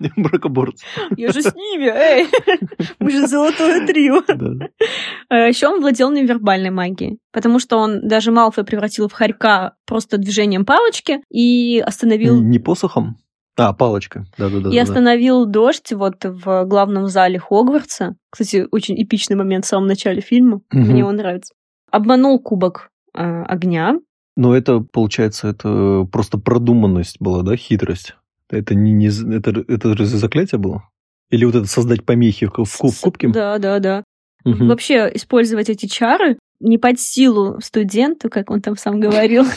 мракоборцем. 0.16 0.86
Я 1.16 1.32
же 1.32 1.42
с 1.42 1.54
ними, 1.54 1.86
эй! 1.86 2.26
Мы 2.98 3.10
же 3.10 3.26
золотое 3.26 3.86
трио. 3.86 4.22
Да. 4.26 5.46
Еще 5.46 5.68
он 5.68 5.80
владел 5.80 6.10
невербальной 6.10 6.70
магией, 6.70 7.18
потому 7.32 7.58
что 7.58 7.78
он 7.78 8.06
даже 8.06 8.30
Малфой 8.30 8.64
превратил 8.64 9.08
в 9.08 9.12
хорька 9.12 9.74
просто 9.86 10.18
движением 10.18 10.64
палочки 10.64 11.20
и 11.30 11.82
остановил 11.84 12.40
Не 12.40 12.58
посохом? 12.58 13.16
А, 13.58 13.72
палочка. 13.72 14.26
Да-да-да. 14.36 14.70
и 14.70 14.76
остановил 14.76 15.46
дождь 15.46 15.92
вот 15.92 16.24
в 16.24 16.64
главном 16.64 17.06
зале 17.06 17.38
Хогвартса. 17.38 18.16
Кстати, 18.30 18.66
очень 18.70 19.02
эпичный 19.02 19.36
момент 19.36 19.64
в 19.64 19.68
самом 19.68 19.86
начале 19.86 20.20
фильма. 20.20 20.60
Мне 20.70 21.04
он 21.04 21.16
нравится. 21.16 21.54
Обманул 21.90 22.38
кубок 22.38 22.90
э, 23.14 23.42
огня. 23.44 23.98
Но 24.36 24.54
это, 24.54 24.80
получается, 24.80 25.48
это 25.48 26.06
просто 26.12 26.36
продуманность 26.36 27.16
была, 27.18 27.42
да, 27.42 27.56
хитрость? 27.56 28.14
Это 28.50 28.74
не, 28.74 28.92
не 28.92 29.08
это, 29.08 29.64
это 29.66 29.94
разве 29.94 30.18
заклятие 30.18 30.58
было? 30.58 30.88
Или 31.30 31.44
вот 31.44 31.54
это 31.54 31.66
создать 31.66 32.04
помехи 32.04 32.46
в, 32.46 32.52
в 32.56 32.90
в 32.90 33.00
кубке? 33.00 33.28
Да, 33.28 33.58
да, 33.58 33.78
да. 33.78 34.04
Мгм. 34.44 34.68
Вообще 34.68 35.10
использовать 35.14 35.68
эти 35.68 35.86
чары 35.86 36.38
не 36.60 36.78
под 36.78 37.00
силу 37.00 37.60
студенту, 37.60 38.30
как 38.30 38.50
он 38.50 38.62
там 38.62 38.76
сам 38.76 39.00
говорил. 39.00 39.44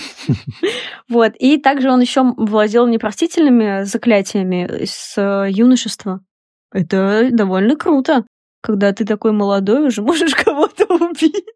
Вот. 1.10 1.34
И 1.40 1.58
также 1.58 1.90
он 1.90 2.02
еще 2.02 2.22
владел 2.38 2.86
непростительными 2.86 3.84
заклятиями 3.84 4.86
с 4.86 5.18
э, 5.18 5.50
юношества. 5.50 6.22
Это 6.72 7.30
довольно 7.32 7.76
круто, 7.76 8.26
когда 8.62 8.92
ты 8.94 9.06
такой 9.06 9.32
молодой 9.32 9.88
уже 9.88 10.02
можешь 10.04 10.36
кого-то 10.36 10.86
убить. 10.86 11.46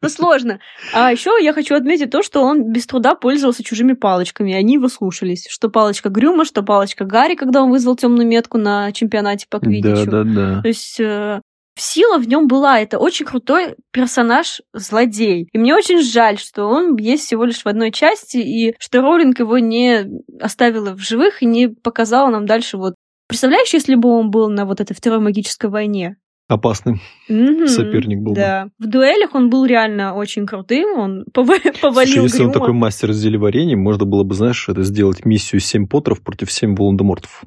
Ну, 0.00 0.08
сложно. 0.08 0.60
А 0.94 1.10
еще 1.10 1.32
я 1.40 1.52
хочу 1.52 1.74
отметить 1.74 2.10
то, 2.10 2.22
что 2.22 2.42
он 2.42 2.70
без 2.70 2.86
труда 2.86 3.14
пользовался 3.14 3.64
чужими 3.64 3.94
палочками, 3.94 4.52
и 4.52 4.54
они 4.54 4.74
его 4.74 4.88
слушались. 4.88 5.46
Что 5.48 5.68
палочка 5.68 6.08
Грюма, 6.08 6.44
что 6.44 6.62
палочка 6.62 7.04
Гарри, 7.04 7.34
когда 7.34 7.62
он 7.62 7.70
вызвал 7.70 7.96
темную 7.96 8.26
метку 8.28 8.58
на 8.58 8.92
чемпионате 8.92 9.46
по 9.50 9.58
квиддичу. 9.58 10.04
Да-да-да. 10.10 10.62
То 10.62 10.68
есть 10.68 11.00
э, 11.00 11.40
сила 11.80 12.18
в 12.18 12.28
нем 12.28 12.46
была. 12.46 12.80
Это 12.80 12.98
очень 12.98 13.26
крутой 13.26 13.76
персонаж 13.92 14.60
злодей. 14.72 15.48
И 15.52 15.58
мне 15.58 15.74
очень 15.74 16.02
жаль, 16.02 16.38
что 16.38 16.66
он 16.66 16.96
есть 16.96 17.24
всего 17.24 17.44
лишь 17.44 17.62
в 17.62 17.66
одной 17.66 17.90
части, 17.90 18.38
и 18.38 18.74
что 18.78 19.00
Роулинг 19.00 19.38
его 19.38 19.58
не 19.58 20.06
оставила 20.40 20.94
в 20.94 21.00
живых 21.00 21.42
и 21.42 21.46
не 21.46 21.68
показала 21.68 22.30
нам 22.30 22.46
дальше 22.46 22.76
вот. 22.76 22.94
Представляешь, 23.28 23.72
если 23.74 23.94
бы 23.94 24.08
он 24.08 24.30
был 24.30 24.48
на 24.48 24.64
вот 24.64 24.80
этой 24.80 24.94
второй 24.94 25.20
магической 25.20 25.68
войне? 25.70 26.16
Опасный 26.48 26.98
Мгм. 27.28 27.68
соперник 27.68 28.20
был 28.20 28.32
бы. 28.32 28.36
Да. 28.36 28.68
В 28.78 28.86
дуэлях 28.86 29.34
он 29.34 29.50
был 29.50 29.66
реально 29.66 30.14
очень 30.14 30.46
крутым, 30.46 30.98
он 30.98 31.24
пова- 31.34 31.58
повалил 31.82 32.12
Слушай, 32.14 32.22
если 32.22 32.38
он 32.42 32.50
Грюма. 32.50 32.52
такой 32.54 32.72
мастер 32.72 33.12
зельеварения, 33.12 33.76
можно 33.76 34.06
было 34.06 34.22
бы, 34.24 34.34
знаешь, 34.34 34.66
это 34.68 34.82
сделать 34.82 35.26
миссию 35.26 35.60
7 35.60 35.86
Поттеров 35.86 36.22
против 36.22 36.50
7 36.50 36.74
Волан-де-Мортов. 36.74 37.44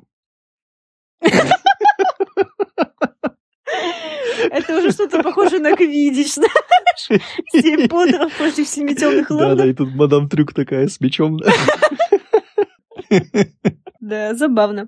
Это 4.51 4.77
уже 4.77 4.91
что-то 4.91 5.23
похоже 5.23 5.59
на 5.59 5.75
квидич, 5.75 6.33
знаешь? 6.35 7.21
Семь 7.51 7.87
Поттеров 7.87 8.31
против 8.37 8.67
семи 8.67 8.93
темных 8.95 9.29
лордов. 9.31 9.57
да, 9.57 9.65
и 9.65 9.73
тут 9.73 9.95
мадам 9.95 10.29
Трюк 10.29 10.53
такая 10.53 10.87
с 10.87 10.99
мечом. 10.99 11.39
Да, 13.99 14.33
забавно. 14.33 14.87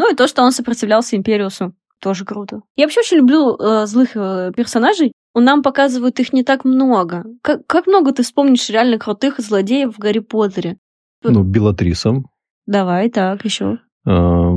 Ну 0.00 0.12
и 0.12 0.14
то, 0.14 0.28
что 0.28 0.42
он 0.44 0.52
сопротивлялся 0.52 1.16
Империусу, 1.16 1.74
тоже 2.00 2.24
круто. 2.24 2.60
Я 2.76 2.84
вообще 2.84 3.00
очень 3.00 3.16
люблю 3.16 3.56
э, 3.56 3.84
злых 3.86 4.10
э, 4.14 4.52
персонажей. 4.56 5.10
Он 5.34 5.42
нам 5.42 5.60
показывают 5.64 6.20
их 6.20 6.32
не 6.32 6.44
так 6.44 6.64
много. 6.64 7.24
Как, 7.42 7.66
как 7.66 7.88
много 7.88 8.12
ты 8.12 8.22
вспомнишь 8.22 8.70
реально 8.70 8.98
крутых 8.98 9.40
злодеев 9.40 9.96
в 9.96 9.98
Гарри 9.98 10.20
Поттере? 10.20 10.76
Ну, 11.24 11.42
Белатриса, 11.42 12.22
Давай, 12.66 13.10
так, 13.10 13.44
еще. 13.44 13.78
э, 14.06 14.52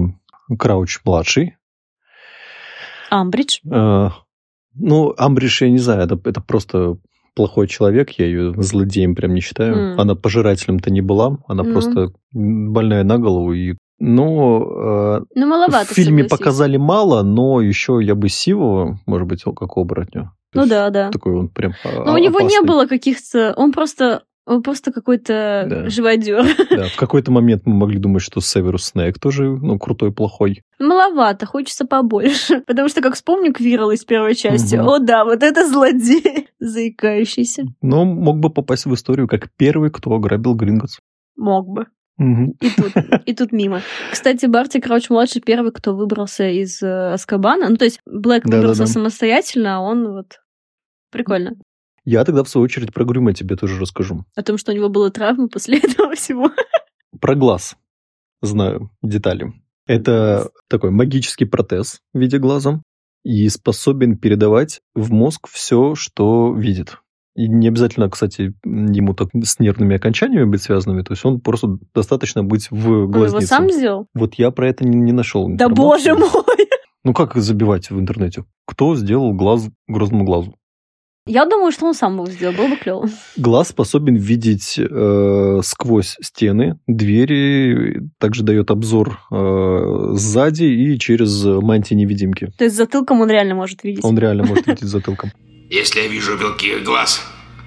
Крауч-младший. 0.60 1.58
Амбридж. 3.10 3.60
Э, 3.66 4.10
Ну, 4.76 5.14
Амбриш, 5.18 5.64
я 5.64 5.70
не 5.72 5.80
знаю, 5.80 6.02
это, 6.04 6.20
это 6.24 6.40
просто 6.40 6.98
плохой 7.34 7.68
человек, 7.68 8.12
я 8.12 8.26
ее 8.26 8.54
злодеем 8.62 9.16
прям 9.16 9.34
не 9.34 9.42
считаю. 9.42 9.76
М. 9.94 10.00
Она 10.00 10.14
пожирателем-то 10.16 10.92
не 10.92 11.02
была, 11.02 11.38
она 11.48 11.64
Ну. 11.64 11.72
просто 11.74 12.12
больная 12.32 13.04
на 13.04 13.18
голову. 13.18 13.54
И... 13.54 13.76
Но 14.04 15.26
Ну, 15.36 15.44
э, 15.44 15.46
маловато, 15.46 15.86
в 15.94 15.96
фильме 15.96 16.24
согласись. 16.24 16.32
показали 16.40 16.78
мало, 16.78 17.22
но 17.24 17.62
еще 17.62 18.00
я 18.02 18.16
бы 18.16 18.30
Сивого, 18.30 19.00
может 19.06 19.28
быть, 19.28 19.44
как 19.44 19.78
оборотню. 19.78 20.32
Ну 20.54 20.66
да, 20.66 20.90
да. 20.90 21.10
Такой 21.12 21.34
он 21.36 21.48
прям 21.50 21.74
Но 21.86 22.14
у 22.14 22.18
него 22.18 22.42
не 22.42 22.62
было 22.62 22.86
каких-то... 22.88 23.54
Он 23.56 23.72
просто... 23.72 24.24
Он 24.48 24.64
просто 24.64 24.92
какой-то 24.92 25.66
Да. 25.70 25.90
живодер. 25.90 26.44
Да, 26.72 26.88
в 26.88 26.96
какой-то 26.96 27.32
момент 27.32 27.62
мы 27.68 27.74
могли 27.76 28.00
думать, 28.00 28.24
что 28.24 28.42
Северус 28.42 28.86
Снэк 28.86 29.20
тоже, 29.20 29.44
ну, 29.48 29.78
крутой, 29.78 30.12
плохой. 30.12 30.64
Маловато, 30.80 31.46
хочется 31.46 31.86
побольше. 31.86 32.60
Потому 32.68 32.90
что, 32.90 33.02
как 33.02 33.14
вспомню 33.14 33.54
Квирл 33.54 33.92
из 33.92 34.04
первой 34.04 34.34
части, 34.34 34.76
Мгм. 34.76 34.88
о 34.88 35.00
да, 35.00 35.26
вот 35.26 35.44
это 35.44 35.68
злодей, 35.68 36.48
заикающийся. 36.60 37.64
Но 37.84 38.04
мог 38.04 38.40
бы 38.40 38.50
попасть 38.50 38.86
в 38.88 38.94
историю 38.96 39.28
как 39.28 39.50
первый, 39.58 39.92
кто 39.92 40.12
ограбил 40.12 40.56
Гринготс. 40.56 40.98
Мог 41.38 41.68
бы. 41.70 41.86
И 42.22 42.70
тут, 42.70 42.94
и 43.26 43.34
тут 43.34 43.52
мимо. 43.52 43.82
Кстати, 44.12 44.46
Барти 44.46 44.80
Крауч-младший 44.80 45.42
первый, 45.42 45.72
кто 45.72 45.96
выбрался 45.96 46.48
из 46.50 46.82
э, 46.84 47.14
Аскабана. 47.14 47.70
Ну, 47.70 47.78
то 47.78 47.86
есть 47.86 48.00
Блэк 48.06 48.44
Да-да-да. 48.44 48.58
выбрался 48.58 48.86
самостоятельно, 48.86 49.78
а 49.78 49.80
он 49.80 50.12
вот... 50.12 50.40
Прикольно. 51.12 51.54
Я 52.06 52.24
тогда, 52.24 52.44
в 52.44 52.50
свою 52.50 52.66
очередь, 52.66 52.94
про 52.94 53.06
Грюма 53.06 53.34
тебе 53.34 53.56
тоже 53.56 53.80
расскажу. 53.80 54.24
О 54.36 54.44
том, 54.44 54.58
что 54.58 54.72
у 54.72 54.76
него 54.76 54.90
была 54.90 55.10
травма 55.10 55.48
после 55.48 55.78
этого 55.84 56.16
всего. 56.16 56.52
Про 57.20 57.36
глаз 57.36 57.76
знаю 58.42 58.92
детали. 59.02 59.54
Это 59.88 60.52
такой 60.68 60.92
магический 60.92 61.46
протез 61.46 62.02
в 62.14 62.20
виде 62.20 62.38
глаза 62.38 62.82
и 63.24 63.50
способен 63.50 64.18
передавать 64.18 64.82
в 64.96 65.12
мозг 65.12 65.48
все, 65.48 65.96
что 65.96 66.54
видит. 66.54 66.98
И 67.36 67.48
не 67.48 67.70
обязательно, 67.70 68.10
кстати, 68.10 68.54
ему 68.66 69.14
так 69.14 69.30
с 69.42 69.60
нервными 69.60 69.96
окончаниями 69.96 70.44
быть 70.44 70.62
связанными. 70.62 71.02
То 71.02 71.14
есть 71.14 71.24
он 71.24 71.40
просто 71.40 71.78
достаточно 71.96 72.44
быть 72.44 72.70
в 72.72 72.88
Он 72.88 72.94
его 72.94 73.08
глазнице. 73.08 73.48
сам 73.48 73.72
сделал? 73.72 74.08
Вот 74.14 74.34
я 74.36 74.52
про 74.52 74.68
это 74.68 74.86
не, 74.86 74.98
не 74.98 75.14
нашел. 75.14 75.48
Да 75.50 75.70
боже 75.70 76.14
мой! 76.16 76.30
Ну 77.04 77.14
как 77.14 77.36
забивать 77.36 77.90
в 77.90 78.00
интернете? 78.00 78.44
Кто 78.66 78.96
сделал 78.96 79.34
глаз 79.34 79.70
грозному 79.88 80.24
глазу? 80.24 80.56
Я 81.28 81.46
думаю, 81.46 81.72
что 81.72 81.86
он 81.86 81.94
сам 81.94 82.14
его 82.16 82.26
сделал, 82.26 82.56
было 82.56 82.68
бы 82.68 82.76
клево. 82.76 83.08
Глаз 83.38 83.70
способен 83.70 84.16
видеть 84.16 84.80
э, 84.80 85.60
сквозь 85.64 86.18
стены, 86.20 86.80
двери, 86.88 88.02
также 88.20 88.44
дает 88.44 88.72
обзор 88.72 89.20
э, 89.32 90.14
сзади 90.14 90.64
и 90.64 90.98
через 90.98 91.44
мантии 91.46 91.94
невидимки. 91.94 92.52
То 92.58 92.64
есть 92.64 92.76
затылком 92.76 93.22
он 93.22 93.30
реально 93.30 93.54
может 93.54 93.84
видеть. 93.84 94.04
Он 94.04 94.18
реально 94.18 94.46
может 94.46 94.66
видеть 94.66 94.84
затылком. 94.84 95.32
Если 95.74 96.02
я 96.02 96.08
вижу 96.08 96.38
белки 96.38 96.68
их 96.78 96.84
глаз, 96.84 97.22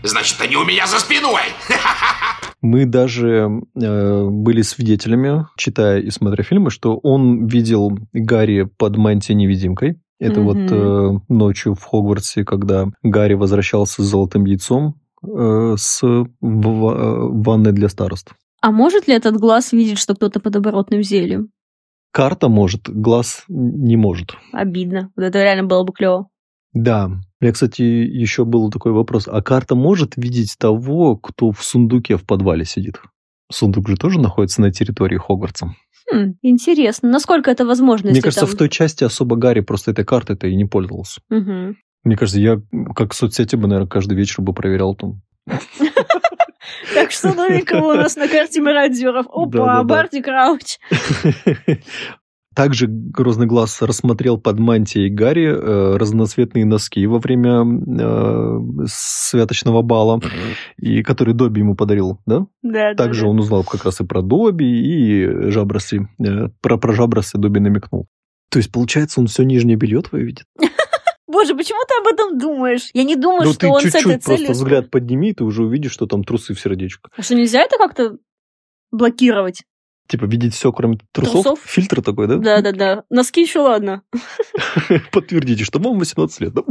Значит, 0.06 0.38
они 0.42 0.54
у 0.56 0.66
меня 0.66 0.86
за 0.86 0.98
спиной. 0.98 1.40
Мы 2.60 2.84
даже 2.84 3.48
э, 3.74 4.28
были 4.28 4.60
свидетелями, 4.60 5.46
читая 5.56 5.98
и 6.00 6.10
смотря 6.10 6.44
фильмы, 6.44 6.68
что 6.68 6.98
он 6.98 7.46
видел 7.46 7.98
Гарри 8.12 8.64
под 8.76 8.98
мантией-невидимкой. 8.98 9.98
Это 10.20 10.40
Мгм. 10.40 10.44
вот 10.44 10.70
э, 10.70 11.20
ночью 11.32 11.74
в 11.74 11.82
Хогвартсе, 11.82 12.44
когда 12.44 12.88
Гарри 13.02 13.32
возвращался 13.32 14.02
с 14.02 14.06
золотым 14.06 14.44
яйцом 14.44 15.00
э, 15.26 15.74
с 15.78 16.02
в- 16.02 16.28
в- 16.42 17.42
ванной 17.42 17.72
для 17.72 17.88
старост. 17.88 18.32
А 18.60 18.70
может 18.70 19.08
ли 19.08 19.14
этот 19.14 19.38
глаз 19.38 19.72
видеть, 19.72 19.98
что 19.98 20.14
кто-то 20.14 20.38
под 20.38 20.54
оборотным 20.56 21.02
зельем? 21.02 21.48
Карта 22.12 22.48
может, 22.50 22.90
глаз 22.90 23.44
не 23.48 23.96
может. 23.96 24.34
Обидно. 24.52 25.10
Вот 25.16 25.22
это 25.24 25.42
реально 25.42 25.64
было 25.64 25.82
бы 25.82 25.94
клево. 25.94 26.28
Да. 26.74 27.10
Меня, 27.44 27.52
кстати, 27.52 27.82
еще 27.82 28.46
был 28.46 28.70
такой 28.70 28.92
вопрос. 28.92 29.28
А 29.30 29.42
карта 29.42 29.74
может 29.74 30.16
видеть 30.16 30.56
того, 30.58 31.18
кто 31.18 31.50
в 31.52 31.62
сундуке 31.62 32.16
в 32.16 32.24
подвале 32.24 32.64
сидит? 32.64 33.02
Сундук 33.52 33.86
же 33.86 33.96
тоже 33.96 34.18
находится 34.18 34.62
на 34.62 34.72
территории 34.72 35.18
Хогвартса. 35.18 35.74
Хм, 36.10 36.36
интересно. 36.40 37.10
Насколько 37.10 37.50
это 37.50 37.66
возможно? 37.66 38.12
Мне 38.12 38.22
кажется, 38.22 38.46
там- 38.46 38.48
в 38.48 38.56
той 38.56 38.70
части 38.70 39.04
особо 39.04 39.36
Гарри 39.36 39.60
просто 39.60 39.90
этой 39.90 40.06
картой-то 40.06 40.46
и 40.46 40.56
не 40.56 40.64
пользовался. 40.64 41.20
Мгм. 41.28 41.76
Мне 42.02 42.16
кажется, 42.16 42.40
я 42.40 42.62
как 42.96 43.12
соцсети 43.12 43.56
бы, 43.56 43.68
наверное, 43.68 43.90
каждый 43.90 44.16
вечер 44.16 44.40
бы 44.40 44.54
проверял 44.54 44.94
там. 44.94 45.20
Так 46.94 47.10
что 47.10 47.34
новенького 47.34 47.92
у 47.92 47.94
нас 47.96 48.16
на 48.16 48.26
карте 48.26 48.62
мародеров. 48.62 49.26
Опа. 49.30 49.82
Барти 49.84 50.22
Крауч. 50.22 50.78
Также 52.54 52.86
Грозный 52.86 53.46
Глаз 53.46 53.82
рассмотрел 53.82 54.38
под 54.38 54.58
мантией 54.58 55.08
Гарри 55.10 55.46
э, 55.46 55.96
разноцветные 55.96 56.64
носки 56.64 57.06
во 57.06 57.18
время 57.18 57.64
э, 57.64 58.86
святочного 58.86 59.82
бала, 59.82 60.20
и 60.76 61.02
который 61.02 61.34
Добби 61.34 61.60
ему 61.60 61.74
подарил, 61.74 62.20
да? 62.26 62.46
Да, 62.62 62.94
Также 62.94 63.26
он 63.26 63.38
узнал 63.40 63.64
как 63.64 63.84
раз 63.84 64.00
и 64.00 64.04
про 64.04 64.22
Добби, 64.22 64.64
и 64.64 65.50
жабросы. 65.50 66.08
э, 66.18 66.48
про, 66.60 66.76
про 66.76 66.92
жабросы 66.92 67.38
Добби 67.38 67.60
намекнул. 67.60 68.06
То 68.50 68.58
есть, 68.58 68.70
получается, 68.70 69.20
он 69.20 69.26
все 69.26 69.42
нижнее 69.42 69.76
белье 69.76 70.00
твое 70.02 70.24
видит? 70.24 70.44
Боже, 71.26 71.56
почему 71.56 71.80
ты 71.88 71.94
об 72.00 72.14
этом 72.14 72.38
думаешь? 72.38 72.90
Я 72.94 73.02
не 73.02 73.16
думаю, 73.16 73.46
ну, 73.46 73.50
что 73.50 73.60
ты 73.60 73.66
он 73.66 73.80
с 73.80 73.86
этой 73.86 74.18
целью... 74.18 74.20
просто 74.20 74.52
взгляд 74.52 74.90
подними, 74.90 75.30
и 75.30 75.34
ты 75.34 75.42
уже 75.42 75.64
увидишь, 75.64 75.92
что 75.92 76.06
там 76.06 76.22
трусы 76.22 76.54
в 76.54 76.60
сердечко. 76.60 77.10
А 77.16 77.22
что, 77.22 77.34
нельзя 77.34 77.62
это 77.62 77.78
как-то 77.78 78.18
блокировать? 78.92 79.64
Типа, 80.06 80.26
видеть 80.26 80.54
все, 80.54 80.70
кроме 80.72 80.98
трусов? 81.12 81.32
Трусов? 81.32 81.58
Фильтр 81.64 82.02
такой, 82.02 82.28
да? 82.28 82.36
Да-да-да. 82.36 83.04
Носки 83.10 83.40
еще 83.42 83.60
ладно. 83.60 84.02
Подтвердите, 85.12 85.64
что 85.64 85.78
вам 85.78 85.98
18 85.98 86.40
лет, 86.40 86.52
да? 86.52 86.62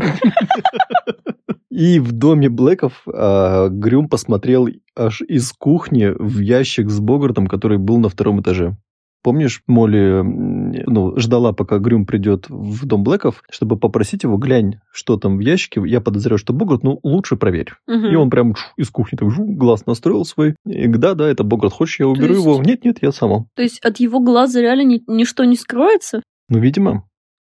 И 1.71 1.99
в 1.99 2.11
доме 2.11 2.49
Блэков 2.49 3.01
а, 3.11 3.69
Грюм 3.69 4.07
посмотрел 4.07 4.67
аж 4.95 5.21
из 5.21 5.51
кухни 5.53 6.13
в 6.15 6.39
ящик 6.39 6.91
с 6.91 6.99
Богартом, 6.99 7.47
который 7.47 7.79
был 7.79 7.97
на 7.97 8.09
втором 8.09 8.41
этаже. 8.41 8.77
Помнишь, 9.24 9.63
Молли 9.67 10.21
ну, 10.21 11.17
ждала, 11.17 11.53
пока 11.53 11.80
Грюм 11.80 12.05
придет 12.05 12.49
в 12.49 12.86
дом 12.86 13.03
Блэков, 13.03 13.41
чтобы 13.49 13.80
попросить 13.80 14.24
его, 14.24 14.38
глянь, 14.38 14.80
что 14.91 15.17
там 15.17 15.38
в 15.38 15.39
ящике. 15.39 15.82
Я 15.86 16.01
подозреваю, 16.01 16.38
что 16.38 16.51
Богарт, 16.51 16.84
ну, 16.84 16.99
лучше 17.03 17.38
проверь. 17.38 17.71
Мгм. 17.88 18.07
И 18.07 18.15
он 18.15 18.30
прям 18.30 18.53
чу, 18.53 18.65
из 18.76 18.89
кухни 18.89 19.17
так 19.17 19.32
жу, 19.32 19.45
глаз 19.45 19.86
настроил 19.86 20.26
свой. 20.26 20.55
И, 20.65 20.88
да, 20.88 21.13
да, 21.13 21.28
это 21.30 21.43
Богарт. 21.43 21.74
Хочешь, 21.74 22.01
я 22.01 22.07
уберу 22.07 22.34
есть- 22.34 22.45
его? 22.45 22.61
Нет, 22.61 22.84
нет, 22.84 22.97
я 23.01 23.13
сама. 23.13 23.45
То 23.55 23.63
есть 23.63 23.80
от 23.80 23.97
его 23.97 24.19
глаза 24.19 24.59
реально 24.59 24.84
ни- 24.84 25.03
ничто 25.07 25.45
не 25.45 25.55
скроется? 25.55 26.21
Ну, 26.49 26.59
видимо. 26.59 27.07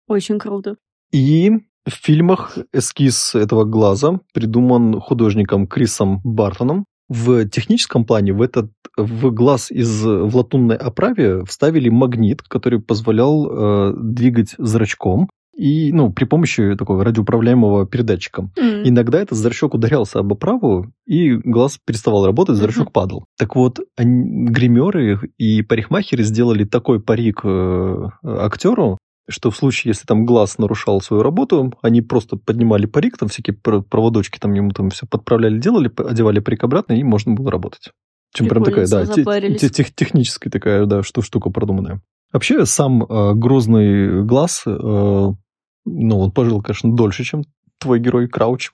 Очень 0.08 0.40
круто. 0.40 0.76
И 1.12 1.52
в 1.86 1.90
фильмах 1.92 2.58
эскиз 2.72 3.34
этого 3.36 3.64
глаза 3.64 4.20
придуман 4.34 5.00
художником 5.00 5.66
Крисом 5.66 6.20
Бартоном. 6.24 6.84
В 7.10 7.44
техническом 7.48 8.04
плане 8.04 8.32
в 8.32 8.40
этот 8.40 8.70
в 8.96 9.30
глаз 9.32 9.72
из 9.72 10.04
в 10.04 10.36
латунной 10.36 10.76
оправе 10.76 11.44
вставили 11.44 11.88
магнит, 11.88 12.40
который 12.42 12.80
позволял 12.80 13.50
э, 13.50 13.94
двигать 14.00 14.54
зрачком 14.58 15.28
и 15.56 15.92
ну 15.92 16.12
при 16.12 16.24
помощи 16.24 16.76
такого 16.76 17.04
радиоуправляемого 17.04 17.84
передатчика. 17.84 18.48
М. 18.56 18.88
Иногда 18.88 19.20
этот 19.20 19.36
зрачок 19.36 19.74
ударялся 19.74 20.20
об 20.20 20.32
оправу, 20.32 20.92
и 21.04 21.34
глаз 21.34 21.78
переставал 21.84 22.24
работать, 22.26 22.56
зрачок 22.56 22.92
падал. 22.92 23.24
Так 23.36 23.56
вот, 23.56 23.80
они- 23.96 24.46
гримеры 24.46 25.18
и 25.36 25.62
парикмахеры 25.62 26.22
сделали 26.22 26.62
такой 26.62 27.00
парик 27.00 27.40
э, 27.42 28.08
актеру, 28.22 28.98
что 29.30 29.50
в 29.50 29.56
случае, 29.56 29.90
если 29.90 30.04
там 30.06 30.26
глаз 30.26 30.58
нарушал 30.58 31.00
свою 31.00 31.22
работу, 31.22 31.72
они 31.82 32.02
просто 32.02 32.36
поднимали 32.36 32.86
парик, 32.86 33.16
там 33.16 33.28
всякие 33.28 33.56
пр- 33.56 33.82
проводочки 33.82 34.38
там 34.38 34.52
ему 34.52 34.70
там 34.70 34.90
все 34.90 35.06
подправляли, 35.06 35.58
делали, 35.58 35.90
одевали 35.96 36.40
парик 36.40 36.64
обратно, 36.64 36.92
и 36.94 37.02
можно 37.02 37.32
было 37.34 37.50
работать. 37.50 37.90
Чем 38.34 38.46
прям 38.50 38.62
такая, 38.64 38.86
да, 38.86 39.06
те- 39.14 39.24
те- 39.58 39.68
тех- 39.70 39.94
техническая 39.94 40.50
такая, 40.50 40.86
да, 40.86 41.02
что 41.02 41.22
штука 41.22 41.50
продуманная. 41.50 42.00
Вообще, 42.32 42.64
сам 42.66 43.02
э, 43.02 43.34
грозный 43.34 44.22
глаз, 44.24 44.62
э, 44.66 44.70
ну, 44.70 46.18
он 46.18 46.30
пожил, 46.30 46.62
конечно, 46.62 46.94
дольше, 46.94 47.24
чем 47.24 47.42
твой 47.80 47.98
герой 47.98 48.28
Крауч. 48.28 48.70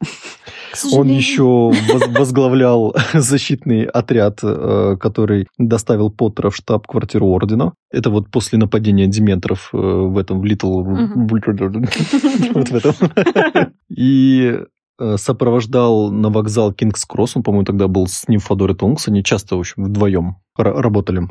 Он 0.92 1.08
еще 1.08 1.42
воз- 1.42 2.08
возглавлял 2.18 2.94
защитный 3.14 3.84
отряд, 3.84 4.40
э, 4.42 4.96
который 5.00 5.46
доставил 5.58 6.10
Поттера 6.10 6.50
в 6.50 6.56
штаб-квартиру 6.56 7.26
Ордена. 7.28 7.72
Это 7.90 8.10
вот 8.10 8.30
после 8.30 8.58
нападения 8.58 9.06
дементоров 9.06 9.70
э, 9.72 9.76
в 9.78 10.18
этом 10.18 10.40
в 10.40 10.44
Литл... 10.44 10.80
Мгм. 10.82 11.26
Вот 12.54 12.68
в 12.68 12.74
этом. 12.74 12.94
И 13.88 14.58
э, 14.98 15.16
сопровождал 15.16 16.10
на 16.10 16.28
вокзал 16.30 16.72
Кингс 16.72 17.04
Кросс. 17.04 17.36
Он, 17.36 17.42
по-моему, 17.42 17.64
тогда 17.64 17.88
был 17.88 18.06
с 18.06 18.28
ним 18.28 18.40
Фодор 18.40 18.72
и 18.72 18.74
Тонкс. 18.74 19.08
Они 19.08 19.22
часто, 19.22 19.56
в 19.56 19.60
общем, 19.60 19.84
вдвоем 19.84 20.36
ра- 20.58 20.80
работали. 20.80 21.22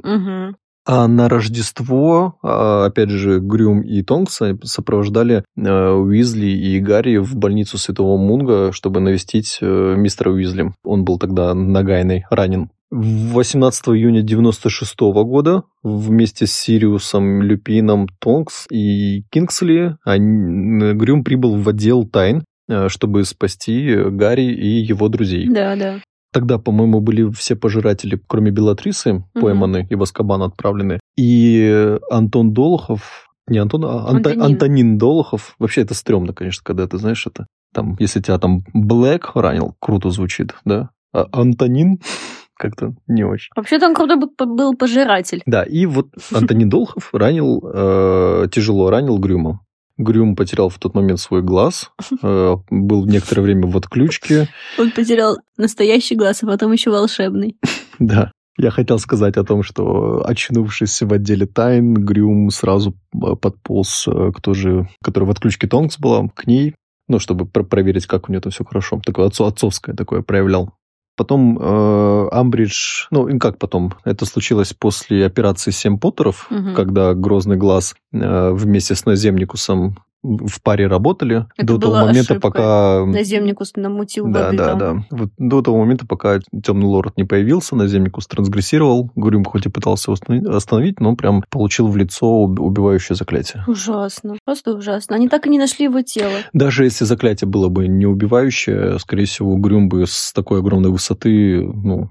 А 0.87 1.07
на 1.07 1.27
Рождество, 1.29 2.37
а, 2.43 2.85
опять 2.85 3.09
же, 3.09 3.39
Грюм 3.39 3.81
и 3.81 4.03
Тонкса 4.03 4.57
сопровождали 4.63 5.43
э, 5.57 5.89
Уизли 5.91 6.45
и 6.45 6.79
Гарри 6.79 7.17
в 7.17 7.35
больницу 7.35 7.77
Святого 7.79 8.17
Мунга, 8.17 8.71
чтобы 8.71 8.99
навестить 8.99 9.57
э, 9.61 9.95
мистера 9.97 10.29
Уизли. 10.29 10.71
Он 10.83 11.03
был 11.03 11.17
тогда 11.17 11.53
нагайный, 11.55 12.25
ранен. 12.29 12.69
18 12.91 13.87
июня 13.89 14.21
96 14.21 14.95
года 14.99 15.63
вместе 15.81 16.45
с 16.45 16.53
Сириусом, 16.53 17.41
Люпином, 17.41 18.07
Тонкс 18.19 18.67
и 18.69 19.23
Кингсли 19.31 19.97
они- 20.05 20.93
Грюм 20.93 21.23
прибыл 21.23 21.55
в 21.55 21.67
отдел 21.67 22.05
тайн, 22.05 22.43
э, 22.69 22.89
чтобы 22.89 23.25
спасти 23.25 23.95
Гарри 23.95 24.53
и 24.53 24.67
его 24.83 25.09
друзей. 25.09 25.49
Да, 25.49 25.75
да. 25.75 25.95
Тогда, 26.35 26.57
по-моему, 26.57 26.99
были 26.99 27.31
все 27.31 27.55
пожиратели, 27.55 28.19
кроме 28.27 28.51
Белатрисы, 28.51 29.23
пойманы 29.33 29.87
и 29.89 29.95
в 29.95 30.03
Аскабан 30.03 30.41
отправлены. 30.41 30.99
И 31.15 31.97
Антон 32.11 32.51
Долохов... 32.51 33.29
Не 33.47 33.59
Антон, 33.59 33.85
а 33.85 34.07
Анто- 34.09 34.15
Антонин. 34.31 34.41
Антонин 34.41 34.97
Долохов. 34.97 35.55
Вообще 35.59 35.81
это 35.81 35.93
стрёмно, 35.93 36.33
конечно, 36.33 36.61
когда 36.61 36.87
ты 36.87 36.97
знаешь 36.97 37.25
это. 37.25 37.47
Там, 37.73 37.95
если 37.99 38.19
тебя 38.19 38.37
там 38.37 38.65
Блэк 38.73 39.31
ранил, 39.35 39.75
круто 39.79 40.09
звучит, 40.09 40.55
да? 40.65 40.89
А 41.13 41.27
Антонин 41.31 41.99
как-то 42.57 42.95
не 43.07 43.23
очень. 43.23 43.51
Вообще-то 43.55 43.85
он 43.87 43.95
крутой 43.95 44.17
бы- 44.17 44.45
был 44.45 44.75
пожиратель. 44.75 45.41
Да, 45.45 45.63
и 45.63 45.85
вот 45.85 46.07
Антонин 46.33 46.67
Долохов 46.67 47.13
ранил, 47.13 47.61
э, 47.73 48.47
тяжело 48.51 48.89
ранил 48.89 49.17
Грюма. 49.19 49.61
Грюм 49.97 50.35
потерял 50.35 50.69
в 50.69 50.77
тот 50.77 50.93
момент 50.95 51.19
свой 51.19 51.41
глаз, 51.41 51.91
э, 52.21 52.55
был 52.69 53.05
некоторое 53.05 53.41
время 53.41 53.67
в 53.67 53.77
отключке, 53.77 54.47
Он 54.77 54.91
потерял 54.91 55.37
настоящий 55.57 56.15
глаз, 56.15 56.43
а 56.43 56.47
потом 56.47 56.71
еще 56.71 56.91
волшебный. 56.91 57.57
Да. 57.99 58.31
Я 58.57 58.71
хотел 58.71 58.99
сказать 58.99 59.35
о 59.35 59.43
том, 59.43 59.63
что, 59.63 60.25
очнувшись 60.25 61.01
в 61.01 61.11
отделе 61.11 61.45
тайн, 61.45 61.93
Грюм 61.93 62.49
сразу 62.51 62.93
э, 63.13 63.35
подполз 63.35 64.07
э, 64.07 64.31
к 64.33 64.41
той 64.41 64.55
же, 64.55 64.89
которая 65.03 65.27
в 65.27 65.31
отключке 65.31 65.67
Тонкс 65.67 65.99
была, 65.99 66.27
к 66.29 66.47
ней, 66.47 66.73
ну, 67.09 67.19
чтобы 67.19 67.45
про- 67.45 67.63
проверить, 67.63 68.05
как 68.05 68.27
у 68.27 68.31
нее 68.31 68.41
там 68.41 68.51
все 68.51 68.63
хорошо. 68.63 69.01
Такое 69.05 69.27
отцо- 69.27 69.47
отцовское 69.47 69.93
такое 69.95 70.21
проявлял. 70.21 70.73
Потом 71.15 71.57
э, 71.59 72.27
Амбридж, 72.31 73.07
ну, 73.11 73.27
и 73.27 73.37
как 73.39 73.57
потом? 73.57 73.93
Это 74.03 74.25
случилось 74.25 74.73
после 74.73 75.25
операции 75.25 75.71
«Семь 75.71 75.97
Поттеров», 75.97 76.47
Мгм. 76.49 76.75
когда 76.75 77.13
Грозный 77.13 77.57
Глаз 77.57 77.95
э, 78.13 78.51
вместе 78.51 78.95
с 78.95 79.05
Наземникусом 79.05 79.97
в 80.25 80.61
паре 80.61 80.87
работали 80.87 81.45
Это 81.57 81.67
до 81.67 81.77
того 81.77 81.95
момента, 81.97 82.33
ошибка. 82.33 82.39
пока... 82.39 83.05
Наземникус 83.05 83.73
намутил 83.75 84.27
Да, 84.27 84.45
воды 84.45 84.57
да, 84.57 84.65
там. 84.67 84.79
да. 84.79 85.17
Вот 85.17 85.29
до 85.37 85.61
того 85.61 85.77
момента, 85.79 86.05
пока 86.07 86.39
темный 86.63 86.85
лорд 86.87 87.17
не 87.17 87.23
появился, 87.23 87.75
наземникус 87.75 88.27
трансгрессировал. 88.27 89.11
Грюм 89.15 89.43
хоть 89.45 89.65
и 89.65 89.69
пытался 89.69 90.11
остановить- 90.11 90.99
но 90.99 91.15
прям 91.15 91.43
получил 91.49 91.87
в 91.87 91.97
лицо 91.97 92.27
уб- 92.27 92.59
убивающее 92.59 93.15
заклятие. 93.15 93.63
Ужасно. 93.67 94.35
Просто 94.45 94.73
ужасно. 94.73 95.15
Они 95.15 95.29
так 95.29 95.45
и 95.47 95.49
не 95.49 95.59
нашли 95.59 95.85
его 95.85 96.01
тело. 96.01 96.33
Даже 96.53 96.83
если 96.85 97.05
заклятие 97.05 97.47
было 97.47 97.69
бы 97.69 97.87
не 97.87 98.05
убивающее, 98.05 98.97
скорее 98.99 99.25
всего, 99.25 99.55
Грюм 99.57 99.89
бы 99.89 100.05
с 100.07 100.31
такой 100.33 100.59
огромной 100.59 100.89
высоты, 100.89 101.61
ну, 101.61 102.09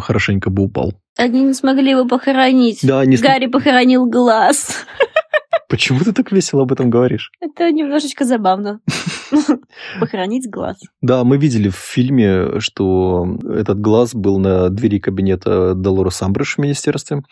хорошенько 0.00 0.50
бы 0.50 0.64
упал. 0.64 0.94
Они 1.16 1.42
не 1.42 1.54
смогли 1.54 1.90
его 1.90 2.06
похоронить. 2.06 2.80
Да, 2.82 3.04
не 3.06 3.16
см- 3.16 3.32
Гарри 3.32 3.46
похоронил 3.46 4.06
глаз. 4.06 4.84
Почему 5.68 6.00
ты 6.00 6.12
так 6.12 6.30
весело 6.30 6.62
об 6.62 6.72
этом 6.72 6.90
говоришь? 6.90 7.30
Это 7.40 7.70
немножечко 7.72 8.24
забавно. 8.24 8.80
Похоронить 10.00 10.48
глаз. 10.50 10.76
Да, 11.00 11.24
мы 11.24 11.36
видели 11.38 11.68
в 11.68 11.74
фильме, 11.76 12.60
что 12.60 13.26
этот 13.48 13.80
глаз 13.80 14.14
был 14.14 14.38
на 14.38 14.68
двери 14.68 14.98
кабинета 14.98 15.74
Долорес 15.74 16.20
Амбридж 16.22 16.54
в 16.56 16.58
министерстве. 16.58 17.22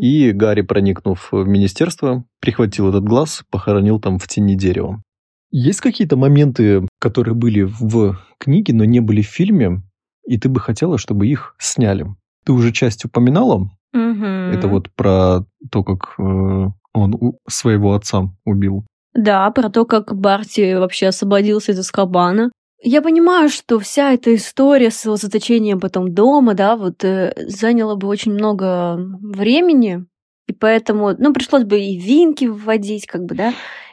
И 0.00 0.30
Гарри, 0.32 0.62
проникнув 0.62 1.28
в 1.32 1.44
министерство, 1.46 2.24
прихватил 2.40 2.88
этот 2.90 3.04
глаз, 3.04 3.42
похоронил 3.50 4.00
там 4.00 4.18
в 4.18 4.28
тени 4.28 4.54
дерева. 4.56 5.02
Есть 5.50 5.80
какие-то 5.80 6.16
моменты, 6.16 6.86
которые 7.00 7.34
были 7.34 7.62
в 7.62 8.18
книге, 8.38 8.74
но 8.74 8.84
не 8.84 9.00
были 9.00 9.22
в 9.22 9.26
фильме, 9.26 9.80
и 10.28 10.38
ты 10.38 10.48
бы 10.48 10.60
хотела, 10.60 10.98
чтобы 10.98 11.26
их 11.26 11.54
сняли? 11.58 12.06
Ты 12.44 12.52
уже 12.52 12.72
часть 12.72 13.04
упоминала. 13.04 13.70
Мгм. 13.92 14.52
Это 14.52 14.68
вот 14.68 14.90
про 14.94 15.40
то, 15.70 15.82
как 15.82 16.14
э, 16.18 16.66
он 16.94 17.34
своего 17.48 17.94
отца 17.94 18.28
убил. 18.44 18.84
Да, 19.14 19.50
про 19.50 19.70
то, 19.70 19.84
как 19.84 20.14
Барти 20.14 20.74
вообще 20.74 21.08
освободился 21.08 21.72
из 21.72 21.78
Азкабана. 21.78 22.50
Я 22.82 23.02
понимаю, 23.02 23.48
что 23.48 23.78
вся 23.80 24.12
эта 24.12 24.34
история 24.34 24.90
с 24.90 25.04
его 25.04 25.16
заточением 25.16 25.80
потом 25.80 26.12
дома, 26.14 26.54
да, 26.54 26.76
вот 26.76 27.02
э, 27.04 27.32
заняла 27.48 27.96
бы 27.96 28.06
очень 28.06 28.32
много 28.32 28.96
времени, 29.20 30.04
и 30.46 30.52
поэтому, 30.52 31.14
ну, 31.18 31.32
пришлось 31.32 31.64
бы 31.64 31.80
и 31.80 31.98
винки 31.98 32.44
вводить, 32.44 33.06
как 33.06 33.24
бы, 33.24 33.34
да. 33.34 33.52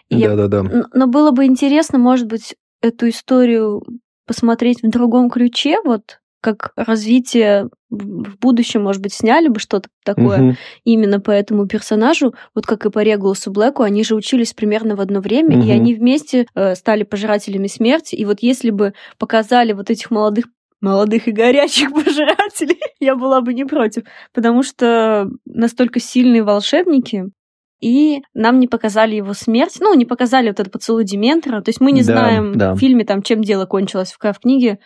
И 0.09 0.17
я- 0.17 0.36
Да-да-да. 0.36 0.59
Н- 0.69 0.88
Но 0.93 1.07
было 1.07 1.31
бы 1.31 1.45
интересно, 1.45 1.97
может 1.97 2.27
быть, 2.27 2.55
эту 2.81 3.09
историю 3.09 3.81
посмотреть 4.27 4.83
в 4.83 4.89
другом 4.89 5.29
ключе, 5.29 5.77
вот 5.83 6.19
как 6.45 6.71
развитие 6.75 7.69
в 7.89 8.37
будущем, 8.39 8.83
может 8.83 9.01
быть, 9.01 9.13
сняли 9.13 9.47
бы 9.47 9.59
что-то 9.59 9.89
такое 10.03 10.39
Мгм. 10.41 10.57
именно 10.83 11.19
по 11.19 11.31
этому 11.31 11.67
персонажу, 11.67 12.33
вот 12.53 12.65
как 12.65 12.85
и 12.85 12.89
по 12.91 12.99
Регулусу 13.01 13.51
Блэку, 13.51 13.83
они 13.83 14.03
же 14.03 14.15
учились 14.15 14.53
примерно 14.53 14.95
в 14.95 15.01
одно 15.01 15.19
время, 15.19 15.55
и 15.55 15.63
Мгм. 15.63 15.71
они 15.71 15.93
вместе 15.95 16.45
э, 16.55 16.75
стали 16.75 17.03
пожирателями 17.03 17.67
смерти, 17.67 18.15
и 18.15 18.25
вот 18.25 18.37
если 18.41 18.69
бы 18.69 18.93
показали 19.17 19.73
вот 19.73 19.89
этих 19.89 20.11
молодых 20.11 20.45
молодых 20.81 21.27
и 21.27 21.31
горячих 21.31 21.89
пожирателей, 21.93 22.79
я 22.99 23.15
была 23.15 23.41
бы 23.41 23.53
не 23.55 23.65
против, 23.65 24.03
потому 24.33 24.61
что 24.61 25.27
настолько 25.45 25.99
сильные 25.99 26.43
волшебники, 26.43 27.31
и 27.81 28.21
нам 28.33 28.59
не 28.59 28.67
показали 28.67 29.15
его 29.15 29.33
смерть, 29.33 29.77
ну, 29.79 29.93
не 29.95 30.05
показали 30.05 30.47
вот 30.49 30.59
этот 30.59 30.71
поцелуй 30.71 31.03
Дементора, 31.03 31.61
то 31.61 31.69
есть 31.69 31.81
мы 31.81 31.91
не 31.91 32.01
Да, 32.01 32.05
знаем 32.05 32.57
да. 32.57 32.73
в 32.73 32.79
фильме, 32.79 33.03
там, 33.05 33.21
чем 33.21 33.41
дело 33.43 33.65
кончилось, 33.65 34.13
в, 34.19 34.33
в 34.33 34.39
книге 34.39 34.79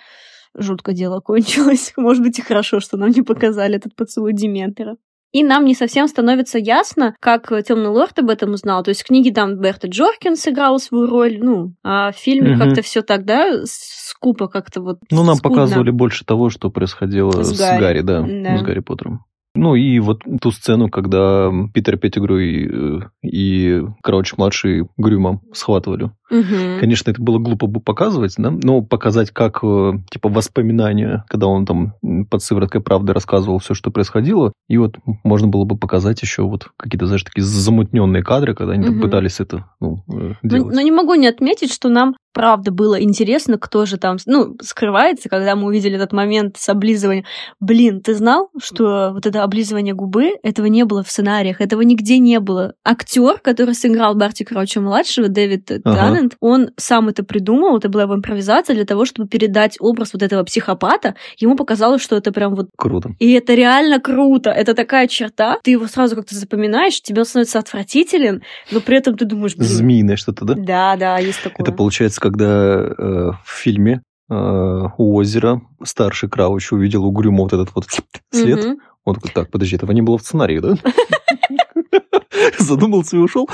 жутко 0.58 0.94
дело 0.94 1.20
кончилось. 1.20 1.94
Может 1.98 2.24
быть, 2.24 2.40
и 2.40 2.42
хорошо, 2.42 2.80
что 2.80 2.98
нам 2.98 3.10
не 3.12 3.22
показали 3.22 3.76
этот 3.76 3.96
поцелуй 3.96 4.34
Дементора. 4.34 4.98
И 5.32 5.44
нам 5.44 5.64
не 5.66 5.76
совсем 5.76 6.08
становится 6.08 6.58
ясно, 6.58 7.16
как 7.20 7.50
Темный 7.64 7.90
Лорд 7.90 8.18
об 8.18 8.32
этом 8.32 8.54
узнал. 8.54 8.82
То 8.84 8.90
есть 8.90 9.04
в 9.04 9.06
книге 9.06 9.32
там 9.32 9.60
Берта 9.60 9.88
Джоркин 9.88 10.36
сыграла 10.36 10.80
свою 10.80 11.06
роль, 11.06 11.38
ну, 11.40 11.76
а 11.84 12.12
в 12.12 12.16
фильме 12.16 12.56
Мгм. 12.56 12.60
как-то 12.60 12.82
все 12.82 13.04
тогда 13.04 13.62
скупо 13.66 14.48
как-то 14.48 14.82
вот 14.82 14.98
Ну, 15.12 15.24
нам 15.24 15.36
скудно. 15.36 15.58
показывали 15.58 15.92
больше 15.92 16.26
того, 16.26 16.50
что 16.50 16.72
происходило 16.72 17.44
С 17.44 17.54
с, 17.56 17.60
Гарри. 17.60 17.80
Гарри, 17.80 18.02
да, 18.02 18.22
Да. 18.22 18.58
с 18.58 18.62
Гарри 18.64 18.80
Поттером. 18.80 19.20
Ну 19.56 19.76
и 19.76 20.00
вот 20.00 20.22
ту 20.42 20.52
сцену, 20.52 20.90
когда 20.90 21.52
Питер 21.74 21.98
Петтигру 21.98 22.38
и, 22.38 22.68
э, 22.72 23.00
и 23.24 23.82
Крауч-младший 24.04 24.88
Грюма 24.98 25.42
схватывали. 25.54 26.12
Мгм. 26.30 26.80
Конечно, 26.80 27.10
это 27.10 27.22
было 27.22 27.40
глупо 27.40 27.66
бы 27.66 27.80
показывать, 27.82 28.36
да? 28.38 28.52
но 28.52 28.84
показать 28.84 29.32
как, 29.32 29.60
э, 29.64 29.94
типа, 30.12 30.30
воспоминания, 30.30 31.26
когда 31.28 31.48
он 31.48 31.66
там 31.66 31.96
под 32.30 32.44
сывороткой 32.44 32.82
правды 32.82 33.14
рассказывал 33.14 33.58
все, 33.58 33.74
что 33.74 33.90
происходило, 33.90 34.54
и 34.68 34.78
вот 34.78 34.98
можно 35.24 35.48
было 35.48 35.66
бы 35.66 35.76
показать 35.78 36.22
еще 36.22 36.44
вот 36.44 36.70
какие-то, 36.78 37.08
знаешь, 37.08 37.24
такие 37.24 37.44
замутненные 37.44 38.24
кадры, 38.24 38.54
когда 38.54 38.74
они 38.74 38.84
там 38.84 38.94
Мгм. 38.94 39.02
пытались 39.02 39.40
это 39.40 39.66
ну, 39.82 40.04
э, 40.14 40.34
Но, 40.44 40.50
делать. 40.50 40.76
но 40.76 40.82
не 40.82 40.92
могу 40.92 41.16
не 41.16 41.28
отметить, 41.28 41.74
что 41.74 41.90
нам 41.90 42.16
правда 42.34 42.72
было 42.72 43.02
интересно, 43.02 43.58
кто 43.58 43.86
же 43.86 43.98
там, 43.98 44.18
ну, 44.26 44.56
скрывается, 44.62 45.30
когда 45.30 45.56
мы 45.56 45.68
увидели 45.68 45.96
этот 45.96 46.14
момент 46.14 46.58
с 46.58 46.70
облизыванием. 46.70 47.26
Блин, 47.60 48.02
ты 48.02 48.14
знал, 48.16 48.50
что 48.62 49.12
вот 49.14 49.26
это 49.26 49.44
облизывание 49.44 49.94
губы, 49.94 50.32
этого 50.44 50.68
не 50.68 50.86
было 50.86 51.04
в 51.04 51.12
сценариях, 51.12 51.62
этого 51.62 51.82
нигде 51.82 52.20
не 52.20 52.40
было. 52.40 52.74
Актер, 52.84 53.40
который 53.40 53.76
сыграл 53.76 54.16
Барти 54.16 54.44
Крауча 54.44 54.82
младшего, 54.82 55.28
Дэвид 55.28 55.70
Ага. 55.72 55.96
Таннент, 55.96 56.36
он 56.40 56.72
сам 56.78 57.10
это 57.10 57.24
придумал, 57.24 57.78
это 57.78 57.90
была 57.90 58.04
его 58.04 58.16
импровизация 58.16 58.76
для 58.76 58.86
того, 58.86 59.06
чтобы 59.06 59.28
передать 59.28 59.78
образ 59.80 60.14
вот 60.14 60.24
этого 60.24 60.44
психопата. 60.44 61.16
Ему 61.38 61.56
показалось, 61.56 62.02
что 62.02 62.16
это 62.16 62.32
прям 62.32 62.56
вот 62.56 62.70
Круто. 62.78 63.14
и 63.20 63.32
это 63.34 63.54
реально 63.54 64.00
круто. 64.00 64.50
Это 64.50 64.74
такая 64.74 65.08
черта. 65.08 65.58
Ты 65.64 65.72
его 65.72 65.88
сразу 65.88 66.16
как-то 66.16 66.36
запоминаешь, 66.36 67.02
тебе 67.02 67.22
он 67.22 67.26
становится 67.26 67.60
отвратителен, 67.60 68.42
но 68.72 68.80
при 68.82 68.98
этом 68.98 69.16
ты 69.18 69.26
думаешь, 69.26 69.56
блин, 69.56 69.70
Змеиное 69.70 70.16
что-то, 70.16 70.46
да? 70.46 70.54
да, 70.56 70.96
да, 70.96 71.18
есть 71.20 71.42
такое. 71.44 71.66
Это 71.66 71.72
получается, 71.72 72.22
когда 72.30 72.46
э, 72.46 73.32
в 73.44 73.50
фильме 73.50 74.02
э, 74.30 74.34
у 74.34 75.16
озера 75.16 75.62
старший 75.84 76.30
Крауч 76.30 76.72
увидел 76.72 77.06
угрюмо 77.06 77.44
вот 77.44 77.54
этот 77.54 77.74
вот 77.74 77.86
след. 78.32 78.64
Мгм. 78.64 78.80
Он 79.06 79.16
такой, 79.16 79.32
так, 79.32 79.50
подожди, 79.50 79.76
этого 79.76 79.92
не 79.92 80.02
было 80.02 80.18
в 80.18 80.22
сценарии, 80.22 80.60
да? 80.60 80.76
Задумался 82.60 83.18
и 83.18 83.20
ушел. 83.20 83.50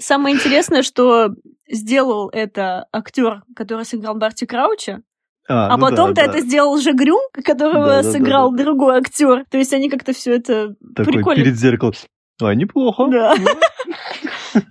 Самое 0.00 0.34
интересное, 0.34 0.82
что 0.82 1.30
сделал 1.70 2.28
это 2.30 2.86
актер, 2.92 3.42
который 3.54 3.84
сыграл 3.84 4.16
Барти 4.16 4.44
Крауча, 4.44 5.02
а, 5.46 5.76
ну 5.76 5.82
потом-то 5.82 6.14
да, 6.14 6.26
да. 6.26 6.32
это 6.32 6.40
сделал 6.40 6.72
уже 6.72 6.92
Грюм, 6.92 7.20
которого 7.44 7.86
Да, 7.86 7.96
да, 7.96 8.02
да, 8.02 8.10
сыграл 8.10 8.50
да. 8.50 8.64
другой 8.64 8.96
актер. 8.98 9.44
То 9.50 9.58
есть 9.58 9.72
они 9.74 9.90
как-то 9.90 10.14
все 10.14 10.34
это 10.36 10.74
Такой 10.96 11.12
прикольно. 11.12 11.44
перед 11.44 11.56
зеркалом. 11.56 11.92
А, 12.42 12.54
неплохо. 12.54 13.06
Да. 13.08 13.34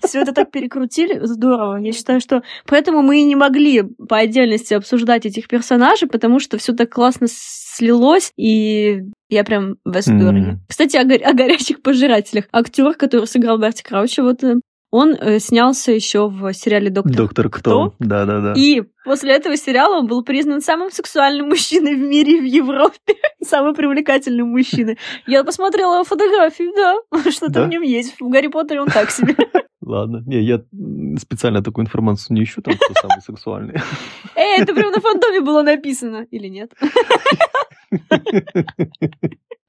Все 0.03 0.21
это 0.21 0.33
так 0.33 0.51
перекрутили, 0.51 1.19
здорово. 1.23 1.77
Я 1.77 1.91
считаю, 1.93 2.19
что 2.21 2.43
поэтому 2.65 3.01
мы 3.01 3.21
и 3.21 3.23
не 3.23 3.35
могли 3.35 3.83
по 3.83 4.17
отдельности 4.17 4.73
обсуждать 4.73 5.25
этих 5.25 5.47
персонажей, 5.47 6.07
потому 6.07 6.39
что 6.39 6.57
все 6.57 6.73
так 6.73 6.89
классно 6.91 7.27
слилось, 7.29 8.31
и 8.37 9.01
я 9.29 9.43
прям 9.43 9.75
в 9.83 9.91
восторге. 9.93 10.41
Мгм. 10.41 10.59
Кстати, 10.67 10.97
о, 10.97 11.03
горя- 11.05 11.25
о 11.29 11.33
горячих 11.33 11.81
пожирателях. 11.81 12.45
Актер, 12.51 12.93
который 12.93 13.25
сыграл 13.27 13.57
Барти 13.57 13.81
Крауча, 13.83 14.21
вот 14.23 14.43
э, 14.43 14.55
он 14.91 15.15
э, 15.19 15.39
снялся 15.39 15.91
еще 15.91 16.27
в 16.29 16.53
сериале 16.53 16.91
Доктор. 16.91 17.15
Доктор 17.15 17.49
Кто? 17.49 17.95
Да, 17.97 18.25
да, 18.25 18.39
да. 18.41 18.53
И 18.55 18.83
после 19.05 19.31
этого 19.33 19.57
сериала 19.57 19.97
он 19.97 20.05
был 20.07 20.23
признан 20.23 20.61
самым 20.61 20.91
сексуальным 20.91 21.49
мужчиной 21.49 21.95
в 21.95 21.99
мире 21.99 22.37
и 22.37 22.41
в 22.41 22.43
Европе. 22.43 23.15
Самый 23.43 23.73
привлекательный 23.73 24.43
мужчина. 24.43 24.95
Я 25.25 25.43
посмотрела 25.43 26.03
фотографию, 26.03 26.71
да, 26.75 26.97
что-то 27.31 27.53
Да? 27.53 27.63
в 27.63 27.69
нем 27.69 27.81
есть. 27.81 28.13
В 28.19 28.29
Гарри 28.29 28.47
Поттере 28.47 28.81
он 28.81 28.87
так 28.87 29.09
себе. 29.09 29.35
Ладно. 29.85 30.23
Не, 30.25 30.41
я 30.41 30.63
специально 31.19 31.61
такую 31.61 31.85
информацию 31.85 32.35
не 32.35 32.43
ищу, 32.43 32.61
там 32.61 32.75
кто 32.75 32.93
самый 33.01 33.21
сексуальный. 33.25 33.75
Эй, 34.35 34.61
это 34.61 34.73
прям 34.73 34.91
на 34.91 35.01
фантоме 35.01 35.41
было 35.41 35.61
написано. 35.61 36.25
Или 36.31 36.47
нет? 36.47 36.71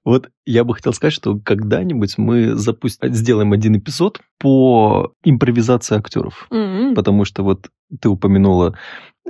Вот 0.04 0.28
я 0.44 0.64
бы 0.64 0.74
хотел 0.74 0.92
сказать, 0.92 1.14
что 1.14 1.38
когда-нибудь 1.38 2.18
мы 2.18 2.56
запустим, 2.56 3.14
сделаем 3.14 3.52
один 3.52 3.78
эпизод 3.78 4.20
по 4.38 5.14
импровизации 5.24 5.96
актеров. 5.96 6.46
М. 6.50 6.94
Потому 6.94 7.24
что 7.24 7.42
вот 7.42 7.70
ты 8.02 8.10
упомянула, 8.10 8.76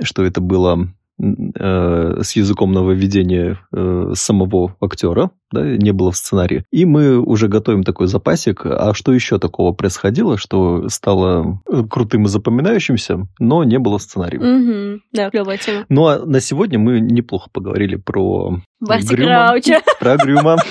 что 0.03 0.25
это 0.25 0.41
было 0.41 0.89
э, 1.21 2.21
с 2.23 2.37
языком 2.37 2.73
нововведения 2.73 3.59
э, 3.73 4.13
самого 4.15 4.77
актера, 4.81 5.31
да, 5.53 5.63
не 5.63 5.93
было 5.93 6.11
в 6.11 6.17
сценарии. 6.17 6.65
И 6.71 6.85
мы 6.85 7.19
уже 7.19 7.49
готовим 7.49 7.85
такой 7.85 8.07
запасик. 8.07 8.67
А 8.67 8.95
что 8.95 9.13
еще 9.13 9.39
такого 9.39 9.73
происходило, 9.73 10.37
что 10.39 10.89
стало 10.89 11.61
э, 11.71 11.83
крутым 11.89 12.25
и 12.25 12.29
запоминающимся, 12.29 13.27
но 13.39 13.65
не 13.65 13.79
было 13.79 13.99
в 13.99 14.03
сценарии? 14.03 14.39
Мгм. 14.39 15.03
Да, 15.13 15.31
клевая 15.31 15.59
тема. 15.59 15.87
Ну 15.89 16.07
а 16.07 16.25
на 16.25 16.41
сегодня 16.41 16.79
мы 16.79 17.01
неплохо 17.01 17.49
поговорили 17.53 17.97
про 17.97 18.59
Барти 18.81 19.15
Грюма. 19.15 19.55
Про 20.01 20.17
Грюма. 20.17 20.57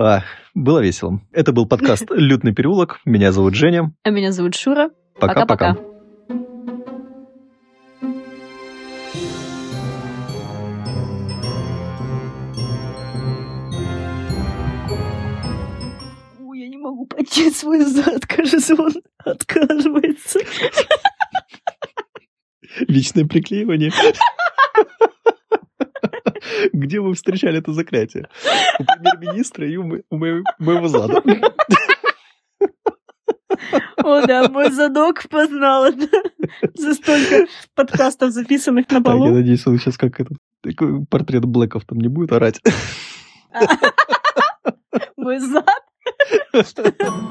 А, 0.00 0.22
Было 0.54 0.78
весело. 0.78 1.20
Это 1.32 1.52
был 1.52 1.66
подкаст 1.66 2.06
«Лютный 2.10 2.52
переулок». 2.52 3.00
Меня 3.04 3.32
зовут 3.32 3.54
Женя. 3.54 3.92
А 4.04 4.10
меня 4.10 4.30
зовут 4.30 4.54
Шура. 4.54 4.90
Пока-пока. 5.18 5.76
Поднять 17.08 17.56
свой 17.56 17.80
зад, 17.84 18.26
кажется, 18.26 18.74
он 18.74 18.92
отказывается. 19.24 20.40
Вечное 22.86 23.24
приклеивание. 23.26 23.92
Где 26.72 27.00
вы 27.00 27.14
встречали 27.14 27.58
это 27.58 27.72
заклятие? 27.72 28.28
У 28.78 28.84
премьер-министра 28.84 29.68
и 29.68 29.76
у, 29.76 29.82
мо- 29.84 30.02
у 30.10 30.16
моего, 30.16 30.44
моего 30.58 30.88
зада. 30.88 31.22
О, 33.96 34.26
да, 34.26 34.48
мой 34.48 34.70
задок 34.70 35.28
познал 35.28 35.84
это 35.86 36.08
за 36.74 36.94
столько 36.94 37.46
подкастов, 37.74 38.30
записанных 38.30 38.88
на 38.90 39.02
Так, 39.02 39.16
я 39.16 39.30
надеюсь, 39.32 39.66
он 39.66 39.78
сейчас 39.78 39.98
как 39.98 40.16
такой 40.62 41.04
портрет 41.06 41.44
Блэков 41.44 41.84
там 41.84 41.98
не 41.98 42.08
будет 42.08 42.32
орать. 42.32 42.60
Мой 45.16 45.38
зад. 45.40 45.66
Thank 46.16 47.02
you. 47.02 47.28